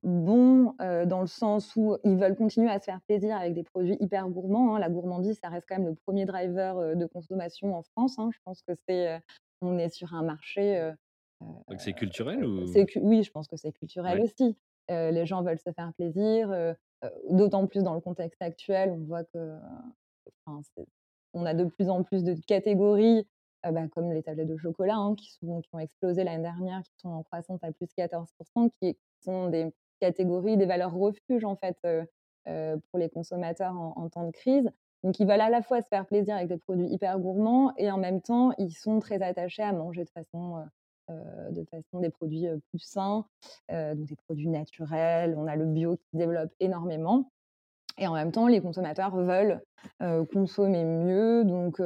bons, 0.03 0.75
dans 1.07 1.21
le 1.21 1.27
sens 1.27 1.75
où 1.75 1.95
ils 2.03 2.17
veulent 2.17 2.35
continuer 2.35 2.69
à 2.69 2.79
se 2.79 2.85
faire 2.85 3.01
plaisir 3.07 3.35
avec 3.37 3.53
des 3.53 3.63
produits 3.63 3.97
hyper 4.01 4.27
gourmands, 4.29 4.75
hein. 4.75 4.79
La 4.79 4.89
gourmandise, 4.89 5.39
ça 5.41 5.49
reste 5.49 5.65
quand 5.69 5.77
même 5.77 5.87
le 5.87 5.95
1er 5.95 6.25
driver, 6.25 6.95
de 6.95 7.05
consommation 7.05 7.73
en 7.75 7.83
France, 7.83 8.19
hein. 8.19 8.29
Je 8.33 8.39
pense 8.45 8.61
que 8.63 8.73
c'est, 8.87 9.21
on 9.61 9.77
est 9.77 9.89
sur 9.89 10.13
un 10.13 10.23
marché, 10.23 10.91
Donc 11.67 11.81
c'est 11.81 11.93
culturel 11.93 12.43
ou? 12.45 12.81
oui, 13.01 13.23
je 13.23 13.31
pense 13.31 13.47
que 13.47 13.57
c'est 13.57 13.71
culturel 13.71 14.19
Ouais. 14.19 14.21
aussi. 14.21 14.57
Heu, 14.89 15.11
les 15.11 15.25
gens 15.25 15.43
veulent 15.43 15.59
se 15.59 15.71
faire 15.73 15.93
plaisir, 15.95 16.51
heu 16.51 16.75
heu, 17.05 17.09
d'autant 17.29 17.67
plus 17.67 17.83
dans 17.83 17.93
le 17.95 18.01
contexte 18.01 18.41
actuel. 18.41 18.91
On 18.91 18.97
voit 19.05 19.23
que, 19.25 19.57
enfin, 20.45 20.61
on 21.33 21.45
a 21.45 21.53
de 21.53 21.65
plus 21.65 21.89
en 21.89 22.03
plus 22.03 22.23
de 22.23 22.35
catégories, 22.47 23.27
bah, 23.63 23.87
comme 23.89 24.11
les 24.13 24.23
tablettes 24.23 24.47
de 24.49 24.57
chocolat, 24.57 24.95
hein, 24.97 25.15
qui 25.15 25.37
ont 25.43 25.79
explosé 25.79 26.23
l'année 26.23 26.43
dernière, 26.43 26.83
qui 26.83 26.93
sont 27.01 27.09
en 27.09 27.23
croissance 27.23 27.59
à 27.63 27.71
+14 27.73 28.31
%, 28.39 28.69
qui 28.81 28.97
sont 29.23 29.49
des 29.49 29.73
catégories, 30.01 30.57
des 30.57 30.65
valeurs 30.65 30.93
refuges, 30.95 31.45
en 31.45 31.55
fait, 31.57 31.77
pour 32.45 32.99
les 32.99 33.09
consommateurs 33.09 33.73
en 33.77 33.93
en 33.97 34.09
temps 34.09 34.25
de 34.25 34.31
crise. 34.31 34.69
Donc 35.03 35.19
ils 35.19 35.27
veulent 35.27 35.41
à 35.41 35.49
la 35.49 35.61
fois 35.61 35.81
se 35.81 35.87
faire 35.87 36.05
plaisir 36.05 36.35
avec 36.35 36.49
des 36.49 36.57
produits 36.57 36.87
hyper 36.87 37.19
gourmands 37.19 37.73
et 37.77 37.89
en 37.91 37.97
même 37.97 38.21
temps, 38.21 38.51
ils 38.57 38.71
sont 38.73 38.99
très 38.99 39.21
attachés 39.21 39.63
à 39.63 39.71
manger 39.73 40.03
de 40.05 40.09
façon, 40.09 40.65
de 41.09 41.63
façon 41.65 41.99
des 41.99 42.09
produits, 42.09 42.47
plus 42.69 42.79
sains, 42.79 43.25
donc 43.69 44.05
des 44.05 44.15
produits 44.15 44.47
naturels. 44.47 45.35
On 45.37 45.47
a 45.47 45.55
le 45.55 45.65
bio 45.65 45.97
qui 45.97 46.05
se 46.13 46.17
développe 46.17 46.51
énormément 46.59 47.31
et 48.01 48.07
en 48.07 48.13
même 48.13 48.31
temps, 48.31 48.47
les 48.47 48.61
consommateurs 48.61 49.13
veulent, 49.15 49.61
consommer 50.31 50.85
mieux, 50.85 51.43
donc 51.43 51.81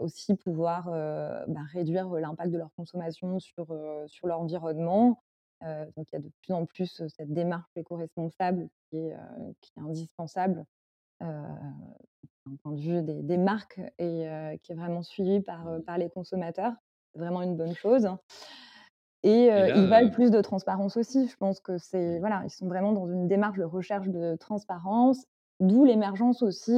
aussi 0.00 0.34
pouvoir, 0.34 0.86
bah, 0.86 1.60
réduire 1.72 2.08
l'impact 2.08 2.50
de 2.50 2.58
leur 2.58 2.70
consommation 2.76 3.38
sur, 3.38 3.66
sur 4.08 4.26
l'environnement. 4.26 5.22
Donc 5.62 6.06
il 6.12 6.14
y 6.14 6.16
a 6.16 6.18
de 6.18 6.30
plus 6.42 6.52
en 6.52 6.66
plus, 6.66 7.02
cette 7.16 7.32
démarche 7.32 7.70
éco-responsable 7.76 8.68
qui 8.90 8.98
qui 9.60 9.72
est 9.76 9.82
indispensable, 9.82 10.64
d'un 11.20 12.56
point 12.62 12.72
de 12.72 12.80
vue 12.80 13.02
des 13.02 13.22
des 13.22 13.38
marques 13.38 13.80
et 13.98 14.26
qui 14.62 14.72
est 14.72 14.76
vraiment 14.76 15.02
suivie 15.02 15.40
par, 15.40 15.64
Mmh. 15.64 15.82
par 15.84 15.98
les 15.98 16.10
consommateurs. 16.10 16.74
Vraiment 17.14 17.42
une 17.42 17.56
bonne 17.56 17.74
chose 17.76 18.08
et 19.22 19.50
Et 19.56 19.64
heu, 19.64 19.66
là, 19.66 19.74
ils 19.74 19.88
veulent 19.88 20.10
heu 20.10 20.10
plus 20.10 20.30
de 20.30 20.40
transparence 20.42 20.96
aussi. 20.96 21.28
Je 21.28 21.36
pense 21.36 21.60
que 21.60 21.78
c'est 21.78 22.18
Mmh. 22.18 22.20
voilà, 22.20 22.42
ils 22.44 22.50
sont 22.50 22.66
vraiment 22.68 22.92
dans 22.92 23.06
une 23.08 23.26
démarche 23.28 23.58
de 23.58 23.64
recherche 23.64 24.08
de 24.08 24.36
transparence, 24.36 25.24
d'où 25.60 25.84
l'émergence 25.84 26.42
aussi, 26.42 26.72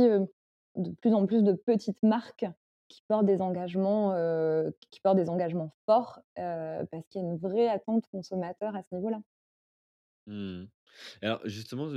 de 0.76 0.90
plus 1.00 1.12
en 1.14 1.26
plus 1.26 1.42
de 1.42 1.52
petites 1.54 2.02
marques 2.02 2.46
qui 2.88 3.02
portent 3.08 3.26
des 3.26 3.42
engagements, 3.42 4.12
qui 4.90 5.00
portent 5.00 5.16
des 5.16 5.28
engagements 5.30 5.70
forts, 5.86 6.20
parce 6.36 7.06
qu'il 7.08 7.20
y 7.22 7.24
a 7.24 7.28
une 7.28 7.36
vraie 7.36 7.68
attente 7.68 8.06
consommateur 8.12 8.76
à 8.76 8.82
ce 8.82 8.94
niveau-là. 8.94 9.18
Mmh 10.26 10.62
mh. 10.62 10.68
Alors 11.22 11.40
justement, 11.48 11.88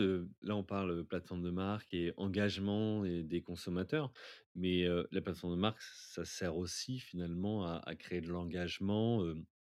là 0.41 0.55
on 0.55 0.63
parle, 0.63 1.05
plateforme 1.05 1.41
de 1.43 1.49
marque 1.51 1.93
et 1.93 2.13
engagement 2.17 3.03
des 3.05 3.41
consommateurs, 3.41 4.11
mais 4.55 4.85
la 5.11 5.21
plateforme 5.21 5.55
de 5.55 5.59
marque, 5.61 5.81
ça 5.81 6.25
sert 6.25 6.57
aussi 6.57 6.99
finalement 6.99 7.65
à 7.65 7.95
créer 7.95 8.21
de 8.21 8.29
l'engagement, 8.29 9.23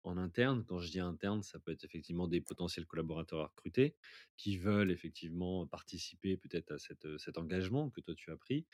en 0.03 0.17
interne. 0.17 0.63
Quand 0.65 0.79
je 0.79 0.89
dis 0.89 1.01
interne, 1.01 1.43
ça 1.43 1.59
peut 1.59 1.71
être 1.73 1.83
effectivement 1.83 2.27
des 2.29 2.39
potentiels 2.41 2.85
collaborateurs 2.85 3.41
à 3.41 3.47
recruter, 3.47 3.97
qui 4.37 4.57
veulent 4.57 4.91
effectivement 4.91 5.67
participer 5.67 6.37
peut-être 6.37 6.71
à 6.71 6.77
cet, 6.79 7.37
engagement 7.37 7.89
que 7.91 7.99
toi 8.01 8.15
tu 8.15 8.31
as 8.31 8.37
pris. 8.37 8.65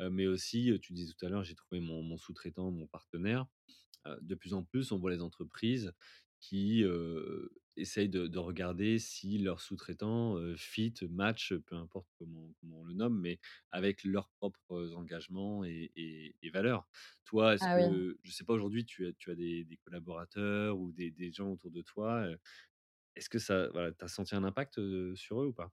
Mais 0.00 0.26
aussi, 0.26 0.72
tu 0.82 0.92
disais 0.92 1.14
tout 1.16 1.24
à 1.26 1.28
l'heure: 1.30 1.44
«J'ai 1.44 1.54
trouvé 1.54 1.80
mon 1.80 2.16
sous-traitant, 2.18 2.70
mon 2.72 2.86
partenaire». 2.88 3.46
De 4.22 4.34
plus 4.36 4.54
en 4.54 4.64
plus, 4.64 4.92
on 4.92 4.98
voit 4.98 5.10
les 5.12 5.22
entreprises 5.22 5.92
qui, 6.40 6.84
essayent 7.80 8.08
de 8.08 8.26
de 8.26 8.38
regarder 8.38 8.98
si 8.98 9.38
leurs 9.38 9.60
sous-traitants, 9.60 10.36
heu, 10.38 10.56
fit, 10.56 10.94
match, 11.10 11.54
peu 11.66 11.76
importe 11.76 12.08
comment 12.18 12.52
comment 12.60 12.80
on 12.80 12.84
le 12.84 12.94
nomme, 12.94 13.18
mais 13.20 13.38
avec 13.70 14.04
leurs 14.04 14.30
propres 14.30 14.92
engagements 14.96 15.64
et 15.64 15.90
et 15.96 16.36
et 16.42 16.50
valeurs. 16.50 16.88
Toi, 17.24 17.54
est-ce 17.54 17.66
Ah 17.66 17.74
oui. 17.76 18.00
je 18.22 18.30
sais 18.32 18.44
pas 18.44 18.52
aujourd'hui, 18.54 18.84
tu 18.84 19.06
as 19.06 19.12
tu 19.14 19.30
as 19.30 19.34
des 19.34 19.64
des 19.64 19.76
collaborateurs 19.78 20.78
ou 20.78 20.92
des 20.92 21.10
des 21.10 21.32
gens 21.32 21.50
autour 21.50 21.70
de 21.70 21.82
toi, 21.82 22.26
est-ce 23.16 23.28
que 23.30 23.38
ça 23.38 23.68
voilà, 23.70 23.92
tu 23.92 24.04
as 24.04 24.08
senti 24.08 24.34
un 24.34 24.44
impact, 24.44 24.80
sur 25.16 25.42
eux 25.42 25.46
ou 25.48 25.52
pas? 25.52 25.72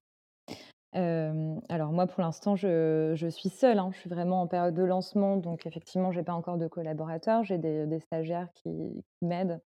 Alors 1.70 1.92
moi, 1.92 2.08
pour 2.08 2.22
l'instant, 2.22 2.56
je 2.56 3.14
je 3.16 3.28
suis 3.28 3.50
seule, 3.50 3.80
hein. 3.80 3.90
Je 3.94 4.00
suis 4.00 4.10
vraiment 4.10 4.42
en 4.42 4.48
période 4.48 4.74
de 4.74 4.84
lancement, 4.84 5.38
donc 5.38 5.66
effectivement, 5.66 6.12
j'ai 6.12 6.24
pas 6.24 6.34
encore 6.34 6.58
de 6.58 6.68
collaborateurs. 6.68 7.44
J'ai 7.44 7.58
des 7.58 7.86
des 7.88 8.00
stagiaires 8.00 8.52
qui 8.54 9.04
qui 9.20 9.26
m'aident, 9.26 9.62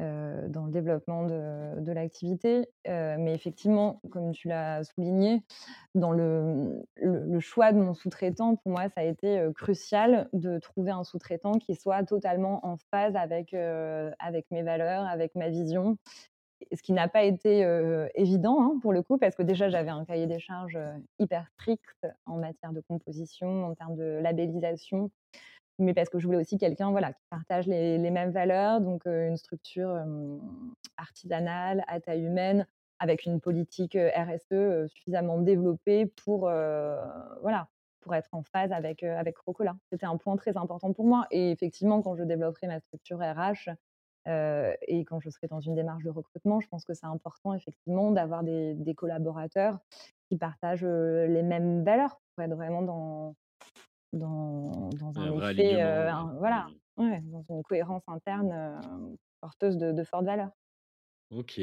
heu, 0.00 0.48
dans 0.48 0.66
le 0.66 0.72
développement 0.72 1.24
de 1.24 1.92
l'activité. 1.92 2.68
Heu, 2.88 3.16
mais 3.18 3.34
effectivement, 3.34 4.00
comme 4.10 4.32
tu 4.32 4.48
l'as 4.48 4.84
souligné, 4.84 5.42
dans 5.94 6.12
le, 6.12 6.84
choix 7.40 7.72
de 7.72 7.78
mon 7.78 7.94
sous-traitant, 7.94 8.56
pour 8.56 8.72
moi, 8.72 8.88
ça 8.88 9.00
a 9.00 9.04
été, 9.04 9.40
heu, 9.40 9.52
crucial 9.52 10.28
de 10.32 10.58
trouver 10.58 10.90
un 10.90 11.04
sous-traitant 11.04 11.52
qui 11.52 11.74
soit 11.74 12.04
totalement 12.04 12.66
en 12.66 12.76
phase 12.90 13.16
avec, 13.16 13.52
mes 13.52 14.62
valeurs, 14.62 15.04
avec 15.06 15.34
ma 15.34 15.48
vision 15.48 15.96
ce 16.72 16.82
qui 16.82 16.92
n'a 16.92 17.08
pas 17.08 17.24
été, 17.24 17.60
évident, 18.14 18.62
hein, 18.62 18.78
pour 18.80 18.92
le 18.92 19.02
coup, 19.02 19.18
parce 19.18 19.34
que 19.34 19.42
déjà 19.42 19.68
j'avais 19.68 19.90
un 19.90 20.04
cahier 20.04 20.26
des 20.26 20.38
charges, 20.38 20.78
hyper 21.18 21.46
strict 21.48 22.06
en 22.26 22.38
matière 22.38 22.72
de 22.72 22.80
composition, 22.80 23.66
en 23.66 23.74
termes 23.74 23.96
de 23.96 24.18
labellisation, 24.22 25.10
mais 25.78 25.94
parce 25.94 26.08
que 26.08 26.18
je 26.18 26.26
voulais 26.26 26.38
aussi 26.38 26.58
quelqu'un, 26.58 26.90
voilà, 26.90 27.12
qui 27.12 27.24
partage 27.30 27.66
les 27.66 27.98
mêmes 27.98 28.30
valeurs, 28.30 28.80
donc 28.80 29.06
une 29.06 29.36
structure, 29.36 29.98
artisanale, 30.96 31.84
à 31.88 32.00
taille 32.00 32.24
humaine, 32.24 32.66
avec 33.00 33.24
une 33.26 33.40
politique, 33.40 33.96
RSE, 33.96 34.86
suffisamment 34.88 35.38
développée 35.38 36.06
pour, 36.06 36.40
voilà, 37.42 37.68
pour 38.00 38.14
être 38.14 38.28
en 38.32 38.42
phase 38.42 38.70
avec, 38.70 39.02
avec 39.02 39.34
Crocola. 39.34 39.76
C'était 39.90 40.06
un 40.06 40.16
point 40.16 40.36
très 40.36 40.56
important 40.56 40.92
pour 40.92 41.06
moi 41.06 41.26
et 41.30 41.50
effectivement, 41.50 42.02
quand 42.02 42.14
je 42.16 42.22
développerai 42.22 42.68
ma 42.68 42.78
structure 42.80 43.18
RH, 43.18 43.70
et 44.26 45.04
quand 45.04 45.20
je 45.20 45.28
serai 45.28 45.48
dans 45.48 45.60
une 45.60 45.74
démarche 45.74 46.04
de 46.04 46.10
recrutement, 46.10 46.60
je 46.60 46.68
pense 46.68 46.84
que 46.84 46.94
c'est 46.94 47.04
important 47.06 47.52
effectivement 47.52 48.10
d'avoir 48.10 48.42
des 48.42 48.74
des 48.74 48.94
collaborateurs 48.94 49.80
qui 50.28 50.38
partagent, 50.38 50.84
les 50.84 51.42
mêmes 51.42 51.84
valeurs 51.84 52.20
pour 52.34 52.44
être 52.44 52.54
vraiment 52.54 52.80
dans 52.80 53.34
dans 54.18 54.90
un 55.04 55.12
un 55.16 55.32
vrai 55.32 55.48
effet, 55.56 55.80
alignement, 55.86 56.10
un 56.10 56.34
voilà, 56.38 56.70
ouais, 56.96 57.20
dans 57.22 57.42
une 57.50 57.62
cohérence 57.62 58.04
interne, 58.08 58.52
heu, 58.52 59.16
porteuse 59.40 59.76
de 59.78 59.92
de 59.92 60.04
fortes 60.04 60.24
valeurs. 60.26 60.52
OK. 61.30 61.60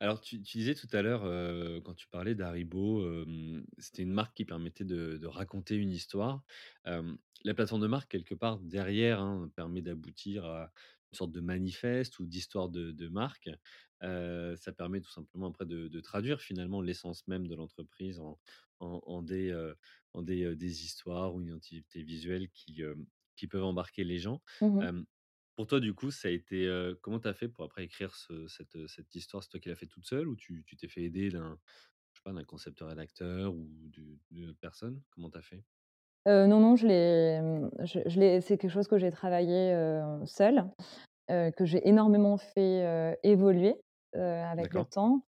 Alors 0.00 0.20
tu 0.20 0.42
tu 0.42 0.58
disais 0.58 0.74
tout 0.74 0.88
à 0.92 1.02
l'heure, 1.02 1.24
heu, 1.26 1.80
quand 1.84 1.94
tu 1.94 2.08
parlais 2.08 2.34
d'Haribo, 2.34 3.04
hem, 3.22 3.64
c'était 3.78 4.02
une 4.02 4.12
marque 4.12 4.34
qui 4.36 4.44
permettait 4.44 4.84
de 4.84 5.16
de 5.18 5.26
raconter 5.26 5.76
une 5.76 5.90
histoire. 5.92 6.42
La 7.44 7.54
plateforme 7.54 7.82
de 7.82 7.86
marque 7.88 8.10
quelque 8.10 8.34
part 8.34 8.58
derrière, 8.60 9.20
hein, 9.20 9.50
permet 9.56 9.82
d'aboutir 9.82 10.44
à 10.46 10.72
une 11.12 11.16
sorte 11.16 11.32
de 11.32 11.40
manifeste 11.40 12.18
ou 12.20 12.26
d'histoire 12.26 12.68
de 12.68 12.90
de 12.92 13.08
marque. 13.08 13.50
Ça 14.00 14.72
permet 14.76 15.00
tout 15.00 15.10
simplement 15.10 15.48
après 15.48 15.66
de 15.66 15.88
de 15.88 16.00
traduire 16.00 16.40
finalement 16.40 16.80
l'essence 16.80 17.26
même 17.28 17.46
de 17.46 17.54
l'entreprise 17.54 18.18
en 18.20 18.40
en 18.80 19.00
en 19.06 19.22
des, 19.22 19.52
en 20.14 20.22
des, 20.22 20.54
histoires 20.84 21.34
ou 21.34 21.40
une 21.40 21.48
identité 21.48 22.02
visuelle 22.02 22.48
qui, 22.50 22.82
qui 23.36 23.46
peuvent 23.48 23.64
embarquer 23.64 24.04
les 24.04 24.18
gens. 24.18 24.42
Mmh 24.60 24.92
pour 25.56 25.66
toi, 25.66 25.80
du 25.80 25.94
coup, 25.94 26.10
ça 26.10 26.28
a 26.28 26.30
été, 26.30 26.66
comment 27.02 27.20
tu 27.20 27.28
as 27.28 27.34
fait 27.34 27.48
pour 27.48 27.64
après 27.64 27.84
écrire 27.84 28.14
ce 28.16 28.46
cette, 28.48 28.86
cette 28.88 29.14
histoire? 29.14 29.42
C'est 29.42 29.50
toi 29.50 29.60
qui 29.60 29.68
l'as 29.68 29.76
fait 29.76 29.86
toute 29.86 30.06
seule 30.06 30.28
ou 30.28 30.36
tu 30.36 30.64
tu 30.66 30.76
t'es 30.76 30.88
fait 30.88 31.02
aider 31.02 31.30
d'un 31.30 31.58
je 32.12 32.18
sais 32.18 32.22
pas, 32.24 32.32
d'un 32.32 32.44
concepteur 32.44 32.88
rédacteur 32.88 33.54
ou 33.54 33.68
d'u 33.88 34.20
d'une 34.30 34.46
autre 34.50 34.58
personne? 34.60 35.02
Comment 35.10 35.30
tu 35.30 35.38
as 35.38 35.42
fait? 35.42 35.64
Non, 36.26 36.60
non, 36.60 36.76
je 36.76 36.86
l'ai, 36.86 37.40
mmh, 37.40 37.70
je 37.84 37.98
je 38.06 38.20
l'ai 38.20 38.40
c'est 38.40 38.56
quelque 38.56 38.70
chose 38.70 38.86
que 38.86 38.96
j'ai 38.98 39.10
travaillé, 39.10 39.72
heu, 39.74 40.24
seule, 40.24 40.70
que 41.28 41.64
j'ai 41.64 41.88
énormément 41.88 42.36
fait, 42.38 43.18
évoluer, 43.22 43.80
avec 44.14 44.74
le 44.74 44.84
temps. 44.84 45.22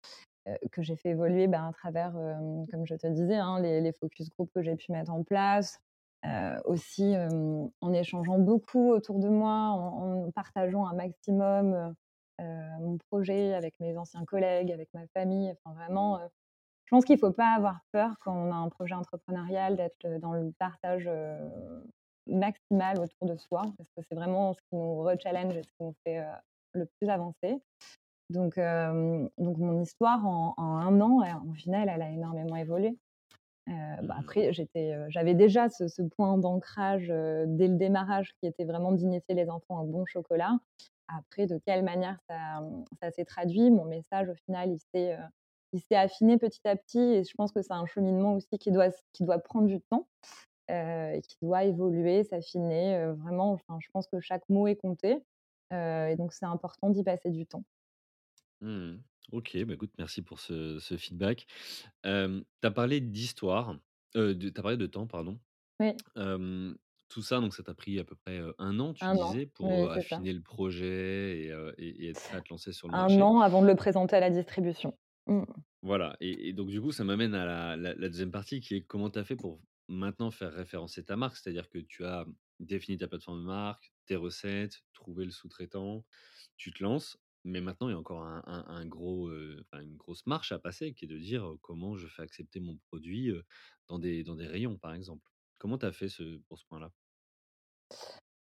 Heu, 0.49 0.57
que 0.73 0.83
j'ai 0.83 0.97
fait 0.97 1.11
évoluer, 1.11 1.47
ben, 1.49 1.67
à 1.69 1.73
travers, 1.73 2.13
comme 2.71 2.87
je 2.87 2.95
te 2.97 3.07
disais, 3.07 3.37
hein, 3.37 3.61
les 3.61 3.93
focus 3.93 4.31
group 4.31 4.51
que 4.55 4.63
j'ai 4.63 4.77
pu 4.77 4.93
mettre 4.93 5.13
en 5.13 5.23
place. 5.25 5.81
Heu, 6.25 6.61
aussi, 6.67 7.15
en 7.81 7.93
échangeant 7.93 8.39
beaucoup 8.39 8.91
autour 8.93 9.19
de 9.19 9.29
moi, 9.29 9.53
en 9.71 10.31
partageant 10.33 10.87
un 10.87 10.95
maximum, 10.95 11.95
heu, 12.41 12.45
mon 12.81 12.99
projet 13.11 13.55
avec 13.55 13.75
mes 13.81 13.97
anciens 13.99 14.25
collègues, 14.25 14.73
avec 14.73 14.89
ma 14.95 15.07
famille. 15.15 15.51
Enfin 15.65 15.75
vraiment, 15.75 16.19
je 16.87 16.91
pense 16.97 17.05
qu'il 17.07 17.17
ne 17.17 17.21
faut 17.21 17.33
pas 17.33 17.55
avoir 17.57 17.81
peur 17.93 18.17
quand 18.21 18.35
on 18.37 18.53
a 18.53 18.57
un 18.57 18.69
projet 18.71 18.95
entrepreneurial 18.95 19.77
d'être, 19.77 20.21
dans 20.21 20.33
le 20.35 20.53
partage, 20.59 21.09
maximal 22.27 22.99
autour 23.01 23.27
de 23.29 23.37
soi, 23.37 23.63
parce 23.77 23.89
que 23.97 24.03
c'est 24.09 24.15
vraiment 24.15 24.53
ce 24.55 24.61
qui 24.63 24.77
nous 24.77 25.03
rechallenge 25.03 25.57
et 25.57 25.63
ce 25.63 25.69
qui 25.73 25.83
nous 25.85 25.95
fait, 26.05 26.25
le 26.75 26.87
plus 26.87 27.09
avancer. 27.11 27.63
Donc, 28.33 28.57
donc 29.39 29.59
mon 29.59 29.81
histoire 29.83 30.27
en 30.27 30.55
en 30.57 30.77
1 30.79 31.01
an, 31.01 31.23
elle, 31.23 31.37
au 31.51 31.55
final, 31.55 31.89
elle 31.89 32.03
a 32.03 32.11
énormément 32.11 32.57
évolué. 32.57 32.99
Heu, 33.69 33.73
bah, 34.05 34.17
Mmh 34.17 34.21
après 34.21 34.53
j'étais, 34.53 34.95
heu, 34.95 35.07
j'avais 35.11 35.35
déjà 35.35 35.69
ce 35.71 35.89
ce 35.89 36.03
point 36.03 36.39
d'ancrage, 36.39 37.09
dès 37.09 37.69
le 37.69 37.77
démarrage 37.77 38.35
qui 38.41 38.47
était 38.49 38.65
vraiment 38.65 38.93
d'initier 38.93 39.35
les 39.37 39.51
enfants 39.51 39.83
au 39.83 39.87
bon 39.87 40.07
chocolat. 40.07 40.59
Après 41.09 41.47
de 41.47 41.59
quelle 41.67 41.85
manière 41.85 42.19
ça, 42.29 42.63
mmh, 42.63 42.85
ça 43.03 43.11
s'est 43.13 43.25
traduit, 43.27 43.71
mon 43.71 43.85
message 43.87 44.29
au 44.31 44.35
final 44.47 44.71
il 44.73 44.79
s'est, 44.95 45.15
heu, 45.17 45.19
il 45.75 45.81
s'est 45.83 45.97
affiné 45.97 46.39
petit 46.39 46.61
à 46.69 46.77
petit 46.77 47.01
et 47.01 47.25
je 47.25 47.35
pense 47.37 47.53
que 47.53 47.63
c'est 47.63 47.73
un 47.75 47.87
cheminement 47.87 48.35
aussi 48.37 48.59
qui 48.59 48.73
doit 48.73 48.87
s 48.89 49.03
qui 49.15 49.25
doit 49.25 49.39
prendre 49.41 49.67
du 49.69 49.81
temps, 49.83 50.09
et 50.71 51.21
qui 51.29 51.37
doit 51.43 51.65
évoluer, 51.65 52.25
s'affiner, 52.25 53.07
vraiment 53.19 53.53
enfin 53.53 53.79
je 53.81 53.89
pense 53.93 54.07
que 54.09 54.21
chaque 54.21 54.49
mot 54.51 54.67
est 54.69 54.77
compté, 54.77 55.25
et 55.73 56.17
donc 56.19 56.33
c'est 56.35 56.47
important 56.47 56.91
d'y 56.91 57.05
passer 57.05 57.31
du 57.31 57.47
temps. 57.47 57.65
Mmh 58.63 59.03
OK, 59.33 59.57
bah, 59.65 59.75
écoute, 59.75 59.93
merci 59.99 60.21
pour 60.23 60.41
ce 60.41 60.79
ce 60.79 60.97
feedback. 60.99 61.47
Hem, 62.05 62.45
tu 62.61 62.67
as 62.69 62.71
parlé 62.73 63.01
d'histoire, 63.01 63.79
de 64.15 64.33
tu 64.35 64.49
as 64.59 64.63
parlé 64.63 64.77
de 64.77 64.87
temps, 64.87 65.07
pardon. 65.07 65.41
Oui. 65.81 66.03
Tout 67.09 67.23
ça, 67.23 67.41
donc 67.41 67.55
ça 67.55 67.63
t'a 67.63 67.75
pris 67.75 67.99
à 68.01 68.05
peu 68.05 68.17
près, 68.17 68.41
1 68.59 68.81
an, 68.81 68.95
tu 68.95 69.09
Un 69.09 69.17
an, 69.21 69.35
disais, 69.35 69.47
pour, 69.47 69.79
oui, 69.83 69.89
heu, 69.89 69.91
c'est 69.93 70.03
ça. 70.03 70.23
affiner 70.23 70.33
le 70.33 70.43
projet 70.43 71.45
et 71.45 71.51
heu, 71.53 71.75
et 71.79 72.07
et 72.07 72.09
être 72.11 72.23
prêt 72.23 72.37
à 72.39 72.43
te 72.43 72.51
lancer 72.51 72.73
sur 72.73 72.89
le 72.89 72.95
1 72.95 72.97
marché. 72.97 73.23
an 73.23 73.41
avant 73.41 73.63
de 73.63 73.67
le 73.69 73.75
présenter 73.77 74.17
à 74.17 74.21
la 74.21 74.31
distribution. 74.31 74.95
Mmh. 75.27 75.45
Voilà 75.83 76.17
et 76.21 76.49
et 76.49 76.53
donc 76.53 76.69
du 76.69 76.81
coup, 76.81 76.93
ça 76.93 77.03
m'amène 77.03 77.35
à 77.35 77.45
la 77.45 77.77
la 77.77 77.95
la 77.95 78.09
2 78.09 78.31
partie 78.31 78.61
qui 78.61 78.77
est 78.77 78.83
comment 78.83 79.11
tu 79.11 79.19
as 79.19 79.25
fait 79.25 79.35
pour 79.37 79.61
maintenant 79.89 80.31
faire 80.31 80.53
référencer 80.53 81.05
ta 81.05 81.17
marque? 81.17 81.37
C'est-à-dire 81.37 81.69
que 81.69 81.79
tu 81.79 82.05
as 82.05 82.25
défini 82.61 82.99
ta 82.99 83.09
plateforme 83.09 83.41
de 83.41 83.45
marque, 83.47 83.93
tes 84.07 84.15
recettes, 84.15 84.85
trouvé 84.93 85.25
le 85.25 85.33
sous-traitant, 85.33 86.07
tu 86.57 86.73
te 86.73 86.83
lances, 86.85 87.19
mais 87.45 87.61
maintenant 87.61 87.89
il 87.89 87.93
y 87.93 87.95
a 87.95 87.99
encore 87.99 88.23
un 88.25 88.87
gros, 88.87 89.31
enfin 89.61 89.83
une 89.83 89.97
grosse 89.97 90.27
marche 90.27 90.53
à 90.53 90.59
passer 90.59 90.95
qui 90.95 91.05
est 91.07 91.09
de 91.09 91.19
dire, 91.19 91.55
«Comment 91.63 91.97
je 91.97 92.07
fais 92.07 92.23
accepter 92.23 92.61
mon 92.61 92.77
produit, 92.89 93.33
dans 93.89 93.99
des 93.99 94.25
dans 94.25 94.37
des 94.37 94.47
rayons?» 94.47 94.79
par 94.79 94.95
exemple. 94.95 95.29
Comment 95.59 95.79
tu 95.79 95.87
as 95.87 95.93
fait 95.93 96.09
pour 96.49 96.59
ce 96.59 96.65
point-là? 96.67 96.91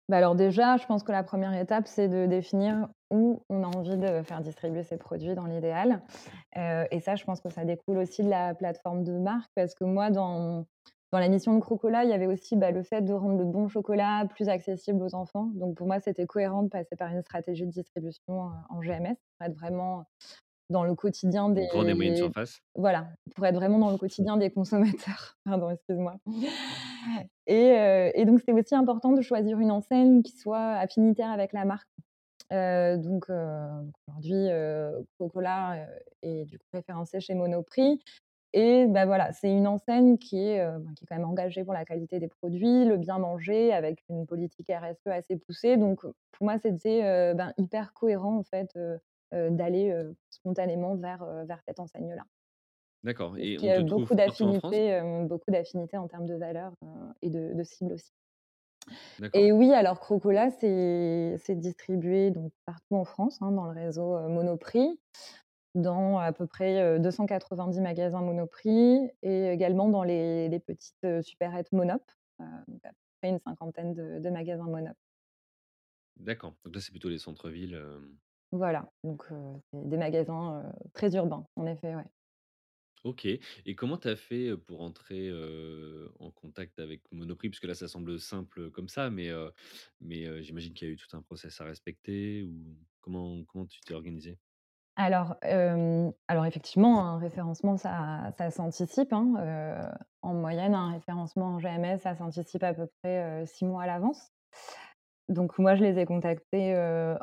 Bah, 0.09 0.16
alors 0.16 0.34
déjà, 0.34 0.78
je 0.78 0.86
pense 0.86 1.03
que 1.03 1.12
la 1.12 1.22
première 1.22 1.53
étape, 1.53 1.86
c'est 1.86 2.09
de 2.09 2.24
définir 2.26 2.89
où 3.11 3.45
on 3.51 3.62
a 3.62 3.66
envie 3.66 3.99
de 3.99 4.22
faire 4.22 4.41
distribuer 4.41 4.82
ses 4.82 4.97
produits 4.97 5.34
dans 5.34 5.45
l'idéal. 5.45 6.03
Et 6.57 7.01
ça, 7.01 7.14
je 7.14 7.24
pense 7.24 7.41
que 7.43 7.51
ça 7.51 7.64
découle 7.64 7.99
aussi 7.99 8.22
de 8.22 8.30
la 8.30 8.55
plateforme 8.55 9.05
de 9.05 9.12
marque 9.12 9.51
parce 9.55 9.74
que 9.74 9.84
moi, 9.84 10.11
dans 10.11 10.66
dans 11.13 11.19
la 11.19 11.29
mission 11.29 11.55
de 11.55 11.61
Crocola, 11.61 12.05
il 12.05 12.11
y 12.11 12.13
avait 12.13 12.27
aussi, 12.27 12.57
bah, 12.57 12.71
le 12.71 12.83
fait 12.83 13.01
de 13.03 13.13
rendre 13.15 13.39
le 13.39 13.45
bon 13.45 13.69
chocolat 13.69 14.27
plus 14.29 14.49
accessible 14.49 15.03
aux 15.03 15.15
enfants. 15.15 15.51
Donc 15.55 15.77
pour 15.77 15.87
moi, 15.87 16.01
c'était 16.01 16.27
cohérent 16.27 16.63
de 16.63 16.69
passer 16.69 16.97
par 16.97 17.11
une 17.13 17.23
stratégie 17.23 17.65
de 17.67 17.71
distribution, 17.71 18.47
heu, 18.49 18.51
en 18.69 18.81
GMS 18.83 19.17
pour 19.39 19.47
être 19.47 19.55
vraiment 19.55 20.05
dans 20.71 20.85
le 20.85 20.95
quotidien 20.95 21.49
et 21.57 21.95
moyenne 21.95 22.15
des 22.15 22.17
surface? 22.17 22.61
voilà, 22.77 23.09
pour 23.35 23.47
être 23.47 23.55
vraiment 23.57 23.79
dans 23.79 23.91
le 23.91 23.99
quotidien 23.99 24.37
des 24.37 24.51
consommateurs. 24.51 25.37
Pardon, 25.45 25.71
excuse-moi. 25.71 26.17
Et 27.47 27.73
heu 27.73 28.11
et 28.15 28.25
donc 28.27 28.41
c'était 28.41 28.53
aussi 28.53 28.75
important 28.75 29.13
de 29.13 29.23
choisir 29.23 29.59
une 29.59 29.71
enseigne 29.71 30.23
qui 30.23 30.37
soit 30.37 30.75
affinitaire 30.75 31.31
avec 31.31 31.53
la 31.55 31.65
marque. 31.65 31.89
Heu, 32.53 32.99
donc 32.99 33.27
aujourd'hui, 34.09 34.49
heu, 34.51 35.07
est 36.23 36.45
du 36.47 36.59
coup 36.59 36.67
référencé 36.73 37.21
chez 37.21 37.35
Monoprix 37.35 38.03
et 38.53 38.87
bah, 38.87 39.07
voilà, 39.07 39.33
c'est 39.33 39.51
une 39.53 39.67
enseigne 39.67 40.19
qui 40.19 40.39
est, 40.49 40.61
heu, 40.65 40.79
ben, 40.79 40.95
qui 40.95 41.05
est 41.05 41.07
quand 41.07 41.17
même 41.17 41.27
engagée 41.29 41.65
pour 41.65 41.75
la 41.75 41.85
qualité 41.85 42.19
des 42.21 42.29
produits, 42.29 42.85
le 42.85 42.97
bien 42.97 43.19
manger 43.19 43.73
avec 43.73 44.03
une 44.09 44.27
politique 44.27 44.69
RSE 44.71 45.07
assez 45.11 45.37
poussée. 45.37 45.77
Donc 45.77 46.05
heu, 46.05 46.15
pour 46.33 46.45
moi 46.47 46.59
c'était, 46.59 47.03
heu, 47.05 47.35
ben, 47.35 47.53
hyper 47.59 47.93
cohérent 47.95 48.37
en 48.39 48.43
fait, 48.45 48.77
d'aller, 49.33 49.95
spontanément 50.31 50.95
vers, 50.97 51.25
vers 51.47 51.61
cette 51.67 51.81
enseigne-là. 51.81 52.25
D'accord. 53.05 53.37
Et 53.39 53.59
on 53.61 53.67
y 53.67 53.71
a 53.71 53.81
beaucoup 53.81 54.15
d'affinités, 54.15 55.01
beaucoup 55.29 55.51
d'affinités 55.51 55.97
en 55.97 56.09
termes 56.09 56.27
de 56.27 56.35
valeurs, 56.35 56.73
heu 56.85 56.89
et 57.23 57.31
de 57.31 57.53
de 57.55 57.63
cibles 57.65 57.93
aussi. 57.95 58.13
Et 59.35 59.53
oui, 59.53 59.73
alors 59.75 60.01
Crocola, 60.01 60.51
c'est 60.51 61.39
distribué 61.57 62.31
donc 62.31 62.53
partout 62.65 62.97
en 62.97 63.05
France, 63.05 63.39
hein, 63.43 63.51
dans 63.53 63.67
le 63.67 63.73
réseau, 63.79 64.19
Monoprix, 64.29 64.99
dans 65.79 66.18
à 66.18 66.33
peu 66.33 66.47
près, 66.47 66.83
heu, 66.97 66.99
290 67.01 67.81
magasins 67.81 68.20
Monoprix 68.22 69.11
et 69.22 69.49
également 69.53 69.89
dans 69.89 70.03
les 70.05 70.49
les 70.49 70.61
petites, 70.61 71.22
supérettes 71.22 71.72
Monop, 71.72 72.03
donc 72.68 72.85
à 72.85 72.89
peu 72.91 72.95
près 73.20 73.31
une 73.31 73.41
cinquantaine 73.41 73.95
de 73.95 74.18
de 74.20 74.31
magasins 74.31 74.64
Monop. 74.66 74.97
d'accord. 76.16 76.55
Donc 76.64 76.74
là, 76.74 76.81
c'est 76.81 76.91
plutôt 76.91 77.09
les 77.09 77.18
centres-villes, 77.18 77.74
Voilà, 78.53 78.93
donc 79.05 79.24
des 79.72 79.97
magasins, 79.99 80.72
très 80.95 81.14
urbains, 81.16 81.47
en 81.57 81.66
effet, 81.66 81.95
ouais. 81.95 82.05
OK 83.05 83.26
et 83.26 83.74
comment 83.76 83.97
tu 83.97 84.09
as 84.09 84.16
fait, 84.16 84.57
pour 84.57 84.81
entrer, 84.83 85.31
en 86.18 86.31
contact 86.33 86.79
avec 86.81 87.03
Monoprix? 87.12 87.49
Parce 87.51 87.61
que 87.61 87.66
là, 87.68 87.74
ça 87.74 87.89
semble 87.89 88.18
simple, 88.20 88.70
comme 88.70 88.89
ça, 88.89 89.11
mais 89.11 89.31
mais 90.01 90.43
j'imagine 90.43 90.74
qu'il 90.74 90.89
y 90.89 90.91
a 90.91 90.95
eu 90.95 90.97
tout 90.97 91.16
un 91.16 91.22
process 91.22 91.61
à 91.61 91.64
respecter 91.64 92.43
ou 92.43 92.76
comment 93.01 93.45
comment 93.45 93.66
tu 93.66 93.81
t'es 93.81 93.95
organisé? 93.95 94.39
Alors, 95.01 95.37
alors 96.27 96.45
effectivement, 96.45 97.01
un 97.07 97.19
référencement, 97.19 97.77
ça 97.77 98.33
ça 98.37 98.51
s'anticipe, 98.51 99.13
hein, 99.13 99.93
en 100.23 100.35
moyenne, 100.35 100.75
un 100.75 100.91
référencement 100.91 101.55
en 101.55 101.59
GMS, 101.61 101.99
ça 101.99 102.17
s'anticipe 102.17 102.65
à 102.65 102.75
peu 102.75 102.89
près, 103.01 103.47
6 103.47 103.65
mois 103.65 103.85
à 103.85 103.87
l'avance. 103.87 104.33
Donc 105.29 105.57
moi, 105.59 105.77
je 105.77 105.85
les 105.85 106.01
ai 106.01 106.05
contactés, 106.05 106.75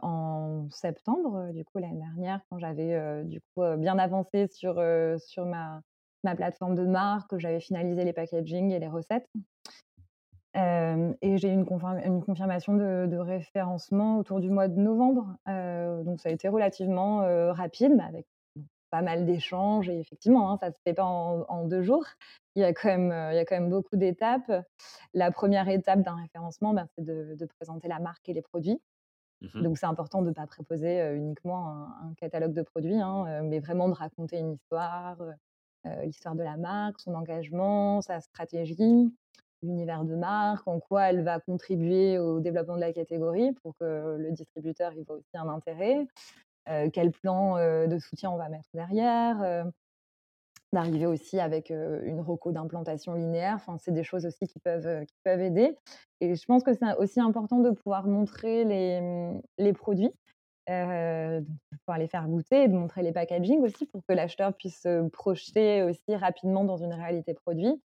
en 0.02 0.70
septembre, 0.70 1.52
du 1.52 1.66
coup, 1.66 1.80
l'année 1.80 2.00
dernière, 2.00 2.40
quand 2.50 2.60
j'avais, 2.60 3.24
du 3.26 3.42
coup, 3.42 3.64
bien 3.78 4.00
avancé 4.00 4.48
sur, 4.48 4.82
sur 5.20 5.46
ma 5.46 5.82
ma 6.24 6.36
plateforme 6.36 6.76
de 6.76 6.86
marque, 6.88 7.30
que 7.30 7.38
j'avais 7.38 7.60
finalisé 7.60 8.04
les 8.04 8.14
packaging 8.14 8.72
et 8.72 8.80
les 8.80 8.88
recettes. 8.88 9.30
Hem 10.56 11.16
et 11.22 11.38
j'ai 11.38 11.50
eu 11.50 11.54
une 11.54 11.66
confirm 11.66 12.00
une 12.06 12.24
confirmation 12.24 12.76
de 12.76 13.08
de 13.08 13.18
référencement 13.18 14.18
autour 14.20 14.40
du 14.42 14.50
mois 14.50 14.68
de 14.70 14.80
novembre, 14.80 15.38
heu, 15.50 16.04
donc 16.06 16.22
ça 16.22 16.30
a 16.30 16.32
été 16.32 16.48
relativement, 16.50 17.24
heu, 17.24 17.52
rapide, 17.52 17.94
mais 17.98 18.04
avec 18.04 18.28
pas 18.92 19.02
mal 19.04 19.26
d'échanges 19.26 19.90
et 19.90 20.00
effectivement, 20.00 20.52
hein, 20.52 20.58
ça 20.62 20.72
se 20.72 20.80
fait 20.84 20.94
pas 20.96 21.06
en 21.06 21.46
en 21.50 21.66
2 21.68 21.84
jours. 21.84 22.06
Il 22.56 22.62
y 22.62 22.66
a 22.66 22.74
quand 22.74 22.90
même, 22.90 23.12
heu, 23.12 23.34
il 23.34 23.38
y 23.38 23.40
a 23.40 23.46
quand 23.46 23.56
même 23.60 23.70
beaucoup 23.72 23.98
d'étapes. 23.98 24.52
La 25.14 25.32
première 25.32 25.70
étape 25.70 26.02
d'un 26.04 26.16
référencement, 26.18 26.74
ben, 26.74 26.88
c'est 26.98 27.06
de 27.06 27.36
de 27.40 27.46
présenter 27.48 27.88
la 27.90 28.00
marque 28.00 28.30
et 28.30 28.34
les 28.34 28.42
produits. 28.44 28.82
Mmh 29.42 29.66
Donc 29.66 29.78
c'est 29.78 29.86
important 29.86 30.22
de 30.22 30.30
ne 30.30 30.34
pas 30.34 30.48
préposer, 30.48 31.14
uniquement 31.16 31.68
un 31.70 32.10
un 32.10 32.14
catalogue 32.16 32.54
de 32.54 32.62
produits, 32.64 33.00
hein, 33.02 33.42
mais 33.44 33.60
vraiment 33.60 33.90
de 33.90 33.94
raconter 33.96 34.38
une 34.40 34.54
histoire, 34.54 35.18
l'histoire 36.04 36.36
de 36.36 36.44
la 36.44 36.58
marque, 36.58 37.00
son 37.00 37.14
engagement, 37.16 38.02
sa 38.02 38.20
stratégie, 38.22 39.16
l'univers 39.66 40.06
de 40.06 40.16
marque, 40.16 40.68
en 40.68 40.80
quoi 40.80 41.10
elle 41.10 41.24
va 41.24 41.40
contribuer 41.40 42.20
au 42.20 42.40
développement 42.40 42.76
de 42.76 42.82
la 42.82 42.94
catégorie 42.94 43.54
pour 43.64 43.76
que 43.80 44.18
le 44.20 44.32
distributeur 44.32 44.94
y 44.94 45.04
voit 45.04 45.18
aussi 45.18 45.36
un 45.36 45.50
intérêt, 45.50 46.08
heu, 46.70 46.90
quel 46.94 47.12
plan, 47.12 47.58
heu, 47.60 47.88
de 47.88 48.00
soutien 48.00 48.32
on 48.32 48.38
va 48.38 48.50
mettre 48.50 48.70
derrière, 48.74 49.42
heu 49.44 49.72
D'arriver 50.74 51.06
aussi 51.06 51.40
avec, 51.40 51.70
une 51.70 52.20
reco 52.20 52.52
d'implantation 52.52 53.14
linéaire, 53.14 53.56
enfin, 53.56 53.78
c'est 53.78 53.94
des 53.94 54.04
choses 54.04 54.26
aussi 54.26 54.46
qui 54.48 54.60
peuvent, 54.60 55.06
qui 55.06 55.16
peuvent 55.24 55.40
aider 55.40 55.78
et 56.20 56.36
je 56.36 56.46
pense 56.46 56.64
que 56.64 56.74
c'est 56.74 56.96
aussi 56.98 57.22
important 57.22 57.60
de 57.60 57.70
pouvoir 57.72 58.08
montrer 58.08 58.66
les, 58.66 59.00
mmh, 59.00 59.42
les 59.60 59.72
produits, 59.74 60.12
de 60.68 61.78
pouvoir 61.86 61.98
les 62.00 62.08
faire 62.08 62.28
goûter 62.28 62.68
de 62.68 62.74
montrer 62.74 63.04
les 63.04 63.14
packaging 63.14 63.60
aussi 63.62 63.86
pour 63.86 64.02
que 64.08 64.14
l'acheteur 64.14 64.54
puisse 64.54 64.82
se 64.82 65.08
projeter 65.10 65.84
aussi 65.84 66.16
rapidement 66.16 66.66
dans 66.66 66.78
une 66.78 66.94
réalité 66.94 67.34
produit. 67.34 67.82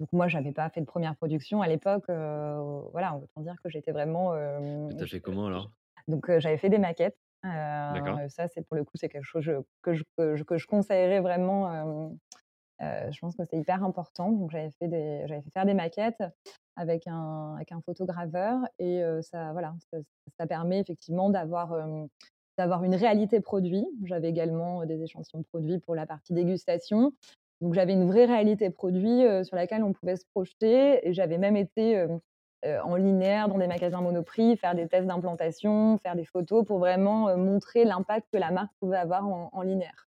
Donc 0.00 0.12
moi, 0.12 0.28
j'avais 0.28 0.52
pas 0.52 0.70
fait 0.70 0.80
de 0.80 0.86
première 0.86 1.16
production 1.16 1.62
à 1.62 1.68
l'époque, 1.68 2.06
heu, 2.10 2.82
voilà, 2.92 3.16
autant 3.16 3.42
dire 3.42 3.56
que 3.62 3.70
j'étais 3.70 3.92
vraiment, 3.92 4.34
tu 4.96 5.06
je 5.06 5.06
fait 5.06 5.20
comment 5.20 5.46
je 5.48 5.48
alors? 5.48 5.72
donc 6.08 6.28
heu, 6.30 6.40
j'avais 6.40 6.58
fait 6.58 6.68
des 6.70 6.78
maquettes, 6.78 7.18
D'accord. 7.90 8.20
heu, 8.24 8.28
ça, 8.28 8.48
c'est 8.48 8.62
pour 8.66 8.76
le 8.76 8.84
coup, 8.84 8.96
c'est 8.96 9.08
quelque 9.08 9.24
chose 9.24 9.42
je 9.44 9.52
que 9.82 9.94
je 9.94 10.04
que 10.18 10.36
je 10.36 10.44
que 10.44 10.58
je 10.58 10.66
conseillerais 10.66 11.20
vraiment, 11.20 12.12
je 12.80 13.18
pense 13.20 13.36
que 13.36 13.44
c'est 13.44 13.58
hyper 13.58 13.84
important. 13.84 14.32
Donc 14.32 14.50
j'avais 14.50 14.70
fait 14.72 14.88
des 14.88 15.24
j'avais 15.26 15.42
fait 15.42 15.50
faire 15.50 15.66
des 15.66 15.74
maquettes 15.74 16.22
avec 16.76 17.06
un 17.06 17.54
avec 17.56 17.72
un 17.72 17.80
photograveur 17.82 18.60
et 18.78 19.02
ça 19.22 19.52
voilà, 19.52 19.74
ça 19.92 19.98
ça 20.38 20.46
permet 20.46 20.80
effectivement 20.80 21.30
d'avoir, 21.30 21.74
d'avoir 22.58 22.84
une 22.84 22.94
réalité 22.94 23.40
produit. 23.40 23.86
J'avais 24.04 24.28
également, 24.30 24.84
des 24.86 25.02
échantillons 25.02 25.42
produits 25.42 25.78
pour 25.80 25.94
la 25.94 26.06
partie 26.06 26.32
dégustation. 26.34 27.12
Donc 27.60 27.74
j'avais 27.74 27.92
une 27.92 28.06
vraie 28.06 28.24
réalité 28.24 28.70
produit, 28.70 29.24
heu, 29.24 29.44
sur 29.44 29.56
laquelle 29.56 29.82
on 29.82 29.92
pouvait 29.92 30.16
se 30.16 30.24
projeter 30.34 31.06
et 31.06 31.12
j'avais 31.12 31.38
même 31.38 31.56
été, 31.56 31.92
hem, 31.92 32.20
heu, 32.64 32.80
en 32.82 32.96
linéaire 32.96 33.48
dans 33.48 33.58
des 33.58 33.66
magasins 33.66 34.00
Monoprix, 34.00 34.56
faire 34.56 34.74
des 34.74 34.88
tests 34.88 35.06
d'implantation, 35.06 35.98
faire 35.98 36.16
des 36.16 36.24
photos 36.24 36.66
pour 36.66 36.78
vraiment, 36.78 37.36
montrer 37.36 37.84
l'impact 37.84 38.28
que 38.32 38.38
la 38.38 38.50
marque 38.50 38.72
pouvait 38.80 38.96
avoir 38.96 39.26
en 39.26 39.62
linéaire. 39.62 40.08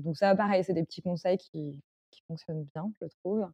Donc 0.00 0.16
ça, 0.16 0.34
pareil, 0.34 0.64
c'est 0.64 0.74
des 0.74 0.84
petits 0.84 1.02
conseils 1.02 1.38
qui 1.38 1.80
qui 2.10 2.22
fonctionnent 2.28 2.64
bien, 2.72 2.92
je 3.00 3.06
trouve, 3.22 3.48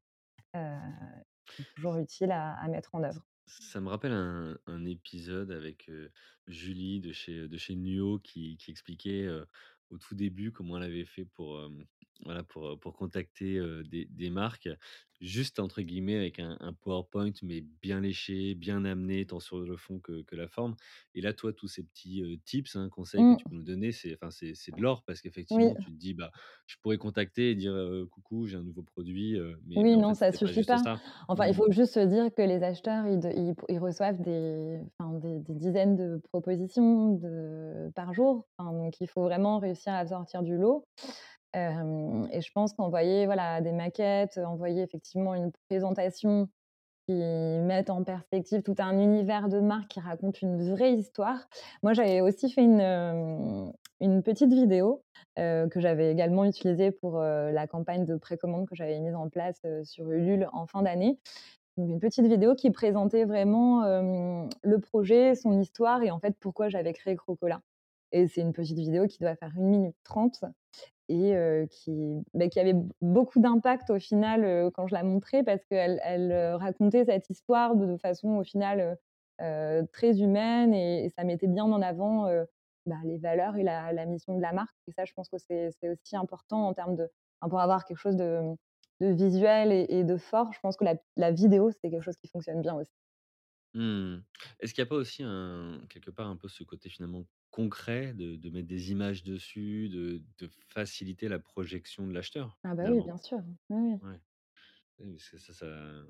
toujours 1.74 1.96
utiles 1.96 2.30
à 2.30 2.68
mettre 2.68 2.94
en 2.94 3.02
œuvre. 3.02 3.22
Ça 3.46 3.80
me 3.80 3.88
rappelle 3.88 4.12
un 4.12 4.84
épisode 4.84 5.50
avec, 5.50 5.90
Julie 6.46 7.00
de 7.00 7.12
chez, 7.12 7.48
de 7.48 7.56
chez 7.56 7.74
Nuo 7.74 8.18
qui 8.18 8.58
expliquait, 8.68 9.28
au 9.90 9.98
tout 9.98 10.14
début 10.14 10.52
comment 10.52 10.76
elle 10.76 10.84
avait 10.84 11.06
fait 11.06 11.24
pour, 11.24 11.58
voilà, 12.24 12.42
pour, 12.44 12.78
pour 12.80 12.94
contacter, 12.94 13.60
des 13.88 14.06
des 14.06 14.30
marques, 14.30 14.68
juste 15.20 15.58
entre 15.60 15.82
guillemets 15.82 16.16
avec 16.16 16.38
un 16.38 16.56
un 16.60 16.72
PowerPoint 16.72 17.32
mais 17.42 17.60
bien 17.60 18.00
léché, 18.00 18.54
bien 18.54 18.84
amené 18.84 19.26
tant 19.26 19.40
sur 19.40 19.60
le 19.60 19.76
fond 19.76 20.00
que 20.00 20.22
que 20.22 20.36
la 20.36 20.48
forme 20.48 20.76
et 21.14 21.20
là, 21.20 21.32
toi, 21.34 21.52
tous 21.52 21.68
ces 21.68 21.82
petits, 21.84 22.40
tips, 22.44 22.76
hein, 22.76 22.88
conseils 22.88 23.26
que 23.26 23.34
tu 23.34 23.44
Mmh, 23.44 23.50
peux 23.50 23.54
nous 23.54 23.62
donner, 23.64 23.92
c'est 23.92 24.14
enfin, 24.14 24.30
c'est 24.30 24.54
c'est 24.54 24.72
de 24.72 24.80
l'or 24.82 25.04
parce 25.04 25.20
oui, 25.50 25.70
qu'effectivement, 25.70 25.76
tu 25.76 25.90
te 25.92 25.96
dis: 25.96 26.14
«Bah, 26.14 26.30
je 26.66 26.76
pourrais 26.82 26.98
contacter 26.98 27.50
et 27.50 27.54
dire, 27.54 27.74
"Coucou, 28.10 28.46
j'ai 28.46 28.56
un 28.56 28.62
nouveau 28.62 28.82
produit", 28.82 29.34
heu», 29.36 29.60
mais 29.66 29.84
mais 29.84 29.84
oui, 29.84 29.96
non, 29.96 30.14
fait, 30.14 30.14
ça 30.14 30.32
pas 30.32 30.32
suffit 30.32 30.64
pas. 30.64 30.88
Enfin, 31.28 31.46
il 31.46 31.54
Mmh. 31.54 31.54
faut 31.54 31.70
juste 31.70 31.94
se 31.94 32.00
dire 32.00 32.34
que 32.34 32.42
les 32.42 32.62
acheteurs, 32.64 33.06
ils 33.06 33.20
ils 33.36 33.54
ils 33.68 33.78
reçoivent 33.78 34.20
des 34.20 34.80
enfin, 34.98 35.12
des 35.20 35.38
des 35.38 35.54
dizaines 35.54 35.94
de 35.94 36.20
propositions 36.32 37.10
de 37.14 37.90
par 37.94 38.12
jour. 38.12 38.46
Enfin, 38.58 38.72
donc 38.72 39.00
il 39.00 39.06
faut 39.06 39.22
vraiment 39.22 39.58
réussir 39.60 39.92
à 39.94 40.04
sortir 40.06 40.42
du 40.42 40.56
lot. 40.56 40.84
Et 41.55 42.40
je 42.40 42.53
pense 42.53 42.72
qu'envoyer, 42.74 43.26
voilà, 43.26 43.61
des 43.61 43.72
maquettes, 43.72 44.38
envoyer 44.38 44.82
effectivement 44.82 45.34
une 45.34 45.51
présentation 45.68 46.48
Qui 47.09 47.14
mettent 47.14 47.90
en 47.90 48.05
perspective 48.05 48.62
tout 48.62 48.76
un 48.78 48.98
univers 48.98 49.48
de 49.48 49.61
marque 49.61 49.88
qui 49.88 50.01
raconte 50.01 50.42
une 50.42 50.62
vraie 50.70 50.92
histoire. 50.92 51.48
Moi, 51.82 51.92
j'avais 51.92 52.20
aussi 52.20 52.51
fait 52.51 52.62
une, 52.62 53.72
une 54.01 54.22
petite 54.22 54.53
vidéo, 54.53 55.03
que 55.36 55.80
j'avais 55.80 56.12
également 56.12 56.44
utilisée 56.44 56.90
pour, 56.90 57.18
la 57.20 57.66
campagne 57.66 58.05
de 58.05 58.16
précommande 58.16 58.68
que 58.68 58.74
j'avais 58.74 58.98
mise 59.01 59.14
en 59.14 59.28
place, 59.28 59.61
sur 59.84 60.11
Ulule 60.11 60.48
en 60.53 60.66
fin 60.66 60.82
d'année. 60.82 61.18
Une 61.76 61.98
petite 61.98 62.26
vidéo 62.26 62.55
qui 62.55 62.70
présentait 62.70 63.24
vraiment, 63.24 63.82
le 64.62 64.78
projet, 64.78 65.34
son 65.34 65.59
histoire 65.59 66.03
et 66.03 66.11
en 66.11 66.18
fait 66.18 66.36
pourquoi 66.38 66.68
j'avais 66.68 66.92
créé 66.92 67.16
Crocola. 67.16 67.62
Et 68.12 68.26
c'est 68.26 68.40
une 68.40 68.53
petite 68.53 68.78
vidéo 68.78 69.07
qui 69.07 69.18
doit 69.18 69.36
faire 69.36 69.53
une 69.57 69.68
minute 69.68 69.96
30 70.05 70.44
et 71.11 71.34
heu, 71.34 71.66
qui, 71.70 72.24
avait 72.56 72.76
beaucoup 73.02 73.40
d'impact 73.40 73.90
au 73.90 73.98
final, 73.98 74.70
quand 74.74 74.86
je 74.86 74.94
la 74.94 75.02
montrais 75.02 75.42
parce 75.42 75.64
qu'elle 75.64 76.32
racontait 76.56 77.04
cette 77.04 77.28
histoire 77.28 77.76
de 77.76 77.96
façon 77.96 78.36
au 78.36 78.44
final, 78.44 78.96
très 79.92 80.20
humaine 80.20 80.72
et 80.74 81.11
ça 81.16 81.24
mettait 81.24 81.48
bien 81.48 81.64
en 81.64 81.82
avant, 81.82 82.26
bah, 82.86 82.96
les 83.04 83.18
valeurs 83.18 83.56
et 83.56 83.64
la 83.64 84.06
mission 84.06 84.36
de 84.36 84.42
la 84.42 84.52
marque 84.52 84.76
et 84.86 84.92
ça 84.92 85.04
je 85.04 85.12
pense 85.14 85.28
que 85.28 85.38
c'est 85.38 85.88
aussi 85.88 86.16
important 86.16 86.66
en 86.68 86.74
termes 86.74 86.96
de 86.96 87.11
pour 87.40 87.61
avoir 87.61 87.84
quelque 87.84 87.98
chose 87.98 88.16
de, 88.16 88.54
visuel 89.00 89.72
et 89.72 90.04
de 90.04 90.16
fort, 90.16 90.52
je 90.52 90.61
pense 90.61 90.76
que 90.76 90.84
la 91.16 91.30
vidéo, 91.32 91.70
c'est 91.70 91.90
quelque 91.90 92.02
chose 92.02 92.18
qui 92.18 92.28
fonctionne 92.28 92.61
bien 92.61 92.74
aussi. 92.74 92.92
Mmh. 93.74 94.18
Est-ce 94.58 94.74
qu'il 94.74 94.82
y 94.82 94.86
a 94.86 94.86
pas 94.86 94.96
aussi 94.96 95.22
un 95.22 95.80
quelque 95.88 96.10
part 96.10 96.26
un 96.26 96.36
peu 96.36 96.48
ce 96.48 96.64
côté 96.64 96.88
finalement 96.90 97.28
concret 97.50 98.14
de 98.14 98.34
de 98.36 98.50
mettre 98.50 98.66
des 98.66 98.90
images 98.90 99.22
dessus, 99.22 99.88
de 99.88 100.22
de 100.38 100.48
faciliter 100.68 101.28
la 101.28 101.38
projection 101.38 102.06
de 102.08 102.12
l'acheteur, 102.12 102.58
Ah 102.64 102.74
bah, 102.74 102.84
oui, 102.88 103.00
finalement? 103.00 103.02
bien 103.02 103.16
sûr. 103.18 103.38
Oui, 103.70 103.76
oui. 103.94 104.00
Ouais. 104.02 104.20
Oui, 104.98 105.12
parce 105.14 105.30
que 105.30 105.38
ça 105.38 105.54
ça 105.54 106.02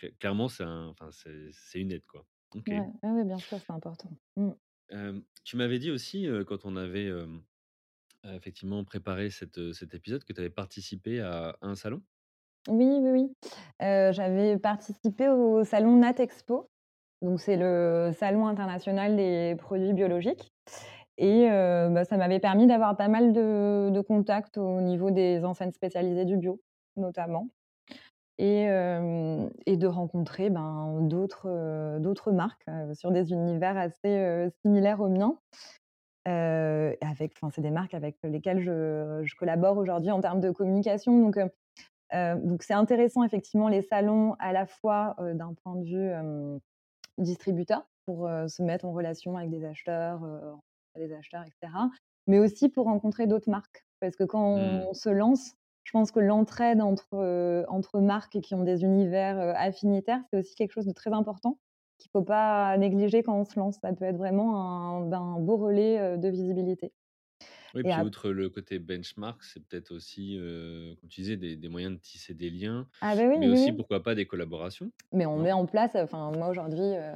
cl 0.00 0.16
clairement 0.18 0.48
c'est 0.48 0.64
un 0.64 0.86
enfin 0.88 1.10
c'est 1.12 1.50
c'est 1.52 1.80
une 1.80 1.92
aide 1.92 2.06
quoi. 2.06 2.26
OK. 2.54 2.70
Ouais, 2.70 2.92
ouais, 3.02 3.10
ouais, 3.10 3.24
bien 3.24 3.40
sûr, 3.40 3.60
c'est 3.60 3.72
important. 3.72 4.10
Mmh. 4.36 4.52
Hem, 4.90 5.24
tu 5.44 5.56
m'avais 5.56 5.78
dit 5.78 5.90
aussi, 5.90 6.26
heu, 6.26 6.44
quand 6.44 6.64
on 6.64 6.76
avait, 6.76 7.06
hem, 7.06 7.42
effectivement 8.24 8.84
préparé 8.84 9.30
cet, 9.30 9.58
heu, 9.58 9.72
cet 9.74 9.94
épisode 9.94 10.24
que 10.24 10.32
tu 10.34 10.40
avais 10.40 10.50
participé 10.50 11.20
à 11.20 11.58
un 11.62 11.74
salon? 11.76 12.04
Oui, 12.66 12.84
oui, 13.00 13.10
oui. 13.10 13.32
Heu, 13.82 14.12
j'avais 14.12 14.58
participé 14.58 15.28
au 15.28 15.64
salon 15.64 15.96
Natexpo, 15.96 16.70
donc 17.22 17.40
c'est 17.40 17.56
le 17.56 18.10
salon 18.16 18.46
international 18.46 19.16
des 19.16 19.56
produits 19.58 19.92
biologiques 19.92 20.52
et 21.16 21.48
bah, 21.48 22.04
ça 22.04 22.16
m'avait 22.16 22.38
permis 22.38 22.66
d'avoir 22.66 22.96
pas 22.96 23.08
mal 23.08 23.32
de 23.32 24.00
contacts 24.00 24.56
au 24.58 24.80
niveau 24.80 25.10
des 25.10 25.44
enseignes 25.44 25.72
spécialisées 25.72 26.24
du 26.24 26.36
bio, 26.36 26.60
notamment 26.96 27.48
et 28.38 28.66
de 28.68 29.86
rencontrer, 29.86 30.48
ben, 30.50 31.00
d'autres, 31.02 32.30
marques, 32.32 32.66
sur 32.94 33.10
des 33.10 33.32
univers 33.32 33.76
assez, 33.76 34.48
similaires 34.62 35.00
aux 35.00 35.08
miens. 35.08 35.38
Avec 36.24 37.34
c'est 37.52 37.62
des 37.62 37.70
marques 37.70 37.94
avec 37.94 38.16
lesquelles 38.22 38.60
je 38.60 39.22
je 39.24 39.34
collabore 39.36 39.78
aujourd'hui 39.78 40.10
en 40.10 40.20
termes 40.20 40.40
de 40.40 40.50
communication 40.50 41.18
donc 41.18 41.38
heu, 41.38 41.50
donc 42.44 42.62
c'est 42.62 42.74
intéressant 42.74 43.24
effectivement 43.24 43.68
les 43.68 43.82
salons 43.82 44.34
à 44.38 44.52
la 44.52 44.66
fois, 44.66 45.16
d'un 45.34 45.54
point 45.54 45.76
de 45.76 45.84
vue, 45.84 46.12
hem, 47.18 47.24
distributeur 47.24 47.88
pour, 48.06 48.28
se 48.48 48.62
mettre 48.62 48.84
en 48.86 48.92
relation 48.92 49.36
avec 49.36 49.50
des 49.50 49.64
acheteurs, 49.64 50.20
des 50.96 51.12
acheteurs 51.12 51.42
et 51.44 51.50
cetera, 51.62 51.90
mais 52.26 52.38
aussi 52.38 52.68
pour 52.68 52.86
rencontrer 52.86 53.26
d'autres 53.26 53.50
marques. 53.50 53.84
Parce 54.00 54.16
que 54.16 54.24
quand 54.24 54.42
Mmh. 54.54 54.88
on 54.88 54.94
se 54.94 55.08
lance, 55.08 55.54
je 55.84 55.92
pense 55.92 56.10
que 56.10 56.20
l'entraide 56.20 56.80
entre, 56.80 57.64
entre 57.68 58.00
marques 58.00 58.40
qui 58.40 58.54
ont 58.54 58.64
des 58.64 58.82
univers, 58.84 59.38
affinitaires, 59.56 60.22
c'est 60.30 60.38
aussi 60.38 60.54
quelque 60.54 60.72
chose 60.72 60.86
de 60.86 60.92
très 60.92 61.12
important 61.12 61.58
qu'il 61.98 62.10
faut 62.12 62.22
pas 62.22 62.76
négliger 62.78 63.22
quand 63.22 63.34
on 63.34 63.44
se 63.44 63.58
lance. 63.58 63.78
Ça 63.82 63.92
peut 63.92 64.04
être 64.04 64.16
vraiment 64.16 64.56
un, 64.62 65.00
ben, 65.06 65.20
un 65.20 65.40
beau 65.40 65.56
relais, 65.56 66.16
de 66.16 66.28
visibilité 66.28 66.92
Oui, 67.74 67.82
et 67.82 67.84
puis 67.84 68.00
ap 68.00 68.08
outre 68.08 68.30
le 68.30 68.48
côté 68.50 68.78
benchmark, 68.78 69.42
c'est 69.44 69.60
peut-être 69.66 69.90
aussi, 69.92 70.36
heu, 70.38 70.96
comme 71.00 71.08
tu 71.10 71.20
disais, 71.20 71.36
des 71.36 71.56
des 71.56 71.68
moyens 71.68 71.94
de 71.94 72.00
tisser 72.00 72.34
des 72.34 72.50
liens, 72.50 72.88
ah 73.00 73.14
oui, 73.16 73.24
mais 73.34 73.48
oui, 73.48 73.48
aussi 73.48 73.72
oui. 73.72 73.72
pourquoi 73.72 74.02
pas 74.02 74.14
des 74.14 74.26
collaborations, 74.26 74.92
Mais 75.12 75.26
on 75.26 75.38
non? 75.38 75.42
met 75.42 75.52
en 75.52 75.66
place, 75.66 75.94
enfin 75.96 76.30
moi 76.32 76.48
aujourd'hui, 76.48 76.82
heu, 76.82 77.14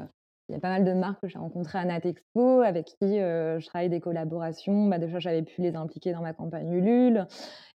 il 0.48 0.52
y 0.52 0.56
a 0.56 0.60
pas 0.60 0.68
mal 0.70 0.84
de 0.84 0.92
marques 0.94 1.20
que 1.22 1.28
j'ai 1.28 1.38
rencontrées 1.38 1.78
à 1.78 1.84
Natexpo 1.84 2.60
avec 2.62 2.86
qui, 2.86 3.18
heu, 3.20 3.58
je 3.60 3.66
travaille 3.66 3.90
des 3.90 4.00
collaborations. 4.00 4.86
Bah, 4.88 4.98
déjà 4.98 5.18
j'avais 5.18 5.42
pu 5.42 5.60
les 5.62 5.76
impliquer 5.76 6.12
dans 6.12 6.22
ma 6.22 6.32
campagne 6.32 6.72
Ulule 6.72 7.26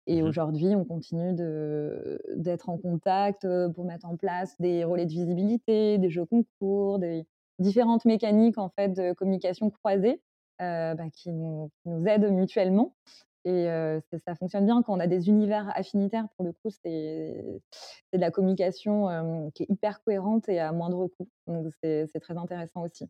et 0.06 0.22
Mmh 0.22 0.22
aujourd'hui 0.22 0.76
on 0.76 0.84
continue 0.86 1.34
de 1.34 2.20
d'être 2.36 2.68
en 2.70 2.78
contact, 2.78 3.44
heu, 3.46 3.72
pour 3.74 3.84
mettre 3.86 4.06
en 4.06 4.16
place 4.16 4.56
des 4.60 4.84
relais 4.84 5.06
de 5.06 5.12
visibilité, 5.12 5.98
des 5.98 6.10
jeux 6.10 6.26
concours, 6.26 6.98
des 7.00 7.26
différentes 7.60 8.04
mécaniques 8.06 8.58
en 8.58 8.70
fait 8.70 8.90
de 8.90 9.12
communication 9.14 9.70
croisée, 9.70 10.22
bah, 10.58 11.10
qui 11.12 11.30
nous 11.30 11.70
qui 11.82 11.88
nous 11.88 12.06
aident 12.06 12.30
mutuellement 12.30 12.94
et 13.46 13.68
c'est 14.10 14.18
ça 14.18 14.34
fonctionne 14.34 14.66
bien 14.66 14.82
quand 14.82 14.92
on 14.92 15.00
a 15.00 15.06
des 15.06 15.28
univers 15.28 15.70
affinitaires 15.76 16.26
pour 16.36 16.44
le 16.44 16.52
coup 16.52 16.68
c'est 16.70 17.44
de 18.12 18.18
la 18.18 18.30
communication, 18.32 19.08
hem, 19.08 19.52
qui 19.52 19.62
est 19.62 19.70
hyper 19.70 20.02
cohérente 20.02 20.48
et 20.48 20.58
à 20.58 20.72
moindre 20.72 21.06
coût. 21.06 21.28
Donc 21.46 21.72
c'est 21.80 22.20
très 22.20 22.36
intéressant 22.36 22.82
aussi. 22.82 23.08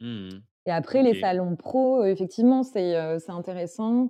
Mmh 0.00 0.40
Et 0.66 0.70
après 0.70 1.02
les 1.02 1.18
salons 1.20 1.56
pro, 1.56 2.04
effectivement, 2.04 2.62
c'est, 2.62 2.94
intéressant, 3.28 4.08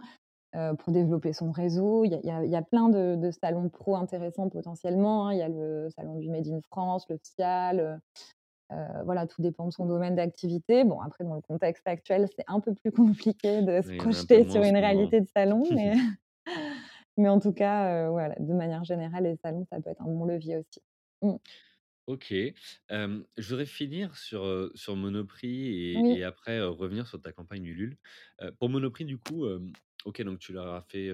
pour 0.53 0.93
développer 0.93 1.33
son 1.33 1.51
réseau. 1.51 2.05
Il 2.05 2.13
y 2.13 2.29
y 2.29 2.51
y 2.51 2.57
a 2.57 2.63
plein 2.63 2.91
de 2.91 3.17
de 3.17 3.31
salons 3.31 3.71
pro 3.71 3.97
intéressants 3.97 4.51
potentiellement, 4.51 5.29
hein. 5.29 5.33
Il 5.33 5.39
y 5.39 5.43
a 5.43 5.49
le 5.49 5.89
salon 5.97 6.19
du 6.19 6.29
Made 6.29 6.49
in 6.49 6.61
France, 6.71 7.07
le 7.09 7.17
FIAL, 7.17 8.01
heu, 8.73 9.05
voilà, 9.05 9.27
tout 9.27 9.43
dépend 9.43 9.67
de 9.67 9.73
son 9.73 9.87
domaine 9.87 10.17
d'activité. 10.17 10.85
Bon, 10.85 11.01
après 11.01 11.25
dans 11.25 11.35
le 11.35 11.41
contexte 11.43 11.87
actuel, 11.89 12.29
c'est 12.37 12.45
un 12.49 12.61
peu 12.61 12.75
plus 12.75 12.93
compliqué 12.93 13.63
de 13.63 13.81
se 13.83 13.91
Oui, 13.91 14.13
un 14.13 14.25
projeter 14.25 14.45
sur 14.45 14.63
une 14.63 14.77
moment. 14.77 14.77
réalité 14.77 15.21
de 15.21 15.29
salon, 15.29 15.69
mais 15.73 15.95
mais 17.17 17.29
en 17.29 17.41
tout 17.41 17.53
cas, 17.53 18.07
heu, 18.07 18.11
voilà, 18.11 18.35
de 18.39 18.53
manière 18.55 18.85
générale, 18.85 19.25
les 19.25 19.37
salons, 19.37 19.67
ça 19.71 19.81
peut 19.81 19.91
être 19.91 20.03
un 20.03 20.07
bon 20.07 20.25
levier 20.25 20.59
aussi. 20.59 20.81
Mmh. 21.23 21.37
OK. 22.07 22.33
Je 22.91 23.49
voudrais 23.49 23.67
finir 23.67 24.17
sur, 24.17 24.71
sur 24.75 24.97
Monoprix 24.97 25.69
et 25.69 25.93
Oui. 25.95 26.19
et 26.19 26.25
après, 26.25 26.61
revenir 26.63 27.07
sur 27.07 27.21
ta 27.23 27.33
campagne 27.33 27.65
Ulule. 27.65 27.97
Pour 28.59 28.69
Monoprix, 28.71 29.05
du 29.05 29.19
coup, 29.19 29.47
OK, 30.05 30.21
donc 30.23 30.41
tu 30.41 30.53
leur 30.53 30.67
as 30.75 30.83
fait, 30.83 31.11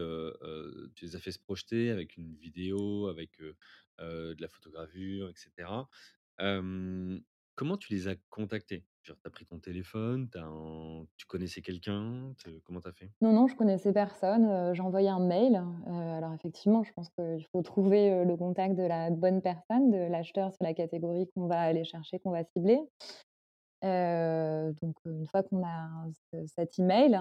tu 0.95 1.05
les 1.05 1.17
as 1.17 1.21
fait 1.21 1.33
se 1.33 1.39
projeter 1.39 1.91
avec 1.91 2.17
une 2.17 2.35
vidéo, 2.37 3.09
avec, 3.09 3.39
de 3.99 4.37
la 4.41 4.49
photogravure 4.49 5.29
et 5.29 5.35
cetera. 5.37 5.89
Hem, 6.39 7.21
comment 7.59 7.77
tu 7.77 7.93
les 7.93 8.07
as 8.07 8.15
contactés? 8.31 8.85
Genre, 9.03 9.17
tu 9.21 9.27
as 9.27 9.31
pris 9.31 9.45
ton 9.45 9.59
téléphone, 9.59 10.29
tu 10.31 10.39
tu 11.17 11.27
connaissais 11.27 11.61
quelqu'un? 11.61 12.33
Comment 12.65 12.81
tu 12.81 12.89
as 12.89 12.93
fait? 12.93 13.11
Non, 13.21 13.33
non, 13.33 13.49
je 13.49 13.57
connaissais 13.57 13.93
personne, 13.93 14.73
j'ai 14.75 14.83
envoyé 14.83 15.09
un 15.09 15.19
mail, 15.19 15.61
alors 15.87 16.33
effectivement, 16.35 16.85
je 16.85 16.93
pense 16.93 17.11
qu'il 17.11 17.45
faut 17.51 17.63
trouver, 17.63 18.25
le 18.25 18.37
contact 18.37 18.77
de 18.77 18.85
la 18.85 19.11
bonne 19.11 19.43
personne, 19.43 19.91
de 19.91 19.97
l'acheteur 19.97 20.53
sur 20.53 20.63
la 20.63 20.73
catégorie 20.73 21.29
qu'on 21.35 21.49
va 21.49 21.61
aller 21.61 21.83
chercher, 21.85 22.21
qu'on 22.21 22.31
va 22.31 22.45
cibler. 22.45 22.79
Donc, 23.83 24.97
une 25.05 25.27
fois 25.27 25.43
qu'on 25.43 25.65
a 25.65 25.89
ce 26.31 26.47
cet 26.47 26.79
email, 26.79 27.21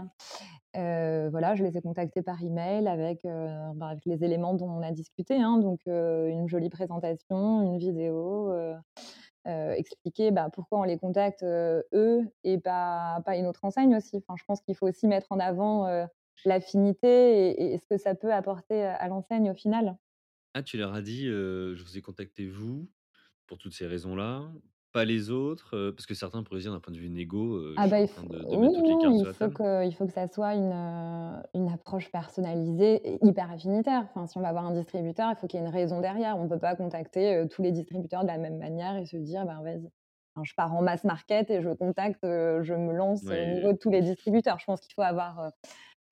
voilà, 0.75 1.55
je 1.55 1.63
les 1.63 1.77
ai 1.77 1.81
contactés 1.81 2.21
par 2.21 2.43
email 2.43 2.87
avec, 2.87 3.23
bah, 3.23 3.87
avec 3.87 4.05
les 4.05 4.23
éléments 4.23 4.53
dont 4.53 4.69
on 4.69 4.83
a 4.83 4.91
discuté, 4.91 5.41
hein, 5.41 5.57
donc, 5.57 5.79
une 5.87 6.47
jolie 6.47 6.69
présentation, 6.69 7.63
une 7.63 7.79
vidéo, 7.79 8.53
heu, 9.47 9.71
expliquer, 9.73 10.31
bah, 10.31 10.49
pourquoi 10.53 10.79
on 10.79 10.83
les 10.83 10.97
contacte, 10.99 11.43
heu, 11.43 11.83
eux 11.93 12.21
et 12.43 12.59
pas 12.59 13.21
pas 13.25 13.35
une 13.37 13.47
autre 13.47 13.65
enseigne 13.65 13.95
aussi. 13.95 14.17
Enfin, 14.17 14.35
je 14.37 14.43
pense 14.45 14.61
qu'il 14.61 14.75
faut 14.75 14.87
aussi 14.87 15.07
mettre 15.07 15.27
en 15.31 15.39
avant, 15.39 15.87
heu, 15.89 16.05
l'affinité 16.45 17.49
et 17.51 17.73
et 17.73 17.77
ce 17.79 17.85
que 17.87 17.97
ça 17.97 18.15
peut 18.15 18.33
apporter, 18.33 18.83
à 18.85 19.07
l'enseigne 19.07 19.51
au 19.51 19.55
final. 19.55 19.97
Ah, 20.53 20.63
tu 20.63 20.77
leur 20.77 20.93
as 20.93 21.01
dit, 21.01 21.25
«Je 21.27 21.81
vous 21.83 21.97
ai 21.97 22.01
contacté 22.01 22.47
vous, 22.47 22.89
pour 23.47 23.57
toutes 23.57 23.73
ces 23.73 23.87
raisons-là, 23.87 24.51
pas 24.97 25.05
les 25.05 25.29
autres», 25.31 25.75
heu, 25.77 25.93
parce 25.95 26.05
que 26.05 26.13
certains 26.15 26.43
pourraient 26.43 26.61
dire 26.61 26.71
d'un 26.73 26.79
point 26.79 26.93
de 26.93 26.99
vue 26.99 27.09
négo, 27.09 27.57
heu, 27.59 27.79
Ah 27.79 27.87
bah, 27.87 27.99
il 27.99 28.07
faut 28.07 28.27
de 28.27 28.43
de 28.45 28.57
oui, 28.57 28.57
mettre 28.57 28.73
toutes 28.75 28.87
les 28.89 28.97
non, 28.97 28.97
cartes 28.97 29.23
il 29.23 29.27
faut 29.27 29.51
que 29.51 29.85
il 29.85 29.91
faut 29.93 30.07
que 30.07 30.11
ça 30.13 30.27
soit 30.27 30.55
une, 30.55 30.71
heu, 30.73 31.43
une 31.53 31.69
approche 31.71 32.11
personnalisée 32.11 33.07
et 33.07 33.19
hyper 33.23 33.51
affinitaire. 33.51 34.01
Enfin, 34.09 34.25
si 34.25 34.35
on 34.37 34.41
va 34.41 34.51
voir 34.51 34.65
un 34.65 34.71
distributeur, 34.73 35.29
il 35.31 35.35
faut 35.35 35.45
qu'il 35.45 35.59
y 35.59 35.63
ait 35.63 35.65
une 35.67 35.71
raison 35.71 35.99
derrière. 36.01 36.37
On 36.37 36.45
ne 36.45 36.49
peut 36.49 36.57
pas 36.57 36.75
contacter, 36.75 37.45
tous 37.51 37.61
les 37.61 37.71
distributeurs 37.71 38.23
de 38.23 38.27
la 38.27 38.39
même 38.39 38.57
manière 38.57 38.97
et 38.97 39.05
se 39.05 39.17
dire: 39.17 39.45
«Ben, 39.45 39.61
vas-y, 39.61 39.91
enfin, 40.35 40.43
je 40.43 40.53
pars 40.55 40.73
en 40.73 40.81
mass 40.81 41.03
market 41.03 41.51
et 41.51 41.61
je 41.61 41.69
contacte, 41.69 42.19
je 42.23 42.73
me 42.73 42.93
lance 42.93 43.29
au 43.29 43.45
niveau 43.45 43.73
de 43.73 43.77
tous 43.77 43.91
les 43.91 44.01
distributeurs». 44.01 44.57
Je 44.59 44.65
pense 44.65 44.81
qu'il 44.81 44.93
faut 44.95 45.03
avoir, 45.03 45.51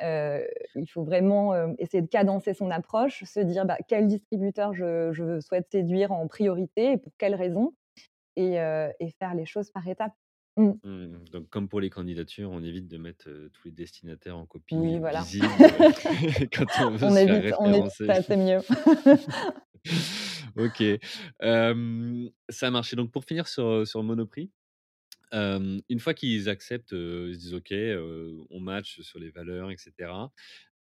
il 0.02 0.88
faut 0.90 1.04
vraiment, 1.04 1.56
essayer 1.80 2.02
de 2.02 2.08
cadencer 2.08 2.54
son 2.54 2.72
approche, 2.72 3.24
se 3.24 3.40
dire: 3.40 3.66
«Bah, 3.66 3.78
quel 3.88 4.08
distributeur 4.08 4.74
je 4.74 5.12
je 5.14 5.40
souhaite 5.40 5.68
séduire 5.72 6.12
en 6.12 6.28
priorité 6.28 6.94
et 6.94 6.98
pour 6.98 7.14
quelles 7.18 7.36
raisons?» 7.36 7.74
Et 8.36 9.12
faire 9.20 9.36
les 9.36 9.46
choses 9.46 9.72
par 9.72 9.88
étapes. 9.88 10.14
Mmh. 10.58 10.74
mmh, 10.84 11.26
donc 11.32 11.50
comme 11.50 11.68
pour 11.70 11.82
les 11.82 11.90
candidatures, 11.90 12.52
on 12.52 12.64
évite 12.64 12.88
de 12.88 12.98
mettre, 12.98 13.30
tous 13.54 13.66
les 13.66 13.72
destinataires 13.72 14.38
en 14.38 14.46
copie, 14.46 14.76
Oui, 14.80 15.00
voilà. 15.00 15.28
visible, 15.28 15.66
heu, 15.66 15.94
quand 16.54 16.80
on 16.80 16.92
veut 16.96 17.10
On 17.10 17.12
se 17.12 17.22
faire 17.24 17.42
évite 17.42 17.54
on 17.60 17.74
évite 17.74 17.94
référencer. 17.94 18.06
ça, 18.06 18.22
c'est 18.22 18.38
mieux. 18.38 18.62
OK, 20.58 20.84
ça 22.50 22.68
a 22.68 22.72
marché. 22.72 22.96
Donc 22.96 23.12
pour 23.12 23.26
finir 23.26 23.48
sur, 23.48 23.88
sur 23.88 24.04
Monoprix, 24.04 24.52
une 25.34 26.00
fois 26.00 26.14
qu'ils 26.14 26.50
acceptent, 26.50 26.92
ils 26.94 27.36
se 27.36 27.40
disent: 27.40 27.54
«OK, 27.56 27.74
on 28.52 28.60
match 28.60 29.02
sur 29.02 29.20
les 29.20 29.30
valeurs 29.32 29.72
et 29.72 29.78
cetera». 29.78 30.32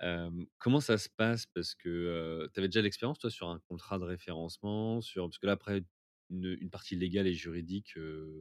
Hem, 0.02 0.48
comment 0.60 0.82
ça 0.82 0.98
se 1.00 1.10
passe? 1.10 1.48
Parce 1.48 1.76
que, 1.76 2.50
tu 2.54 2.60
avais 2.60 2.70
déjà 2.70 2.82
l'expérience 2.84 3.20
toi 3.20 3.32
sur 3.32 3.50
un 3.50 3.60
contrat 3.70 4.00
de 4.00 4.06
référencement, 4.06 5.02
sur 5.02 5.28
parce 5.30 5.40
que 5.40 5.48
là 5.48 5.54
après 5.54 5.84
une 6.32 6.70
partie 6.70 6.96
légale 6.96 7.28
et 7.28 7.34
juridique, 7.34 7.94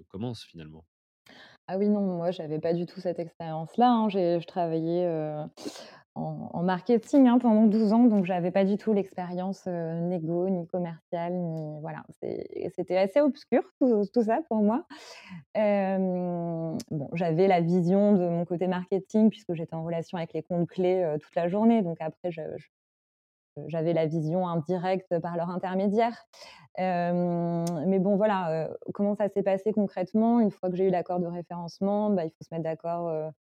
commence 0.09 0.45
finalement? 0.45 0.87
Ah 1.69 1.79
oui, 1.79 1.89
non, 1.89 2.01
moi, 2.01 2.31
j'avais 2.31 2.59
pas 2.59 2.73
du 2.73 2.87
tout 2.87 3.01
cette 3.01 3.19
expérience-là, 3.19 3.89
hein. 3.91 4.09
Je 4.09 4.45
travaillais, 4.45 5.07
en 6.17 6.63
marketing, 6.63 7.29
hein, 7.29 7.39
pendant 7.39 7.67
12 7.67 7.93
ans, 7.93 8.05
donc 8.05 8.25
j'avais 8.25 8.51
pas 8.51 8.65
du 8.65 8.77
tout 8.77 8.93
l'expérience, 8.93 9.67
heu, 9.67 10.01
négo, 10.01 10.49
ni 10.51 10.67
commerciale, 10.67 11.33
ni 11.35 11.81
voilà, 11.81 12.03
c'était 12.75 12.97
assez 12.97 13.21
obscur 13.21 13.63
tout 13.81 14.23
ça 14.23 14.41
pour 14.49 14.59
moi. 14.63 14.85
Bon, 15.55 17.09
j'avais 17.15 17.47
la 17.49 17.61
vision 17.61 18.15
de 18.15 18.29
mon 18.29 18.45
côté 18.45 18.67
marketing 18.67 19.31
puisque 19.31 19.55
j'étais 19.55 19.75
en 19.75 19.85
relation 19.85 20.19
avec 20.19 20.33
les 20.33 20.43
comptes 20.43 20.69
clés, 20.69 21.17
toute 21.23 21.35
la 21.37 21.49
journée, 21.49 21.83
donc 21.83 21.99
après 22.01 22.31
je 22.31 22.43
j'avais 23.69 23.93
la 23.93 24.07
vision 24.07 24.49
indirecte 24.49 25.19
par 25.21 25.37
leur 25.37 25.51
intermédiaire. 25.51 26.25
Hem, 26.77 27.65
mais 27.87 27.99
bon, 27.99 28.17
voilà, 28.17 28.69
heu, 28.71 28.77
comment 28.95 29.15
ça 29.15 29.29
s'est 29.29 29.43
passé 29.43 29.73
concrètement? 29.73 30.41
Une 30.41 30.51
fois 30.51 30.71
que 30.71 30.77
j'ai 30.77 30.87
eu 30.89 30.91
l'accord 30.91 31.21
de 31.21 31.27
référencement, 31.27 32.11
bah, 32.11 32.25
il 32.25 32.31
faut 32.31 32.45
se 32.45 32.49
mettre 32.53 32.65
d'accord, 32.65 33.07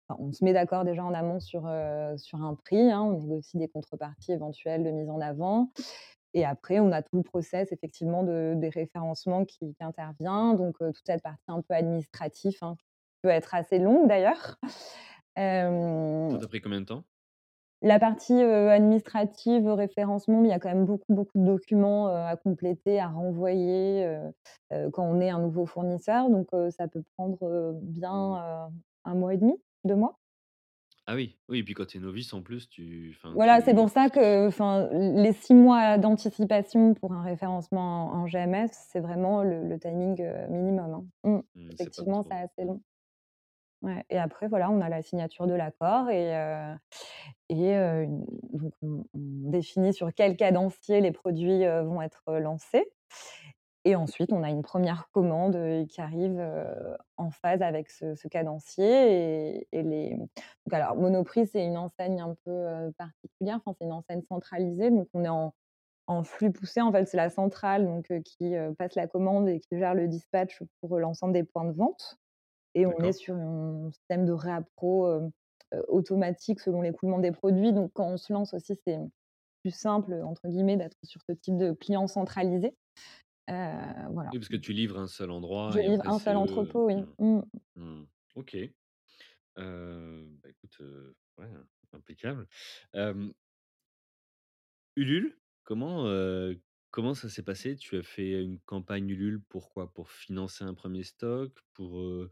enfin, 0.09 0.21
on 0.21 0.33
se 0.33 0.45
met 0.45 0.53
d'accord 0.53 0.85
déjà 0.85 1.05
en 1.05 1.15
amont 1.15 1.41
sur, 1.41 1.71
sur 2.17 2.43
un 2.43 2.55
prix, 2.55 2.91
hein. 2.91 3.03
On 3.03 3.13
négocie 3.19 3.59
des 3.59 3.69
contreparties 3.69 4.33
éventuelles 4.33 4.85
de 4.85 4.91
mise 4.91 5.11
en 5.11 5.21
avant 5.21 5.71
et 6.35 6.45
après 6.45 6.81
on 6.81 6.93
a 6.93 7.03
tout 7.03 7.17
le 7.17 7.23
process 7.23 7.73
effectivement 7.73 8.23
de 8.23 8.55
des 8.57 8.71
référencements 8.71 9.45
qui 9.45 9.75
qui 9.75 9.85
intervient, 9.85 10.55
donc 10.55 10.79
toute 10.79 11.03
cette 11.07 11.23
partie 11.23 11.45
un 11.49 11.61
peu 11.61 11.75
administratif, 11.75 12.63
hein, 12.63 12.77
peut 13.23 13.29
être 13.29 13.55
assez 13.55 13.79
longue 13.79 14.09
d'ailleurs. 14.09 14.57
Ça 16.29 16.39
t'a 16.39 16.49
pris 16.49 16.61
combien 16.61 16.81
de 16.81 16.87
temps? 16.87 17.05
La 17.83 17.99
partie, 17.99 18.33
heu, 18.35 18.71
administrative, 18.71 19.67
référencement, 19.69 20.43
il 20.45 20.49
y 20.51 20.53
a 20.53 20.59
quand 20.61 20.69
même 20.69 20.85
beaucoup, 20.87 21.13
beaucoup 21.13 21.39
de 21.39 21.45
documents, 21.45 22.09
heu, 22.09 22.13
à 22.13 22.37
compléter, 22.37 23.01
à 23.01 23.09
renvoyer, 23.09 24.05
heu 24.07 24.33
heu, 24.73 24.91
quand 24.91 25.05
on 25.05 25.21
est 25.21 25.31
un 25.31 25.41
nouveau 25.41 25.67
fournisseur, 25.67 26.31
donc 26.31 26.49
ça 26.71 26.87
peut 26.89 27.03
prendre, 27.17 27.73
bien, 27.83 28.69
heu, 28.69 28.73
1 29.05 29.15
mois 29.17 29.35
et 29.35 29.39
demi, 29.39 29.55
2 29.85 29.97
mois. 29.97 30.19
Ah 31.07 31.15
oui, 31.15 31.39
oui 31.49 31.59
et 31.61 31.65
puis 31.65 31.75
quand 31.75 31.87
tu 31.87 31.99
es 31.99 32.01
novice 32.01 32.33
en 32.33 32.43
plus, 32.43 32.69
tu 32.69 33.17
Voilà, 33.35 33.61
c'est 33.63 33.75
pour 33.75 33.89
ça 33.89 34.11
que 34.11 34.51
les 35.23 35.33
6 35.33 35.55
mois 35.55 35.97
d'anticipation 35.99 36.93
pour 36.95 37.13
un 37.13 37.23
référencement 37.23 38.09
en 38.13 38.23
en 38.25 38.27
GMS, 38.27 38.71
c'est 38.73 39.01
vraiment 39.01 39.43
le 39.43 39.67
le 39.67 39.79
timing, 39.79 40.23
minimum, 40.51 40.93
hein. 41.25 41.31
Mmh. 41.31 41.41
mmh, 41.55 41.73
Effectivement, 41.79 42.23
c'est 42.23 42.35
assez 42.35 42.65
mmh. 42.65 42.67
long. 42.67 42.83
Et 44.11 44.19
après 44.19 44.49
voilà, 44.49 44.71
on 44.71 44.81
a 44.81 44.89
la 44.89 45.03
signature 45.03 45.47
de 45.47 45.55
l'accord 45.55 46.09
et 46.11 46.35
heu, 46.35 46.77
une 47.51 48.25
donc 48.53 48.73
on 48.83 49.05
définit 49.13 49.93
sur 49.93 50.13
quel 50.15 50.37
cadencier 50.37 51.01
les 51.01 51.13
produits, 51.13 51.65
heu, 51.65 51.83
vont 51.83 52.03
être, 52.03 52.23
lancés 52.39 52.91
et 53.85 53.97
ensuite 53.97 54.33
on 54.33 54.45
a 54.45 54.51
une 54.51 54.63
première 54.63 55.11
commande, 55.11 55.87
qui 55.89 56.01
arrive, 56.01 56.41
en 57.17 57.31
phase 57.31 57.63
avec 57.63 57.91
ce 57.91 58.15
ce 58.15 58.29
cadencier 58.29 59.67
et 59.73 59.83
les 59.83 60.17
donc 60.17 60.73
alors 60.73 60.95
Monoprix, 60.97 61.49
c'est 61.49 61.65
une 61.65 61.77
enseigne 61.77 62.21
un 62.21 62.37
peu, 62.45 62.93
particulière, 62.97 63.57
enfin, 63.65 63.75
c'est 63.79 63.85
une 63.85 63.93
enseigne 63.93 64.23
centralisée, 64.29 64.91
donc 64.91 65.09
on 65.15 65.25
est 65.25 65.29
en 65.29 65.55
en 66.09 66.25
flux 66.25 66.53
poussé. 66.53 66.81
En 66.81 66.93
fait, 66.93 67.07
c'est 67.07 67.17
la 67.17 67.31
centrale 67.31 67.87
donc 67.87 68.13
qui, 68.25 68.55
passe 68.79 68.95
la 68.95 69.07
commande 69.07 69.49
et 69.49 69.61
qui 69.61 69.79
gère 69.79 69.95
le 69.95 70.09
dispatch 70.09 70.63
pour, 70.81 70.99
l'ensemble 70.99 71.33
des 71.33 71.45
points 71.45 71.65
de 71.65 71.73
vente. 71.73 72.19
Et 72.75 72.87
on 72.87 73.03
est 73.03 73.13
sur 73.13 73.35
un 73.37 73.91
système 73.93 74.27
de 74.27 74.33
réappro, 74.33 75.09
automatique 75.89 76.61
selon 76.61 76.83
l'écoulement 76.83 77.19
des 77.21 77.33
produits. 77.33 77.73
Donc 77.73 77.93
quand 77.95 78.09
on 78.09 78.17
se 78.19 78.33
lance 78.33 78.55
aussi, 78.55 78.75
c'est 78.87 78.99
plus 79.63 79.73
«simple» 79.73 80.15
entre 80.25 80.49
guillemets 80.49 80.77
d'être 80.79 80.99
sur 81.05 81.23
ce 81.29 81.33
type 81.33 81.59
de 81.59 81.73
client 81.73 82.07
centralisé. 82.09 82.77
Voilà. 83.49 84.33
Oui, 84.33 84.39
parce 84.39 84.49
que 84.49 84.57
tu 84.57 84.73
livres 84.73 84.99
un 84.99 85.07
seul 85.09 85.31
Je 85.69 85.79
endroit 85.79 85.83
et 85.83 85.91
livre 85.91 86.03
un 86.07 86.19
seul 86.19 86.37
entrepôt, 86.37 86.87
oui. 86.87 86.97
mmh, 86.97 87.15
Mmh. 87.19 87.41
mmh. 87.77 88.05
OK. 88.37 88.57
Bah, 89.57 90.49
écoute, 90.51 90.77
heu, 90.81 91.17
ouais, 91.39 91.51
impeccable. 91.93 92.49
Ulule, 94.97 95.39
comment, 95.65 96.07
comment 96.93 97.15
ça 97.15 97.29
s'est 97.31 97.43
passé? 97.43 97.77
Tu 97.77 97.97
as 97.99 98.05
fait 98.05 98.43
une 98.43 98.61
campagne 98.61 99.09
Ulule, 99.11 99.43
pourquoi? 99.43 99.93
Pour 99.93 100.11
financer 100.11 100.65
un 100.65 100.75
premier 100.75 101.03
stock? 101.05 101.53
Pour, 101.73 101.99
heu 102.01 102.31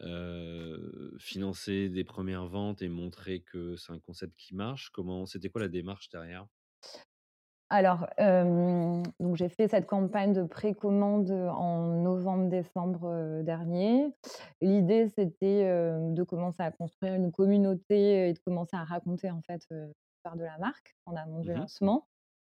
heu, 0.00 1.16
financer 1.20 1.90
des 1.90 2.04
premières 2.04 2.46
ventes 2.48 2.82
et 2.82 2.88
montrer 2.90 3.42
que 3.42 3.76
c'est 3.76 3.92
un 3.92 4.00
concept 4.00 4.36
qui 4.38 4.54
marche? 4.56 4.90
Comment 4.90 5.26
c'était 5.26 5.50
quoi 5.50 5.62
la 5.62 5.68
démarche 5.68 6.08
derrière? 6.10 6.48
Alors, 7.70 8.06
hem, 8.16 9.02
donc 9.20 9.36
j'ai 9.36 9.50
fait 9.50 9.68
cette 9.68 9.86
campagne 9.86 10.32
de 10.32 10.42
précommande, 10.44 11.30
en 11.30 11.88
novembre-décembre, 12.02 13.04
heu, 13.08 13.42
dernier. 13.42 14.14
L'idée, 14.62 15.08
c'était, 15.08 15.64
heu, 15.68 16.14
de 16.14 16.22
commencer 16.22 16.62
à 16.62 16.72
construire 16.72 17.14
une 17.14 17.30
communauté 17.30 18.28
et 18.30 18.32
de 18.32 18.38
commencer 18.38 18.74
à 18.76 18.84
raconter, 18.84 19.30
en 19.30 19.42
fait, 19.42 19.60
heu, 19.70 19.92
l'histoire 20.16 20.36
de 20.36 20.44
la 20.44 20.56
marque 20.58 20.96
en 21.04 21.14
amont 21.14 21.40
du 21.40 21.52
Mmh 21.52 21.52
lancement 21.52 22.06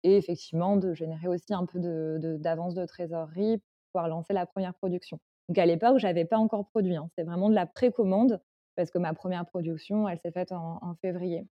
et 0.05 0.17
effectivement 0.17 0.77
de 0.77 0.95
générer 0.95 1.29
aussi 1.29 1.55
un 1.55 1.67
peu 1.67 1.81
de 1.81 2.19
de 2.21 2.37
d'avance 2.37 2.75
de 2.75 2.85
trésorerie 2.87 3.59
pour 3.59 3.67
pouvoir 3.95 4.09
lancer 4.09 4.33
la 4.35 4.47
première 4.47 4.75
production. 4.75 5.19
Donc 5.49 5.59
à 5.59 5.67
l'époque, 5.67 5.99
j'avais 5.99 6.25
pas 6.27 6.39
encore 6.39 6.67
produit, 6.69 6.97
hein. 6.97 7.07
C'était 7.11 7.25
vraiment 7.29 7.51
de 7.51 7.55
la 7.55 7.67
précommande 7.67 8.41
parce 8.77 8.91
que 8.91 8.99
ma 8.99 9.15
première 9.15 9.47
production, 9.47 10.09
elle 10.09 10.19
s'est 10.21 10.33
faite 10.33 10.53
en 10.53 10.79
en 10.83 10.95
février. 11.03 11.47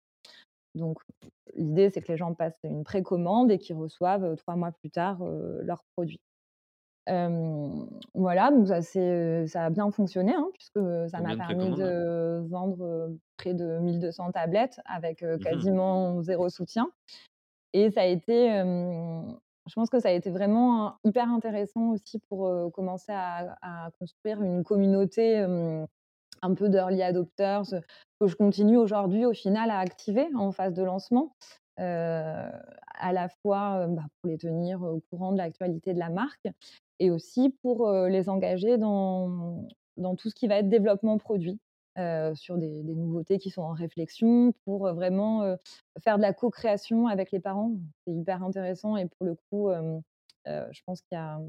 Donc 0.75 0.99
l'idée, 1.55 1.89
c'est 1.91 2.01
que 2.01 2.11
les 2.11 2.17
gens 2.17 2.33
passent 2.35 2.59
une 2.65 2.83
précommande 2.85 3.51
et 3.51 3.59
qu'ils 3.59 3.75
reçoivent, 3.77 4.35
3 4.37 4.55
mois 4.57 4.71
plus 4.73 4.91
tard, 4.91 5.23
heu, 5.25 5.61
leurs 5.63 5.83
produits. 5.97 6.21
Hem, 7.07 7.87
voilà, 8.15 8.51
donc 8.51 8.67
ça 8.67 8.81
ça 8.83 9.65
a 9.65 9.69
bien 9.71 9.91
fonctionné, 9.91 10.33
hein, 10.35 10.47
puisque, 10.53 10.79
ça 11.09 11.21
m'a 11.21 11.35
permis 11.37 11.73
de 11.73 12.41
vendre, 12.49 13.11
près 13.37 13.53
de 13.55 13.79
1 13.79 13.99
200 13.99 14.31
tablettes 14.33 14.79
avec, 14.85 15.25
Mmh 15.37 15.41
quasiment 15.41 16.21
zéro 16.23 16.49
soutien 16.49 16.91
et 17.73 17.91
ça 17.91 18.01
a 18.01 18.05
été, 18.05 18.49
je 18.49 19.73
pense 19.75 19.89
que 19.89 19.99
ça 19.99 20.09
a 20.09 20.11
été 20.11 20.29
vraiment 20.29 20.87
un 20.87 20.97
hyper 21.03 21.29
intéressant 21.29 21.91
aussi 21.91 22.19
pour, 22.29 22.71
commencer 22.73 23.11
à 23.11 23.89
construire 23.99 24.41
une 24.41 24.63
communauté, 24.63 25.37
un 26.41 26.53
peu 26.55 26.69
d'early 26.69 27.01
adopters, 27.01 27.63
que 28.19 28.27
je 28.27 28.35
continue 28.35 28.77
aujourd'hui 28.77 29.25
au 29.25 29.33
final 29.33 29.69
à 29.69 29.79
activer 29.79 30.27
en 30.35 30.51
phase 30.51 30.73
de 30.73 30.83
lancement. 30.83 31.33
À 31.77 33.13
la 33.13 33.29
fois, 33.41 33.87
bah, 33.87 34.03
pour 34.21 34.29
les 34.29 34.37
tenir 34.37 34.81
au 34.81 35.01
courant 35.09 35.31
de 35.31 35.37
l'actualité 35.37 35.93
de 35.93 35.99
la 35.99 36.09
marque 36.09 36.47
et 36.99 37.09
aussi 37.09 37.55
pour, 37.61 37.89
les 37.89 38.29
engager 38.29 38.77
dans 38.77 39.65
tout 40.17 40.29
ce 40.29 40.35
qui 40.35 40.47
va 40.47 40.57
être 40.57 40.69
développement 40.69 41.17
produit, 41.17 41.59
heu, 41.97 42.33
sur 42.35 42.57
des 42.57 42.83
nouveautés 42.83 43.37
qui 43.39 43.49
sont 43.49 43.61
en 43.63 43.73
réflexion 43.73 44.53
pour, 44.65 44.87
heu, 44.87 44.93
vraiment, 44.93 45.43
heu, 45.45 45.57
faire 46.03 46.17
de 46.17 46.21
la 46.23 46.33
co-création 46.33 47.07
avec 47.07 47.31
les 47.31 47.39
parents. 47.39 47.73
C'est 48.07 48.13
hyper 48.13 48.43
intéressant 48.43 48.97
et 48.97 49.07
pour 49.07 49.25
le 49.25 49.35
coup, 49.49 49.69
je 50.45 50.81
pense 50.85 51.01
qu'il 51.01 51.15
y 51.17 51.21
a 51.21 51.39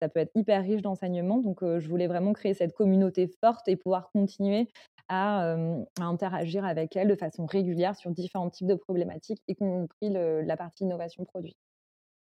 ça 0.00 0.08
peut 0.08 0.20
être 0.20 0.32
hyper 0.34 0.62
riche 0.62 0.82
d'enseignements, 0.82 1.38
donc 1.38 1.60
je 1.62 1.88
voulais 1.88 2.06
vraiment 2.06 2.32
créer 2.32 2.54
cette 2.54 2.72
communauté 2.74 3.28
forte 3.44 3.68
et 3.68 3.76
pouvoir 3.76 4.10
continuer 4.12 4.68
à, 5.08 5.56
interagir 6.00 6.64
avec 6.64 6.96
elle 6.96 7.08
de 7.08 7.14
façon 7.16 7.46
régulière 7.46 7.96
sur 7.96 8.10
différents 8.10 8.50
types 8.50 8.66
de 8.68 8.74
problématiques, 8.74 9.42
y 9.48 9.54
compris 9.56 10.10
la 10.10 10.56
partie 10.56 10.84
innovation 10.84 11.24
produit. 11.24 11.54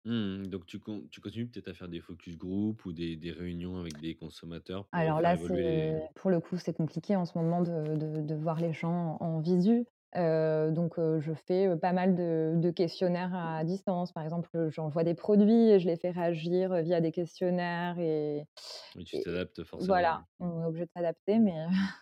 Mmh 0.04 0.46
Donc 0.48 0.66
tu 0.66 0.78
con 0.80 1.06
tu 1.10 1.20
continues 1.20 1.48
peut-être 1.50 1.68
à 1.68 1.74
faire 1.74 1.88
des 1.88 2.00
focus 2.00 2.36
group 2.36 2.84
ou 2.84 2.92
des 2.92 3.16
des 3.16 3.30
réunions 3.32 3.78
avec 3.78 3.98
des 3.98 4.16
consommateurs 4.16 4.88
pour, 4.88 5.12
Alors 5.12 5.20
faire 5.20 5.20
là, 5.20 5.36
c'est 5.36 5.56
évoluer 5.56 5.62
les 5.62 6.00
pour 6.14 6.30
le 6.30 6.40
coup, 6.40 6.56
c'est 6.56 6.74
compliqué 6.74 7.14
en 7.16 7.24
ce 7.26 7.36
moment 7.36 7.60
de 7.62 7.94
de 7.96 8.20
de 8.22 8.34
voir 8.34 8.58
les 8.60 8.72
gens 8.72 9.18
en 9.20 9.40
visu. 9.40 9.86
Heu, 10.16 10.70
donc 10.72 10.98
heu, 10.98 11.20
je 11.20 11.34
fais, 11.34 11.66
heu, 11.68 11.78
pas 11.78 11.92
mal 11.92 12.14
de 12.14 12.54
de 12.56 12.70
questionnaires 12.70 13.34
à 13.34 13.62
distance. 13.64 14.12
Par 14.12 14.24
exemple, 14.24 14.68
j'envoie 14.70 15.04
des 15.04 15.14
produits 15.14 15.68
et 15.70 15.78
je 15.80 15.86
les 15.86 15.96
fais 15.96 16.10
réagir, 16.10 16.72
heu, 16.72 16.80
via 16.82 17.00
des 17.02 17.12
questionnaires 17.12 17.98
et 17.98 18.46
oui, 18.94 19.04
tu 19.04 19.18
et 19.18 19.20
t'adaptes 19.20 19.64
forcément, 19.64 20.04
voilà, 20.04 20.26
on 20.40 20.62
est 20.62 20.66
obligé 20.66 20.86
de 20.86 20.90
s'adapter, 20.94 21.38
mais 21.40 21.66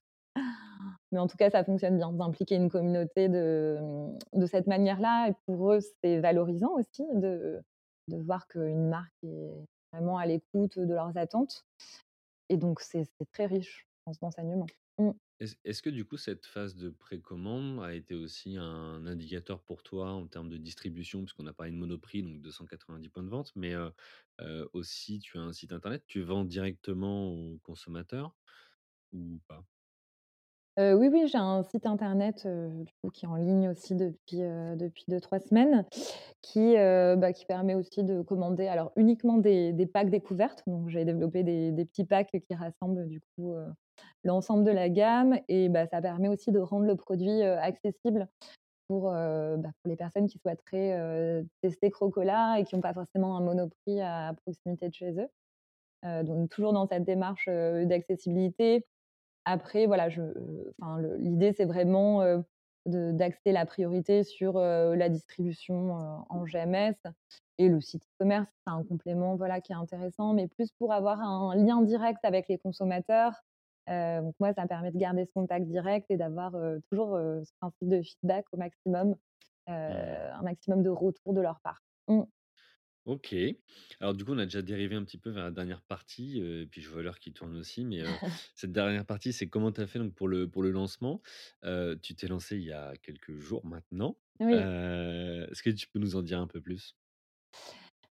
Mais 1.13 1.19
en 1.19 1.27
tout 1.27 1.37
cas, 1.37 1.51
ça 1.51 1.65
fonctionne 1.65 1.97
bien 1.97 2.13
d'impliquer 2.13 2.57
une 2.57 2.71
communauté 2.71 3.29
de, 3.29 3.79
mmh, 3.81 4.41
de 4.41 4.47
cette 4.47 4.67
manière-là 4.67 5.29
et 5.29 5.35
pour 5.47 5.73
eux, 5.73 5.79
c'est 6.03 6.21
valorisant 6.21 6.73
aussi 6.79 7.05
de 7.15 7.63
de 8.09 8.17
voir 8.19 8.47
qu'une 8.49 8.89
marque 8.89 9.13
est 9.23 9.51
vraiment 9.93 10.19
à 10.19 10.27
l'écoute 10.27 10.79
de 10.79 10.93
leurs 10.95 11.17
attentes 11.17 11.65
et 12.49 12.57
donc 12.57 12.81
c'est 12.81 13.09
très 13.33 13.47
riche, 13.47 13.89
pense, 14.05 14.21
d'enseignement. 14.21 14.67
Mmh. 14.99 15.13
Est-ce 15.41 15.83
que 15.83 15.91
du 15.91 16.07
coup 16.07 16.17
cette 16.17 16.47
phase 16.47 16.77
de 16.77 16.89
précommande 16.89 17.85
a 17.85 17.95
été 17.95 18.15
aussi 18.15 18.57
un 18.57 19.07
indicateur 19.07 19.63
pour 19.63 19.83
toi 19.83 20.13
en 20.13 20.27
termes 20.27 20.49
de 20.49 20.57
distribution? 20.57 21.21
Puisqu'on 21.25 21.47
a 21.47 21.53
parlé 21.53 21.73
de 21.73 21.77
Monoprix, 21.77 22.23
donc 22.23 22.41
290 22.41 23.11
points 23.11 23.23
de 23.23 23.29
vente, 23.29 23.53
mais, 23.55 23.75
aussi 24.73 25.19
tu 25.21 25.37
as 25.39 25.43
un 25.43 25.53
site 25.53 25.73
internet, 25.73 26.05
tu 26.07 26.23
vends 26.23 26.45
directement 26.45 27.29
aux 27.35 27.59
consommateurs 27.59 28.35
ou 29.13 29.41
pas? 29.49 29.67
Oui, 30.79 31.09
oui, 31.09 31.27
j'ai 31.27 31.39
un 31.39 31.63
site 31.63 31.87
internet, 31.87 32.47
du 32.47 32.93
coup, 33.03 33.09
qui 33.11 33.25
est 33.25 33.29
en 33.29 33.37
ligne 33.37 33.71
aussi 33.71 33.95
depuis, 33.95 34.43
heu, 34.43 34.77
depuis 34.77 35.05
2-3 35.09 35.41
semaines, 35.41 35.87
qui, 36.43 36.75
bah, 36.75 37.33
qui 37.33 37.47
permet 37.47 37.75
aussi 37.75 38.05
de 38.05 38.21
commander 38.23 38.67
alors 38.69 38.93
uniquement 38.97 39.39
des 39.39 39.73
des 39.73 39.87
packs 39.87 40.11
découvertes. 40.11 40.63
Donc 40.67 40.89
j'ai 40.91 41.05
développé 41.07 41.43
des 41.45 41.73
petits 41.87 42.05
packs 42.05 42.31
qui 42.31 42.55
rassemblent 42.55 43.09
du 43.09 43.21
coup, 43.37 43.55
l'ensemble 44.25 44.65
de 44.65 44.73
la 44.73 44.91
gamme 44.91 45.39
et 45.49 45.69
bah, 45.71 45.87
ça 45.89 46.03
permet 46.03 46.29
aussi 46.29 46.53
de 46.53 46.61
rendre 46.61 46.87
le 46.87 46.97
produit, 46.97 47.43
accessible 47.43 48.29
pour, 48.89 49.05
bah, 49.13 49.57
pour 49.83 49.91
les 49.91 49.97
personnes 49.97 50.29
qui 50.29 50.39
souhaiteraient, 50.41 51.43
tester 51.63 51.91
Crocola 51.91 52.61
et 52.61 52.65
qui 52.65 52.75
ont 52.77 52.83
pas 52.83 52.95
forcément 52.95 53.37
un 53.39 53.43
Monoprix 53.43 54.01
à 54.03 54.35
proximité 54.45 54.89
de 54.91 54.95
chez 54.95 55.13
eux. 55.21 55.29
Donc 56.25 56.51
toujours 56.51 56.73
dans 56.73 56.87
cette 56.87 57.05
démarche, 57.05 57.47
d'accessibilité 57.49 58.87
après 59.47 59.87
voilà, 59.87 60.11
je 60.11 60.23
enfin 60.83 60.99
le 60.99 61.17
l'idée 61.19 61.55
c'est 61.55 61.67
vraiment, 61.67 62.23
de 62.87 63.13
d'axer 63.13 63.53
la 63.53 63.67
priorité 63.67 64.25
sur, 64.25 64.59
heu, 64.59 64.95
la 64.97 65.09
distribution, 65.11 65.99
heu, 65.99 66.25
en 66.31 66.47
GMS 66.47 66.97
et 67.59 67.69
le 67.71 67.81
site 67.81 68.05
e-commerce, 68.05 68.49
c'est 68.67 68.73
un 68.73 68.85
complément, 68.85 69.37
voilà, 69.37 69.61
qui 69.63 69.73
est 69.73 69.77
intéressant, 69.77 70.35
mais 70.35 70.49
plus 70.49 70.73
pour 70.79 70.93
avoir 70.93 71.21
un 71.23 71.57
lien 71.57 71.83
direct 71.83 72.21
avec 72.25 72.49
les 72.49 72.59
consommateurs. 72.59 73.35
Donc 73.89 74.35
moi, 74.41 74.53
ça 74.55 74.65
me 74.65 74.69
permet 74.69 74.93
de 74.93 74.99
garder 74.99 75.25
ce 75.27 75.33
contact 75.33 75.67
direct 75.69 76.07
et 76.11 76.17
d'avoir, 76.19 76.53
toujours, 76.91 77.17
ce 77.19 77.51
principe 77.61 77.89
de 77.89 78.03
feedback 78.03 78.47
au 78.53 78.59
maximum, 78.59 79.17
Mmh. 79.89 80.07
un 80.35 80.43
maximum 80.43 80.83
de 80.83 80.91
retours 80.91 81.35
de 81.35 81.41
leur 81.43 81.61
part. 81.63 81.83
Mmh. 82.09 82.23
OK. 83.07 83.35
Alors 84.01 84.15
du 84.15 84.25
coup, 84.25 84.33
on 84.35 84.39
a 84.39 84.45
déjà 84.47 84.63
dérivé 84.63 84.97
un 84.97 85.05
petit 85.05 85.19
peu 85.19 85.31
vers 85.31 85.45
la 85.45 85.51
dernière 85.53 85.81
partie, 85.83 86.41
heu, 86.41 86.63
et 86.63 86.67
puis 86.67 86.81
je 86.83 86.89
vois 86.91 87.03
l'heure 87.03 87.21
qui 87.21 87.33
tourne 87.33 87.57
aussi, 87.57 87.85
mais 87.85 88.01
heu, 88.03 88.19
cette 88.57 88.73
dernière 88.73 89.07
partie, 89.07 89.33
c'est 89.33 89.49
comment 89.49 89.71
tu 89.73 89.81
as 89.81 89.87
fait 89.87 90.01
donc 90.01 90.15
pour 90.15 90.27
le 90.29 90.49
pour 90.51 90.63
le 90.63 90.73
lancement? 90.73 91.23
Heu, 91.65 91.99
tu 92.03 92.17
t'es 92.17 92.27
lancé 92.27 92.57
il 92.57 92.65
y 92.65 92.73
a 92.73 92.95
quelques 92.97 93.37
jours 93.39 93.65
maintenant. 93.65 94.19
Oui. 94.41 94.71
Heu, 94.75 95.47
est-ce 95.51 95.63
que 95.63 95.71
tu 95.71 95.87
peux 95.89 96.01
nous 96.01 96.17
en 96.17 96.23
dire 96.23 96.41
un 96.41 96.49
peu 96.49 96.61
plus? 96.61 96.97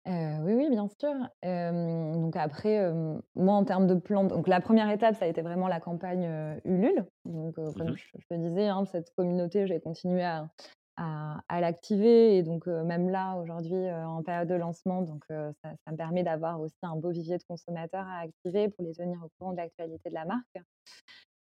Heu, 0.07 0.39
oui, 0.43 0.53
oui, 0.55 0.69
bien 0.69 0.87
sûr. 0.87 1.13
Hem, 1.43 2.13
donc 2.21 2.35
après, 2.35 2.73
hem, 2.73 3.21
moi, 3.35 3.53
en 3.55 3.63
termes 3.65 3.85
de 3.87 3.93
plan 3.95 4.23
donc 4.23 4.47
la 4.47 4.59
première 4.59 4.89
étape, 4.89 5.15
ça 5.15 5.25
a 5.25 5.27
été 5.27 5.41
vraiment 5.43 5.67
la 5.67 5.79
campagne, 5.79 6.25
heu, 6.25 6.61
Ulule. 6.65 7.05
Donc 7.25 7.57
heu, 7.59 7.71
Mmh 7.75 7.83
comme 7.83 7.93
mh. 7.93 7.97
je 7.97 8.05
je 8.17 8.25
te 8.27 8.33
disais, 8.33 8.67
hein, 8.67 8.85
cette 8.85 9.13
communauté, 9.15 9.67
j'ai 9.67 9.79
continué 9.79 10.23
à 10.23 10.49
à 10.97 11.61
l'activer 11.61 12.37
et 12.37 12.43
donc 12.43 12.67
heu, 12.67 12.83
même 12.83 13.09
là, 13.09 13.35
aujourd'hui, 13.37 13.73
heu, 13.75 13.93
en 14.05 14.23
période 14.23 14.47
de 14.49 14.55
lancement, 14.55 15.01
donc 15.01 15.23
heu, 15.31 15.51
ça 15.63 15.91
me 15.91 15.97
permet 15.97 16.23
d'avoir 16.23 16.59
aussi 16.61 16.77
un 16.83 16.95
beau 16.95 17.09
vivier 17.11 17.37
de 17.37 17.43
consommateurs 17.43 18.05
à 18.07 18.19
activer 18.19 18.69
pour 18.69 18.83
les 18.83 18.93
tenir 18.93 19.19
au 19.23 19.29
courant 19.39 19.51
de 19.53 19.57
l'actualité 19.57 20.09
de 20.09 20.15
la 20.15 20.25
marque. 20.25 20.57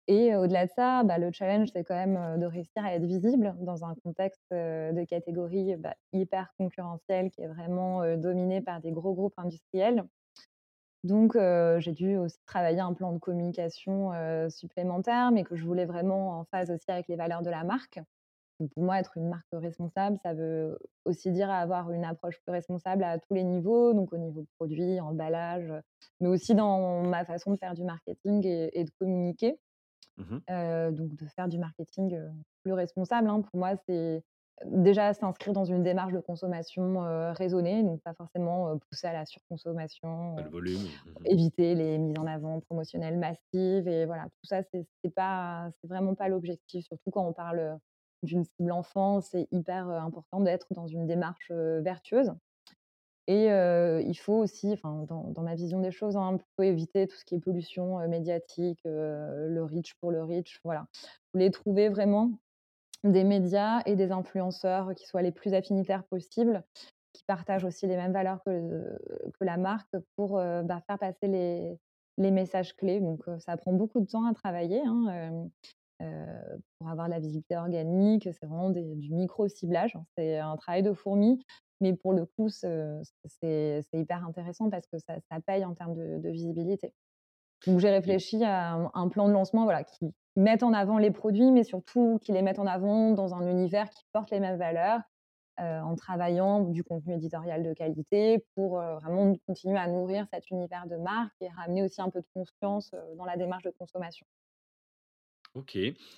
Et 0.07 0.37
au-delà 0.37 0.67
de 0.67 0.71
ça, 0.77 1.03
bah, 1.03 1.19
le 1.19 1.33
challenge, 1.33 1.69
c'est 1.73 1.83
quand 1.85 1.95
même, 1.95 2.39
de 2.39 2.45
réussir 2.47 2.85
à 2.85 2.95
être 2.95 3.05
visible 3.05 3.55
dans 3.61 3.85
un 3.85 3.95
contexte, 4.05 4.43
de 4.51 5.05
catégorie, 5.07 5.77
bah, 5.77 5.95
hyper 6.13 6.53
concurrentiel 6.59 7.31
qui 7.31 7.41
est 7.43 7.49
vraiment, 7.49 8.17
dominé 8.17 8.61
par 8.61 8.81
des 8.81 8.93
gros 8.93 9.15
groupes 9.15 9.35
industriels. 9.39 10.05
Donc 11.05 11.37
j'ai 11.79 11.93
dû 11.93 12.17
aussi 12.17 12.39
travailler 12.47 12.81
un 12.81 12.95
plan 12.95 13.13
de 13.13 13.19
communication, 13.19 14.13
supplémentaire, 14.51 15.33
mais 15.33 15.45
que 15.45 15.57
je 15.57 15.65
voulais 15.65 15.87
vraiment 15.87 16.41
en 16.41 16.45
phase 16.45 16.71
aussi 16.71 16.91
avec 16.91 17.09
les 17.09 17.17
valeurs 17.17 17.43
de 17.43 17.51
la 17.51 17.65
marque. 17.65 18.01
Pour 18.75 18.83
moi, 18.85 18.99
être 19.01 19.17
une 19.17 19.29
marque 19.29 19.47
responsable, 19.53 20.17
ça 20.23 20.33
veut 20.35 20.79
aussi 21.05 21.31
dire 21.33 21.51
avoir 21.51 21.91
une 21.93 22.05
approche 22.05 22.37
plus 22.45 22.53
responsable 22.53 23.03
à 23.05 23.19
tous 23.19 23.35
les 23.35 23.45
niveaux, 23.45 23.93
donc 23.95 24.13
au 24.13 24.19
niveau 24.19 24.45
produit, 24.59 25.01
emballage, 25.01 25.73
mais 26.21 26.29
aussi 26.29 26.55
dans 26.55 27.03
ma 27.03 27.25
façon 27.25 27.53
de 27.53 27.57
faire 27.59 27.75
du 27.75 27.85
marketing 27.85 28.47
et 28.47 28.71
et 28.81 28.85
de 28.85 28.91
communiquer. 29.01 29.59
Mmh 30.17 30.39
donc 30.93 31.17
de 31.17 31.27
faire 31.27 31.49
du 31.49 31.59
marketing, 31.59 32.17
plus 32.63 32.73
responsable, 32.73 33.29
hein. 33.29 33.43
Pour 33.43 33.59
moi, 33.59 33.77
c'est 33.89 34.23
déjà 34.67 35.13
s'inscrire 35.15 35.53
dans 35.53 35.65
une 35.65 35.83
démarche 35.83 36.13
de 36.13 36.21
consommation, 36.21 37.01
raisonnée, 37.33 37.83
donc 37.83 38.01
pas 38.03 38.15
forcément, 38.15 38.79
pousser 38.91 39.09
à 39.09 39.13
la 39.13 39.27
surconsommation, 39.27 40.37
le 40.37 40.45
heu, 40.45 40.49
volume. 40.51 40.81
Mmh 40.83 41.25
éviter 41.27 41.75
les 41.75 41.99
mises 41.99 42.19
en 42.19 42.27
avant 42.27 42.61
promotionnelles 42.61 43.19
massives 43.19 43.89
et 43.89 44.07
voilà, 44.07 44.25
tout 44.25 44.45
ça, 44.47 44.63
c'est 44.63 45.11
pas 45.15 45.71
c'est 45.81 45.89
vraiment 45.89 46.15
pas 46.15 46.29
l'objectif, 46.29 46.85
surtout 46.87 47.11
quand 47.11 47.27
on 47.27 47.33
parle, 47.33 47.79
d'une 48.25 48.45
cible 48.45 48.73
enfant, 48.73 49.21
c'est 49.21 49.47
hyper, 49.53 49.89
important 49.89 50.41
d'être 50.41 50.67
dans 50.75 50.87
une 50.87 51.07
démarche, 51.07 51.51
vertueuse. 51.51 52.33
Et 53.27 53.47
il 53.47 54.15
faut 54.19 54.35
aussi, 54.35 54.75
dans 54.83 55.05
dans 55.31 55.43
ma 55.43 55.55
vision 55.55 55.81
des 55.81 55.91
choses, 55.91 56.17
hein, 56.17 56.39
éviter 56.61 57.07
tout 57.07 57.17
ce 57.17 57.25
qui 57.25 57.35
est 57.37 57.41
pollution, 57.41 58.07
médiatique, 58.09 58.81
le 58.85 59.63
reach 59.63 59.95
pour 60.01 60.11
le 60.11 60.23
reach, 60.23 60.61
voilà. 60.65 60.87
Je 60.95 61.09
voulais 61.35 61.51
trouver 61.51 61.89
vraiment 61.89 62.33
des 63.03 63.25
médias 63.25 63.83
et 63.87 63.97
des 63.97 64.13
influenceurs 64.13 64.95
qui 64.95 65.07
soient 65.07 65.23
les 65.23 65.33
plus 65.33 65.55
affinitaires 65.55 66.05
possibles, 66.05 66.65
qui 67.13 67.23
partagent 67.27 67.65
aussi 67.65 67.87
les 67.87 67.97
mêmes 67.97 68.13
valeurs 68.13 68.43
que 68.45 68.99
que 69.39 69.45
la 69.45 69.57
marque 69.57 69.97
pour, 70.17 70.35
bah, 70.37 70.83
faire 70.87 70.99
passer 70.99 71.27
les 71.29 71.79
les 72.19 72.31
messages 72.31 72.77
clés. 72.77 73.01
Donc 73.01 73.23
ça 73.39 73.57
prend 73.57 73.73
beaucoup 73.73 74.01
de 74.01 74.07
temps 74.07 74.27
à 74.27 74.35
travailler, 74.35 74.83
hein, 74.85 75.49
pour 76.79 76.89
avoir 76.89 77.07
de 77.07 77.13
la 77.13 77.19
visibilité 77.21 77.57
organique, 77.57 78.25
c'est 78.33 78.47
vraiment 78.47 78.71
des 78.71 78.95
du 78.97 79.13
micro 79.13 79.49
ciblage, 79.49 79.97
hein. 79.97 80.05
C'est 80.17 80.39
un 80.39 80.57
travail 80.57 80.83
de 80.83 80.93
fourmi, 80.93 81.45
mais 81.81 81.95
pour 81.95 82.13
le 82.13 82.27
coup, 82.27 82.49
ce 82.49 83.01
c'est 83.25 83.81
c'est 83.91 83.99
hyper 84.01 84.25
intéressant 84.27 84.71
parce 84.71 84.87
que 84.87 84.99
ça 84.99 85.17
ça 85.31 85.41
paye 85.47 85.65
en 85.65 85.75
termes 85.75 85.95
de 85.95 86.19
de 86.19 86.29
visibilité. 86.31 86.95
Donc 87.67 87.79
j'ai 87.81 87.91
réfléchi 87.91 88.43
à 88.45 88.73
un 88.75 88.91
un 88.95 89.09
plan 89.09 89.29
de 89.29 89.33
lancement, 89.33 89.65
voilà, 89.65 89.85
qui 89.85 90.13
mette 90.37 90.63
en 90.63 90.73
avant 90.73 90.99
les 90.99 91.11
produits, 91.11 91.51
mais 91.53 91.65
surtout 91.65 92.19
qui 92.23 92.33
les 92.33 92.43
mette 92.43 92.59
en 92.59 92.67
avant 92.67 93.13
dans 93.13 93.35
un 93.35 93.49
univers 93.49 93.91
qui 93.91 94.03
porte 94.13 94.31
les 94.31 94.41
mêmes 94.41 94.59
valeurs, 94.59 95.01
heu, 95.61 95.65
en 95.83 95.95
travaillant 95.97 96.61
du 96.63 96.85
contenu 96.85 97.15
éditorial 97.15 97.63
de 97.65 97.73
qualité 97.75 98.47
pour, 98.57 98.81
heu, 98.81 98.95
vraiment 98.97 99.35
continuer 99.47 99.79
à 99.79 99.89
nourrir 99.89 100.27
cet 100.33 100.51
univers 100.51 100.87
de 100.89 100.97
marque 100.97 101.35
et 101.41 101.49
ramener 101.51 101.83
aussi 101.85 102.03
un 102.03 102.11
peu 102.11 102.21
de 102.21 102.29
confiance, 102.35 102.93
heu, 102.95 103.17
dans 103.19 103.25
la 103.27 103.37
démarche 103.39 103.65
de 103.65 103.71
consommation. 103.79 104.27
OK 105.55 105.77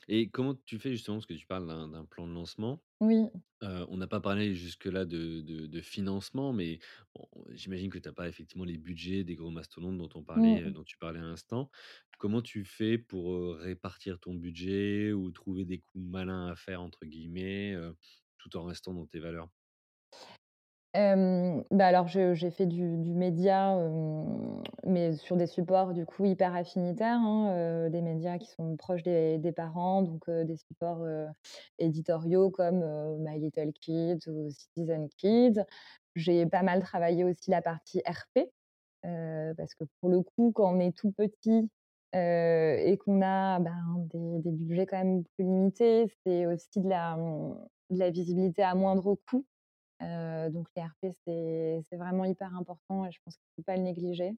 et 0.08 0.30
comment 0.30 0.54
tu 0.54 0.78
fais 0.78 0.90
justement, 0.92 1.16
parce 1.18 1.26
que 1.26 1.34
tu 1.34 1.46
parles 1.46 1.66
d'un 1.66 1.88
d'un 1.88 2.04
plan 2.04 2.26
de 2.26 2.32
lancement, 2.32 2.82
Oui, 3.00 3.30
Heu, 3.62 3.86
on 3.90 3.96
n'a 3.98 4.06
pas 4.08 4.20
parlé 4.20 4.54
jusque-là 4.54 5.04
de 5.06 5.40
de 5.42 5.66
de 5.66 5.80
financement, 5.82 6.52
mais 6.52 6.78
bon, 7.14 7.28
j'imagine 7.50 7.90
que 7.90 7.98
tu 7.98 8.08
as 8.08 8.12
pas 8.12 8.28
effectivement 8.28 8.64
les 8.66 8.78
budgets 8.78 9.24
des 9.24 9.34
gros 9.36 9.50
mastodontes 9.50 9.98
dont 9.98 10.10
on 10.14 10.24
parlait, 10.24 10.62
heu, 10.64 10.70
mmh. 10.70 10.72
dont 10.72 10.84
tu 10.84 10.98
parlais 10.98 11.20
à 11.20 11.22
l'instant. 11.24 11.70
Comment 12.18 12.42
tu 12.42 12.64
fais 12.64 12.98
pour, 12.98 13.32
heu, 13.34 13.52
répartir 13.60 14.20
ton 14.20 14.34
budget 14.34 15.12
ou 15.12 15.30
trouver 15.32 15.64
des 15.66 15.80
coups 15.80 16.04
«malins 16.04 16.48
à 16.48 16.56
faire» 16.56 16.82
entre 16.82 17.06
guillemets, 17.06 17.74
heu, 17.74 17.96
tout 18.38 18.56
en 18.58 18.64
restant 18.64 18.94
dans 18.94 19.06
tes 19.06 19.20
valeurs? 19.20 19.50
Hem, 20.96 21.62
bah, 21.70 21.86
alors 21.88 22.06
j'ai 22.08 22.50
fait 22.50 22.64
du 22.64 22.82
média, 22.86 23.72
hem, 23.78 24.62
mais 24.86 25.12
sur 25.12 25.36
des 25.36 25.46
supports 25.46 25.92
du 25.92 26.06
coup 26.06 26.24
hyper 26.24 26.54
affinitaires, 26.56 27.18
hein, 27.20 27.52
heu, 27.86 27.90
des 27.90 28.00
médias 28.00 28.38
qui 28.38 28.46
sont 28.48 28.76
proches 28.78 29.02
des 29.02 29.52
parents, 29.54 30.00
donc 30.00 30.30
des 30.30 30.56
supports, 30.56 31.06
éditoriaux 31.78 32.50
comme, 32.50 32.82
My 33.20 33.38
Little 33.38 33.72
Kids 33.74 34.26
ou 34.28 34.48
Citizen 34.50 35.08
Kids. 35.18 35.60
J'ai 36.14 36.46
pas 36.46 36.62
mal 36.62 36.80
travaillé 36.82 37.24
aussi 37.24 37.50
la 37.50 37.60
partie 37.60 38.00
RP, 38.08 38.50
parce 39.02 39.74
que 39.74 39.84
pour 40.00 40.08
le 40.10 40.22
coup, 40.22 40.52
quand 40.54 40.74
on 40.74 40.80
est 40.80 40.96
tout 40.96 41.12
petit, 41.12 41.70
et 42.14 42.98
qu'on 43.04 43.20
a, 43.22 43.60
ben, 43.60 44.08
des 44.14 44.50
budgets 44.50 44.86
quand 44.86 44.96
même 45.04 45.24
plus 45.36 45.44
limités, 45.44 46.06
c'est 46.24 46.46
aussi 46.46 46.80
de 46.80 46.88
la 46.88 48.10
visibilité 48.10 48.62
à 48.62 48.74
moindre 48.74 49.14
coût. 49.28 49.44
Donc 50.00 50.68
les 50.76 50.82
RP, 50.82 51.08
c'est 51.26 51.96
vraiment 51.96 52.24
hyper 52.24 52.54
important 52.56 53.04
et 53.06 53.12
je 53.12 53.18
pense 53.24 53.36
qu'il 53.36 53.46
ne 53.58 53.62
faut 53.62 53.66
pas 53.66 53.76
le 53.76 53.82
négliger. 53.82 54.36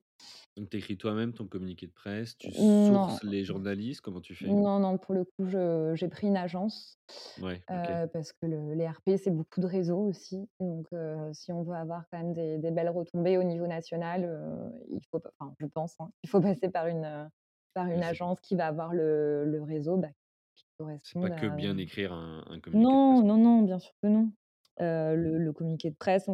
Donc 0.57 0.69
tu 0.71 0.77
écris 0.77 0.99
toi-même 0.99 1.33
ton 1.33 1.47
communiqué 1.49 1.87
de 1.87 1.93
presse, 1.93 2.37
tu 2.37 2.53
Non, 2.53 2.53
sources 2.53 3.23
les 3.23 3.45
journalistes, 3.45 4.01
comment 4.03 4.21
tu 4.21 4.35
fais? 4.35 4.59
non, 4.63 4.79
non, 4.81 4.99
pour 4.99 5.15
le 5.15 5.25
coup, 5.25 5.47
j'ai 5.95 6.09
pris 6.09 6.29
une 6.29 6.37
agence, 6.37 6.99
Ouais, 7.37 7.65
parce 7.69 8.33
que 8.33 8.47
le 8.47 8.75
les 8.75 8.89
RP, 8.89 9.11
c'est 9.17 9.31
beaucoup 9.31 9.61
de 9.61 9.67
réseaux 9.67 10.01
aussi. 10.01 10.49
Donc 10.61 10.89
si 11.33 11.53
on 11.53 11.63
veut 11.63 11.75
avoir 11.77 12.05
quand 12.11 12.19
même 12.19 12.35
des 12.35 12.59
des 12.59 12.71
belles 12.71 12.89
retombées 12.91 13.39
au 13.39 13.43
niveau 13.45 13.67
national, 13.67 14.73
il 14.91 15.01
faut 15.11 15.21
enfin, 15.41 15.55
je 15.61 15.67
pense, 15.67 15.97
hein, 16.01 16.11
il 16.23 16.31
faut 16.31 16.41
passer 16.43 16.71
par 16.71 16.87
une, 16.89 17.31
par 17.75 17.87
une 17.89 18.03
agence 18.03 18.41
qui 18.41 18.57
va 18.57 18.67
avoir 18.69 18.93
le 18.95 19.45
le 19.47 19.63
réseau, 19.63 19.97
bah, 19.99 20.09
qui 20.55 20.65
c'est 21.03 21.19
pas 21.19 21.31
que 21.33 21.47
bien 21.47 21.77
écrire 21.77 22.13
un 22.13 22.45
un 22.49 22.61
communiqué 22.61 22.97
de 22.97 23.03
presse, 23.03 23.21
non, 23.23 23.23
non, 23.23 23.37
non, 23.37 23.63
bien 23.63 23.79
sûr 23.79 23.93
que 24.03 24.09
non. 24.09 24.33
Heu, 24.81 25.15
Mmh. 25.15 25.17
le 25.17 25.39
le 25.39 25.53
communiqué 25.53 25.91
de 25.91 25.97
presse, 25.97 26.29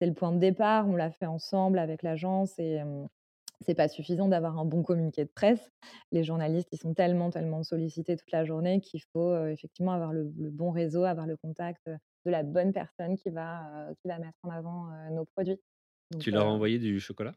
c'est 0.00 0.06
le 0.06 0.14
point 0.14 0.32
de 0.32 0.38
départ, 0.38 0.88
on 0.88 0.96
l'a 0.96 1.10
fait 1.10 1.26
ensemble 1.26 1.78
avec 1.78 2.02
l'agence 2.02 2.58
et 2.58 2.72
hem, 2.74 3.06
c'est 3.60 3.74
pas 3.74 3.88
suffisant 3.88 4.28
d'avoir 4.28 4.58
un 4.58 4.64
bon 4.64 4.82
communiqué 4.82 5.24
de 5.24 5.30
presse. 5.34 5.70
Les 6.12 6.24
journalistes, 6.24 6.68
ils 6.72 6.78
sont 6.80 6.94
tellement, 6.94 7.30
tellement 7.30 7.62
sollicités 7.62 8.16
toute 8.16 8.32
la 8.32 8.44
journée 8.44 8.80
qu'il 8.80 9.02
faut, 9.12 9.46
effectivement 9.48 9.92
avoir 9.92 10.12
le 10.12 10.32
le 10.38 10.50
bon 10.50 10.70
réseau, 10.72 11.04
avoir 11.04 11.26
le 11.26 11.36
contact, 11.36 11.86
de 11.88 12.30
la 12.30 12.42
bonne 12.42 12.72
personne 12.72 13.16
qui 13.16 13.30
va, 13.30 13.88
qui 14.02 14.08
va 14.08 14.18
mettre 14.18 14.38
en 14.44 14.50
avant, 14.50 14.88
nos 15.12 15.24
produits. 15.26 15.60
Donc 16.12 16.24
Tu 16.24 16.30
leur 16.30 16.46
as 16.46 16.50
envoyé 16.52 16.78
du 16.78 17.00
chocolat? 17.00 17.34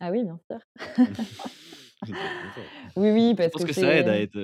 ah 0.00 0.10
oui, 0.10 0.22
bien 0.24 0.38
sûr. 0.50 0.58
Oui, 2.96 3.10
oui, 3.10 3.30
Je 3.30 3.34
parce 3.36 3.52
pense 3.52 3.62
que 3.62 3.68
que 3.68 3.72
ça 3.72 3.94
aide 3.94 4.08
à 4.08 4.18
être, 4.18 4.38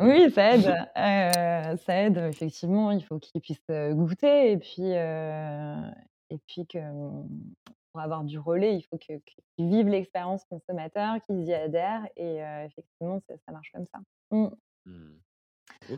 Oui, 0.00 0.30
ça 0.34 0.54
aide, 0.54 0.66
heu, 0.66 1.76
ça 1.78 2.02
aide, 2.02 2.18
effectivement, 2.18 2.90
il 2.90 3.02
faut 3.04 3.18
qu'ils 3.18 3.40
puissent, 3.40 3.58
heu, 3.70 3.94
goûter 3.94 4.52
et 4.52 4.58
puis, 4.58 4.82
et 4.92 6.38
puis 6.46 6.66
que, 6.66 6.78
mmh, 6.78 7.28
pour 7.92 8.00
avoir 8.00 8.24
du 8.24 8.38
relais, 8.38 8.76
il 8.76 8.82
faut 8.82 8.98
qu'ils 8.98 9.20
vivent 9.58 9.88
l'expérience 9.88 10.44
consommateur, 10.44 11.16
qu'ils 11.26 11.44
y 11.44 11.54
adhèrent 11.54 12.06
et 12.16 12.38
effectivement, 12.64 13.20
ça 13.28 13.34
ça 13.46 13.52
marche 13.52 13.70
comme 13.72 13.86
ça. 13.86 14.00
Mmh. 14.30 14.48
Mmh. 14.86 15.14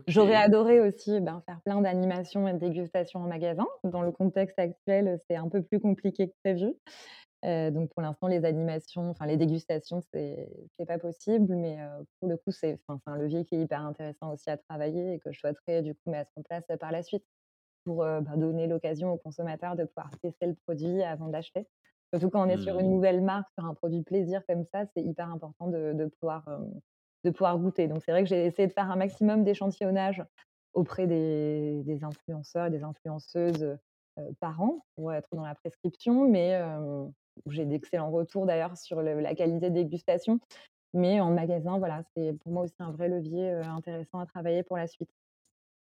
J'aurais 0.07 0.35
adoré 0.35 0.79
aussi, 0.81 1.19
ben, 1.21 1.41
faire 1.45 1.61
plein 1.61 1.81
d'animations 1.81 2.47
et 2.47 2.53
de 2.53 2.57
dégustations 2.59 3.21
en 3.21 3.27
magasin. 3.27 3.65
Dans 3.83 4.01
le 4.01 4.11
contexte 4.11 4.59
actuel, 4.59 5.19
c'est 5.29 5.35
un 5.37 5.49
peu 5.49 5.61
plus 5.63 5.79
compliqué 5.79 6.27
que 6.27 6.33
prévu. 6.43 6.73
Donc 7.43 7.89
pour 7.93 8.01
l'instant, 8.01 8.27
les 8.27 8.45
animations, 8.45 9.09
enfin 9.09 9.25
les 9.25 9.37
dégustations, 9.37 10.01
c'est 10.13 10.49
pas 10.87 10.99
possible, 10.99 11.55
mais 11.55 11.77
pour 12.19 12.29
le 12.29 12.37
coup, 12.37 12.51
c'est 12.51 12.79
un 13.05 13.15
levier 13.17 13.45
qui 13.45 13.55
est 13.55 13.61
hyper 13.61 13.81
intéressant 13.85 14.33
aussi 14.33 14.49
à 14.49 14.57
travailler 14.57 15.13
et 15.13 15.19
que 15.19 15.31
je 15.31 15.39
souhaiterais 15.39 15.81
du 15.83 15.93
coup 15.95 16.09
mettre 16.11 16.31
en 16.35 16.41
place, 16.43 16.65
par 16.79 16.91
la 16.91 17.03
suite 17.03 17.25
pour, 17.85 17.97
bah, 17.99 18.21
donner 18.37 18.67
l'occasion 18.67 19.11
aux 19.13 19.17
consommateurs 19.17 19.75
de 19.75 19.85
pouvoir 19.85 20.11
tester 20.21 20.47
le 20.47 20.55
produit 20.55 21.03
avant 21.03 21.27
d'acheter. 21.29 21.67
Surtout 22.13 22.29
quand 22.29 22.45
on 22.45 22.49
est 22.49 22.57
sur 22.57 22.77
Mmh. 22.77 22.79
une 22.79 22.91
nouvelle 22.91 23.21
marque, 23.21 23.49
sur 23.57 23.65
un 23.65 23.73
produit 23.73 24.03
plaisir 24.03 24.43
comme 24.47 24.65
ça, 24.73 24.85
c'est 24.95 25.03
hyper 25.03 25.29
important 25.31 25.67
de 25.67 25.93
de 25.93 26.05
pouvoir, 26.19 26.43
hem, 26.47 26.79
de 27.25 27.29
pouvoir 27.31 27.57
goûter. 27.59 27.87
Donc 27.87 28.01
c'est 28.03 28.11
vrai 28.11 28.23
que 28.23 28.29
j'ai 28.29 28.45
essayé 28.45 28.67
de 28.67 28.73
faire 28.73 28.89
un 28.91 28.95
maximum 28.97 29.43
d'échantillonnage 29.43 30.23
auprès 30.73 31.07
des 31.07 31.83
des 31.85 32.03
influenceurs 32.03 32.67
et 32.67 32.69
des 32.71 32.83
influenceuses, 32.83 33.77
par 34.39 34.61
an 34.61 34.85
pour 34.95 35.13
être 35.13 35.29
dans 35.33 35.45
la 35.45 35.55
prescription, 35.55 36.27
mais 36.29 36.59
j'ai 37.49 37.65
d'excellents 37.65 38.11
retours 38.11 38.45
d'ailleurs 38.45 38.77
sur 38.77 39.01
le 39.01 39.19
la 39.19 39.35
qualité 39.35 39.69
de 39.69 39.75
dégustation. 39.75 40.39
Mais 40.93 41.21
en 41.21 41.31
magasin, 41.31 41.79
voilà, 41.79 42.03
c'est 42.15 42.33
pour 42.41 42.51
moi 42.53 42.63
aussi 42.63 42.75
un 42.79 42.91
vrai 42.91 43.09
levier, 43.09 43.51
intéressant 43.51 44.19
à 44.19 44.27
travailler 44.27 44.63
pour 44.63 44.77
la 44.77 44.87
suite. 44.87 45.09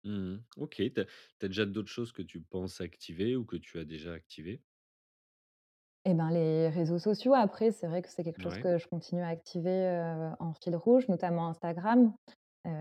Mmh 0.03 0.37
OK, 0.57 0.75
tu 0.75 1.01
as 1.01 1.47
déjà 1.47 1.65
d'autres 1.65 1.89
choses 1.89 2.11
que 2.11 2.21
tu 2.21 2.39
penses 2.41 2.81
activer 2.81 3.35
ou 3.35 3.45
que 3.45 3.55
tu 3.57 3.79
as 3.79 3.85
déjà 3.85 4.13
activées? 4.13 4.63
Et 6.05 6.13
ben, 6.15 6.31
les 6.31 6.69
réseaux 6.69 6.97
sociaux, 6.97 7.33
après, 7.35 7.71
c'est 7.71 7.87
vrai 7.87 8.01
que 8.01 8.09
c'est 8.09 8.23
quelque 8.23 8.41
chose 8.41 8.57
Ouais, 8.57 8.57
que 8.57 8.77
je 8.79 8.87
continue 8.87 9.21
à 9.21 9.27
activer, 9.27 10.01
en 10.39 10.53
fil 10.53 10.75
rouge, 10.75 11.07
notamment 11.09 11.47
Instagram. 11.47 12.13
Heu, 12.67 12.71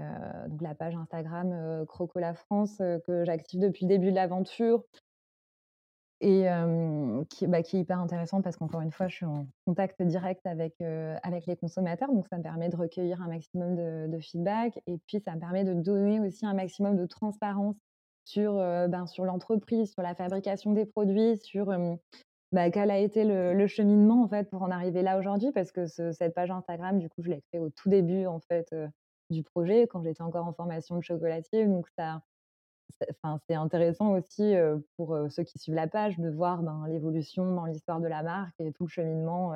donc 0.49 0.63
la 0.63 0.75
page 0.75 0.97
Instagram, 0.97 1.53
heu, 1.53 1.87
Crocola 1.87 2.35
France, 2.35 2.79
que 3.07 3.25
j'active 3.25 3.61
depuis 3.61 3.85
le 3.87 3.91
début 3.91 4.11
de 4.11 4.17
l'aventure 4.17 4.85
et 6.21 6.45
bah, 7.47 7.63
qui 7.63 7.77
est 7.77 7.81
hyper 7.81 8.01
intéressant 8.01 8.43
parce 8.43 8.57
qu'encore 8.57 8.81
une 8.83 8.93
fois, 8.93 9.09
je 9.09 9.17
suis 9.17 9.27
en 9.27 9.47
contact 9.67 10.03
direct 10.03 10.47
avec, 10.47 10.81
avec 10.81 11.47
les 11.47 11.57
consommateurs, 11.57 12.13
donc 12.13 12.27
ça 12.29 12.39
me 12.39 12.43
permet 12.43 12.69
de 12.69 12.77
recueillir 12.77 13.23
un 13.23 13.29
maximum 13.29 13.77
de 13.77 14.19
feedback 14.21 14.81
et 14.87 14.99
puis 15.07 15.21
ça 15.21 15.35
me 15.35 15.41
permet 15.41 15.65
de 15.65 15.75
donner 15.75 16.21
aussi 16.21 16.45
un 16.47 16.55
maximum 16.55 16.97
de 16.97 17.07
transparence 17.07 17.77
sur, 18.25 18.55
ben, 18.55 19.07
sur 19.07 19.25
l'entreprise, 19.25 19.93
sur 19.93 20.03
la 20.03 20.15
fabrication 20.15 20.73
des 20.73 20.85
produits, 20.87 21.39
sur, 21.39 21.73
bah, 22.53 22.71
quel 22.71 22.91
a 22.91 22.99
été 22.99 23.25
le 23.25 23.67
cheminement, 23.67 24.23
en 24.23 24.29
fait, 24.29 24.51
pour 24.51 24.63
en 24.63 24.71
arriver 24.71 25.03
là 25.03 25.19
aujourd'hui? 25.19 25.53
Parce 25.53 25.73
que 25.73 25.87
ce 25.87 26.13
cette 26.13 26.35
page 26.35 26.51
Instagram, 26.51 26.99
du 26.99 27.09
coup, 27.09 27.23
je 27.23 27.31
l'ai 27.31 27.41
créée 27.41 27.61
au 27.61 27.71
tout 27.71 27.89
début, 27.89 28.27
en 28.27 28.41
fait, 28.41 28.75
du 29.31 29.43
projet, 29.43 29.87
quand 29.87 30.03
j'étais 30.03 30.23
encore 30.23 30.47
en 30.47 30.53
formation 30.53 30.97
de 30.97 31.03
chocolatier, 31.03 31.67
donc 31.67 31.87
ça 31.97 32.23
c'est 33.47 33.55
intéressant 33.55 34.13
aussi, 34.13 34.55
pour, 34.97 35.19
ceux 35.31 35.45
qui 35.45 35.59
suivent 35.59 35.75
la 35.75 35.89
page 35.89 36.19
de 36.19 36.31
voir, 36.31 36.63
ben, 36.63 36.87
l'évolution 36.89 37.55
dans 37.55 37.67
l'histoire 37.67 38.01
de 38.01 38.09
la 38.09 38.23
marque 38.23 38.59
et 38.61 38.73
tout 38.73 38.85
le 38.85 38.89
cheminement, 38.89 39.53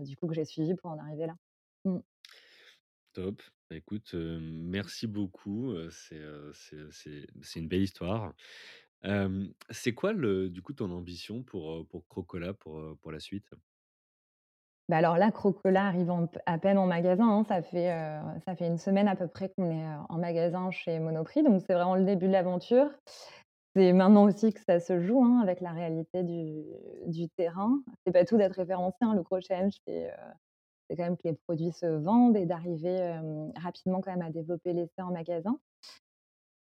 du 0.00 0.16
coup, 0.16 0.26
que 0.26 0.34
j'ai 0.34 0.44
suivi 0.44 0.74
pour 0.74 0.90
en 0.90 0.98
arriver 0.98 1.26
là. 1.26 1.36
Mmh. 1.84 1.98
top. 3.12 3.42
Bah, 3.68 3.76
écoute, 3.76 4.14
merci 4.14 5.06
beaucoup, 5.06 5.74
c'est, 5.90 6.20
une 7.56 7.68
belle 7.68 7.82
histoire. 7.82 8.34
C'est 9.70 9.94
quoi 9.94 10.14
du 10.14 10.62
coup 10.62 10.72
ton 10.72 10.90
ambition 10.90 11.42
pour, 11.42 11.86
pour 11.88 12.06
Crocola 12.06 12.54
pour, 12.54 12.96
pour 12.98 13.12
la 13.12 13.20
suite? 13.20 13.52
Bah, 14.88 14.96
alors 14.98 15.16
là, 15.16 15.30
Crocola 15.30 15.86
arrive 15.86 16.10
à 16.46 16.58
peine 16.58 16.76
en 16.78 16.86
magasin, 16.86 17.28
hein. 17.28 17.44
Ça 17.44 17.62
fait, 17.62 17.92
heu, 17.92 18.20
ça 18.44 18.56
fait 18.56 18.66
une 18.66 18.78
semaine 18.78 19.08
à 19.08 19.16
peu 19.16 19.28
près 19.28 19.48
qu'on 19.50 19.70
est, 19.70 19.84
heu, 19.84 19.98
en 20.08 20.18
magasin 20.18 20.70
chez 20.70 20.98
Monoprix, 20.98 21.42
donc 21.42 21.60
c'est 21.66 21.74
vraiment 21.74 21.94
le 21.96 22.04
début 22.04 22.26
de 22.26 22.32
l'aventure. 22.32 22.90
C'est 23.76 23.92
maintenant 23.92 24.24
aussi 24.26 24.52
que 24.52 24.60
ça 24.68 24.80
se 24.80 25.00
joue, 25.00 25.24
hein, 25.24 25.40
avec 25.42 25.60
la 25.60 25.72
réalité 25.72 26.22
du 26.24 26.64
du 27.06 27.28
terrain. 27.30 27.82
C'est 28.06 28.12
pas 28.12 28.24
tout 28.24 28.38
d'être 28.38 28.56
référencé, 28.56 28.96
hein. 29.02 29.14
Le 29.14 29.22
gros 29.22 29.40
challenge, 29.40 29.74
c'est, 29.86 30.08
heu, 30.08 30.14
c'est 30.90 30.96
quand 30.96 31.04
même 31.04 31.16
que 31.18 31.28
les 31.28 31.34
produits 31.48 31.72
se 31.72 31.86
vendent 31.86 32.36
et 32.36 32.46
d'arriver, 32.46 33.20
rapidement 33.56 34.00
quand 34.02 34.12
même 34.12 34.22
à 34.22 34.30
développer 34.30 34.72
l'essai 34.74 35.02
en 35.02 35.12
magasin. 35.12 35.58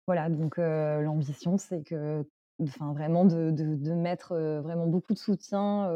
Voilà, 0.06 0.30
donc 0.30 0.56
l'ambition, 0.56 1.58
c'est 1.58 1.82
que 1.82 2.24
enfin 2.62 2.92
vraiment 2.92 3.24
de 3.24 3.50
de 3.50 3.76
de 3.76 3.92
mettre, 3.94 4.34
vraiment 4.62 4.86
beaucoup 4.86 5.12
de 5.14 5.18
soutien, 5.18 5.88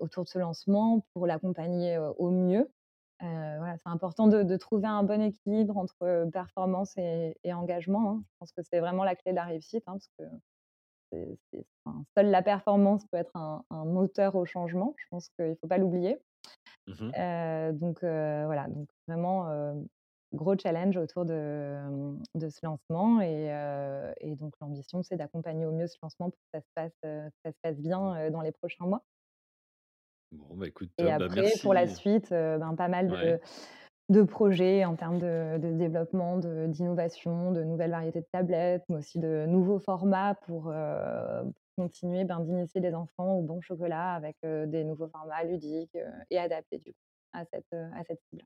autour 0.00 0.24
de 0.24 0.28
ce 0.28 0.38
lancement 0.38 1.06
pour 1.14 1.26
l'accompagner, 1.26 1.98
au 2.18 2.30
mieux. 2.30 2.70
Voilà, 3.20 3.76
c'est 3.78 3.88
important 3.90 4.28
de 4.28 4.42
de 4.42 4.56
trouver 4.56 4.86
un 4.88 5.02
bon 5.04 5.20
équilibre 5.22 5.76
entre, 5.78 6.28
performance 6.32 6.96
et 6.98 7.36
et 7.44 7.52
engagement, 7.54 8.10
hein. 8.10 8.24
Je 8.30 8.34
pense 8.40 8.52
que 8.52 8.62
c'est 8.62 8.80
vraiment 8.80 9.04
la 9.04 9.16
clé 9.16 9.32
de 9.32 9.36
la 9.36 9.44
réussite, 9.44 9.84
hein, 9.86 9.92
parce 9.94 10.10
que 10.18 10.24
c'est 11.12 11.38
c'est 11.52 11.66
enfin, 11.86 12.04
seule 12.16 12.30
la 12.30 12.42
performance 12.42 13.06
peut 13.08 13.18
être 13.18 13.36
un 13.36 13.64
un 13.70 13.84
moteur 13.86 14.36
au 14.36 14.44
changement. 14.46 14.94
Je 14.98 15.06
pense 15.10 15.30
qu'il 15.30 15.50
ne 15.50 15.54
faut 15.56 15.68
pas 15.68 15.78
l'oublier. 15.78 16.18
Mmh 16.86 17.16
donc 17.72 18.00
voilà, 18.02 18.68
donc 18.68 18.88
vraiment, 19.08 19.46
gros 20.36 20.56
challenge 20.56 20.96
autour 20.96 21.24
de, 21.24 21.78
ce 22.38 22.60
lancement 22.64 23.20
et 23.20 23.50
donc 24.36 24.54
l'ambition, 24.60 25.02
c'est 25.02 25.16
d'accompagner 25.16 25.66
au 25.66 25.72
mieux 25.72 25.86
ce 25.88 25.96
lancement 26.02 26.30
pour 26.30 26.38
que 26.38 26.48
ça 26.54 26.60
se 26.60 26.68
passe, 26.74 26.92
heu, 27.04 27.28
que 27.30 27.36
ça 27.44 27.52
se 27.52 27.58
passe 27.62 27.80
bien, 27.80 28.30
dans 28.30 28.42
les 28.42 28.52
prochains 28.52 28.86
mois 28.86 29.02
Bon, 30.32 30.56
bah, 30.56 30.66
écoute 30.66 30.90
et 30.98 31.04
top, 31.04 31.18
bah, 31.18 31.24
après 31.26 31.52
pour 31.62 31.74
la 31.74 31.86
suite, 31.86 32.30
ben, 32.30 32.74
pas 32.76 32.88
mal 32.88 33.10
Ouais. 33.10 33.22
de 33.22 33.40
de 34.08 34.22
projets 34.22 34.84
en 34.84 34.94
termes 34.94 35.18
de 35.18 35.58
de 35.58 35.72
développement, 35.72 36.38
d'innovation, 36.38 37.52
de 37.52 37.64
nouvelles 37.64 37.90
variétés 37.90 38.20
de 38.20 38.26
tablettes, 38.32 38.84
mais 38.88 38.96
aussi 38.98 39.18
de 39.18 39.46
nouveaux 39.46 39.78
formats 39.80 40.34
pour, 40.46 40.72
continuer, 41.76 42.24
ben, 42.24 42.40
d'initier 42.40 42.80
les 42.80 42.94
enfants 42.94 43.34
au 43.38 43.42
bon 43.42 43.60
chocolat 43.60 44.14
avec, 44.14 44.36
des 44.42 44.84
nouveaux 44.84 45.08
formats 45.08 45.44
ludiques, 45.44 45.96
et 46.30 46.38
adaptés 46.38 46.78
du 46.78 46.92
coup 46.92 46.98
à 47.32 47.44
cette, 47.52 47.66
heu, 47.74 47.84
à 47.94 48.04
cette 48.04 48.20
cible. 48.30 48.44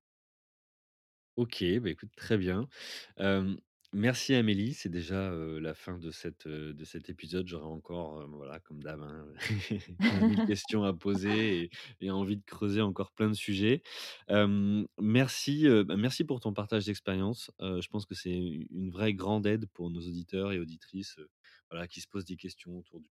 OK, 1.41 1.65
bah, 1.81 1.89
écoute, 1.91 2.11
très 2.17 2.37
bien. 2.37 2.69
Hem, 3.17 3.59
merci 3.95 4.35
Amélie, 4.35 4.75
c'est 4.75 4.91
déjà, 4.91 5.31
heu, 5.33 5.59
la 5.59 5.73
fin 5.75 5.97
de 5.99 6.11
cette, 6.11 6.47
heu, 6.47 6.75
de 6.75 6.85
cet 6.85 7.09
épisode. 7.09 7.47
J'aurais 7.49 7.65
encore, 7.67 8.21
heu, 8.21 8.27
voilà, 8.27 8.61
comme 8.61 8.83
d'hab, 8.83 9.01
hein, 9.01 9.27
15 10.03 10.27
000 10.27 10.43
questions 10.43 10.85
à 10.85 10.93
poser 10.93 11.63
et 11.65 11.71
et 12.01 12.11
envie 12.11 12.37
de 12.37 12.45
creuser 12.45 12.83
encore 12.83 13.13
plein 13.13 13.29
de 13.31 13.35
sujets. 13.35 13.83
Hem, 14.29 14.87
merci, 15.01 15.67
heu, 15.67 15.83
bah, 15.85 15.97
merci 15.97 16.25
pour 16.25 16.41
ton 16.41 16.53
partage 16.53 16.85
d'expérience. 16.87 17.51
Heu, 17.63 17.81
je 17.81 17.89
pense 17.89 18.05
que 18.07 18.15
c'est 18.15 18.37
u 18.39 18.67
une 18.71 18.91
vraie 18.91 19.15
grande 19.15 19.47
aide 19.47 19.67
pour 19.73 19.91
nos 19.91 20.01
auditeurs 20.01 20.53
et 20.53 20.59
auditrices, 20.61 21.17
heu, 21.19 21.31
voilà, 21.71 21.89
qui 21.89 22.01
se 22.03 22.09
posent 22.09 22.27
des 22.27 22.37
questions 22.37 22.77
autour 22.79 23.01
du 23.01 23.09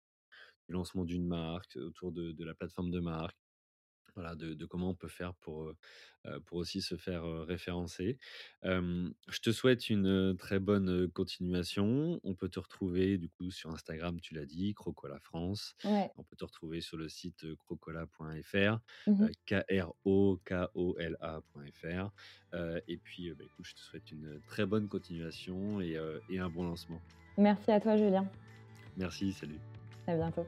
du 0.69 0.73
lancement 0.73 1.05
d'une 1.05 1.27
marque, 1.27 1.77
autour 1.77 2.11
de 2.13 2.31
de 2.33 2.45
la 2.45 2.55
plateforme 2.55 2.91
de 2.91 2.99
marque. 3.01 3.46
Voilà, 4.17 4.33
de 4.33 4.55
de 4.55 4.65
comment 4.65 4.89
on 4.89 4.95
peut 4.95 5.07
faire 5.07 5.35
pour, 5.35 5.65
heu 5.65 5.75
heu, 6.25 6.39
pour 6.41 6.57
aussi 6.57 6.81
se 6.81 6.95
faire, 6.97 7.23
heu, 7.23 7.43
référencer. 7.43 8.17
Je 8.63 9.39
te 9.43 9.51
souhaite 9.51 9.91
une, 9.91 10.35
très 10.37 10.57
bonne, 10.57 11.07
continuation. 11.11 12.19
On 12.23 12.33
peut 12.33 12.49
te 12.49 12.59
retrouver 12.59 13.19
du 13.19 13.29
coup 13.29 13.51
sur 13.51 13.69
Instagram, 13.69 14.19
tu 14.19 14.33
l'as 14.33 14.47
dit, 14.47 14.73
Crocola 14.73 15.19
France. 15.19 15.75
Ouais. 15.83 16.09
On 16.17 16.23
peut 16.23 16.35
te 16.35 16.45
retrouver 16.45 16.81
sur 16.81 16.97
le 16.97 17.09
site, 17.09 17.45
crocola.fr, 17.57 18.79
Mmh 19.05 19.27
K-R-O-K-O-L-A.fr. 19.45 20.51
Et 22.87 22.97
puis, 22.97 23.31
bah, 23.35 23.43
écoute, 23.45 23.65
je 23.67 23.75
te 23.75 23.79
souhaite 23.79 24.11
une, 24.11 24.41
très 24.47 24.65
bonne 24.65 24.87
continuation 24.87 25.79
et 25.79 25.95
et 26.29 26.39
un 26.39 26.49
bon 26.49 26.63
lancement. 26.63 26.99
Merci 27.37 27.71
à 27.71 27.79
toi 27.79 27.95
Julien. 27.97 28.27
Merci, 28.97 29.31
salut. 29.31 29.59
À 30.07 30.15
bientôt. 30.15 30.47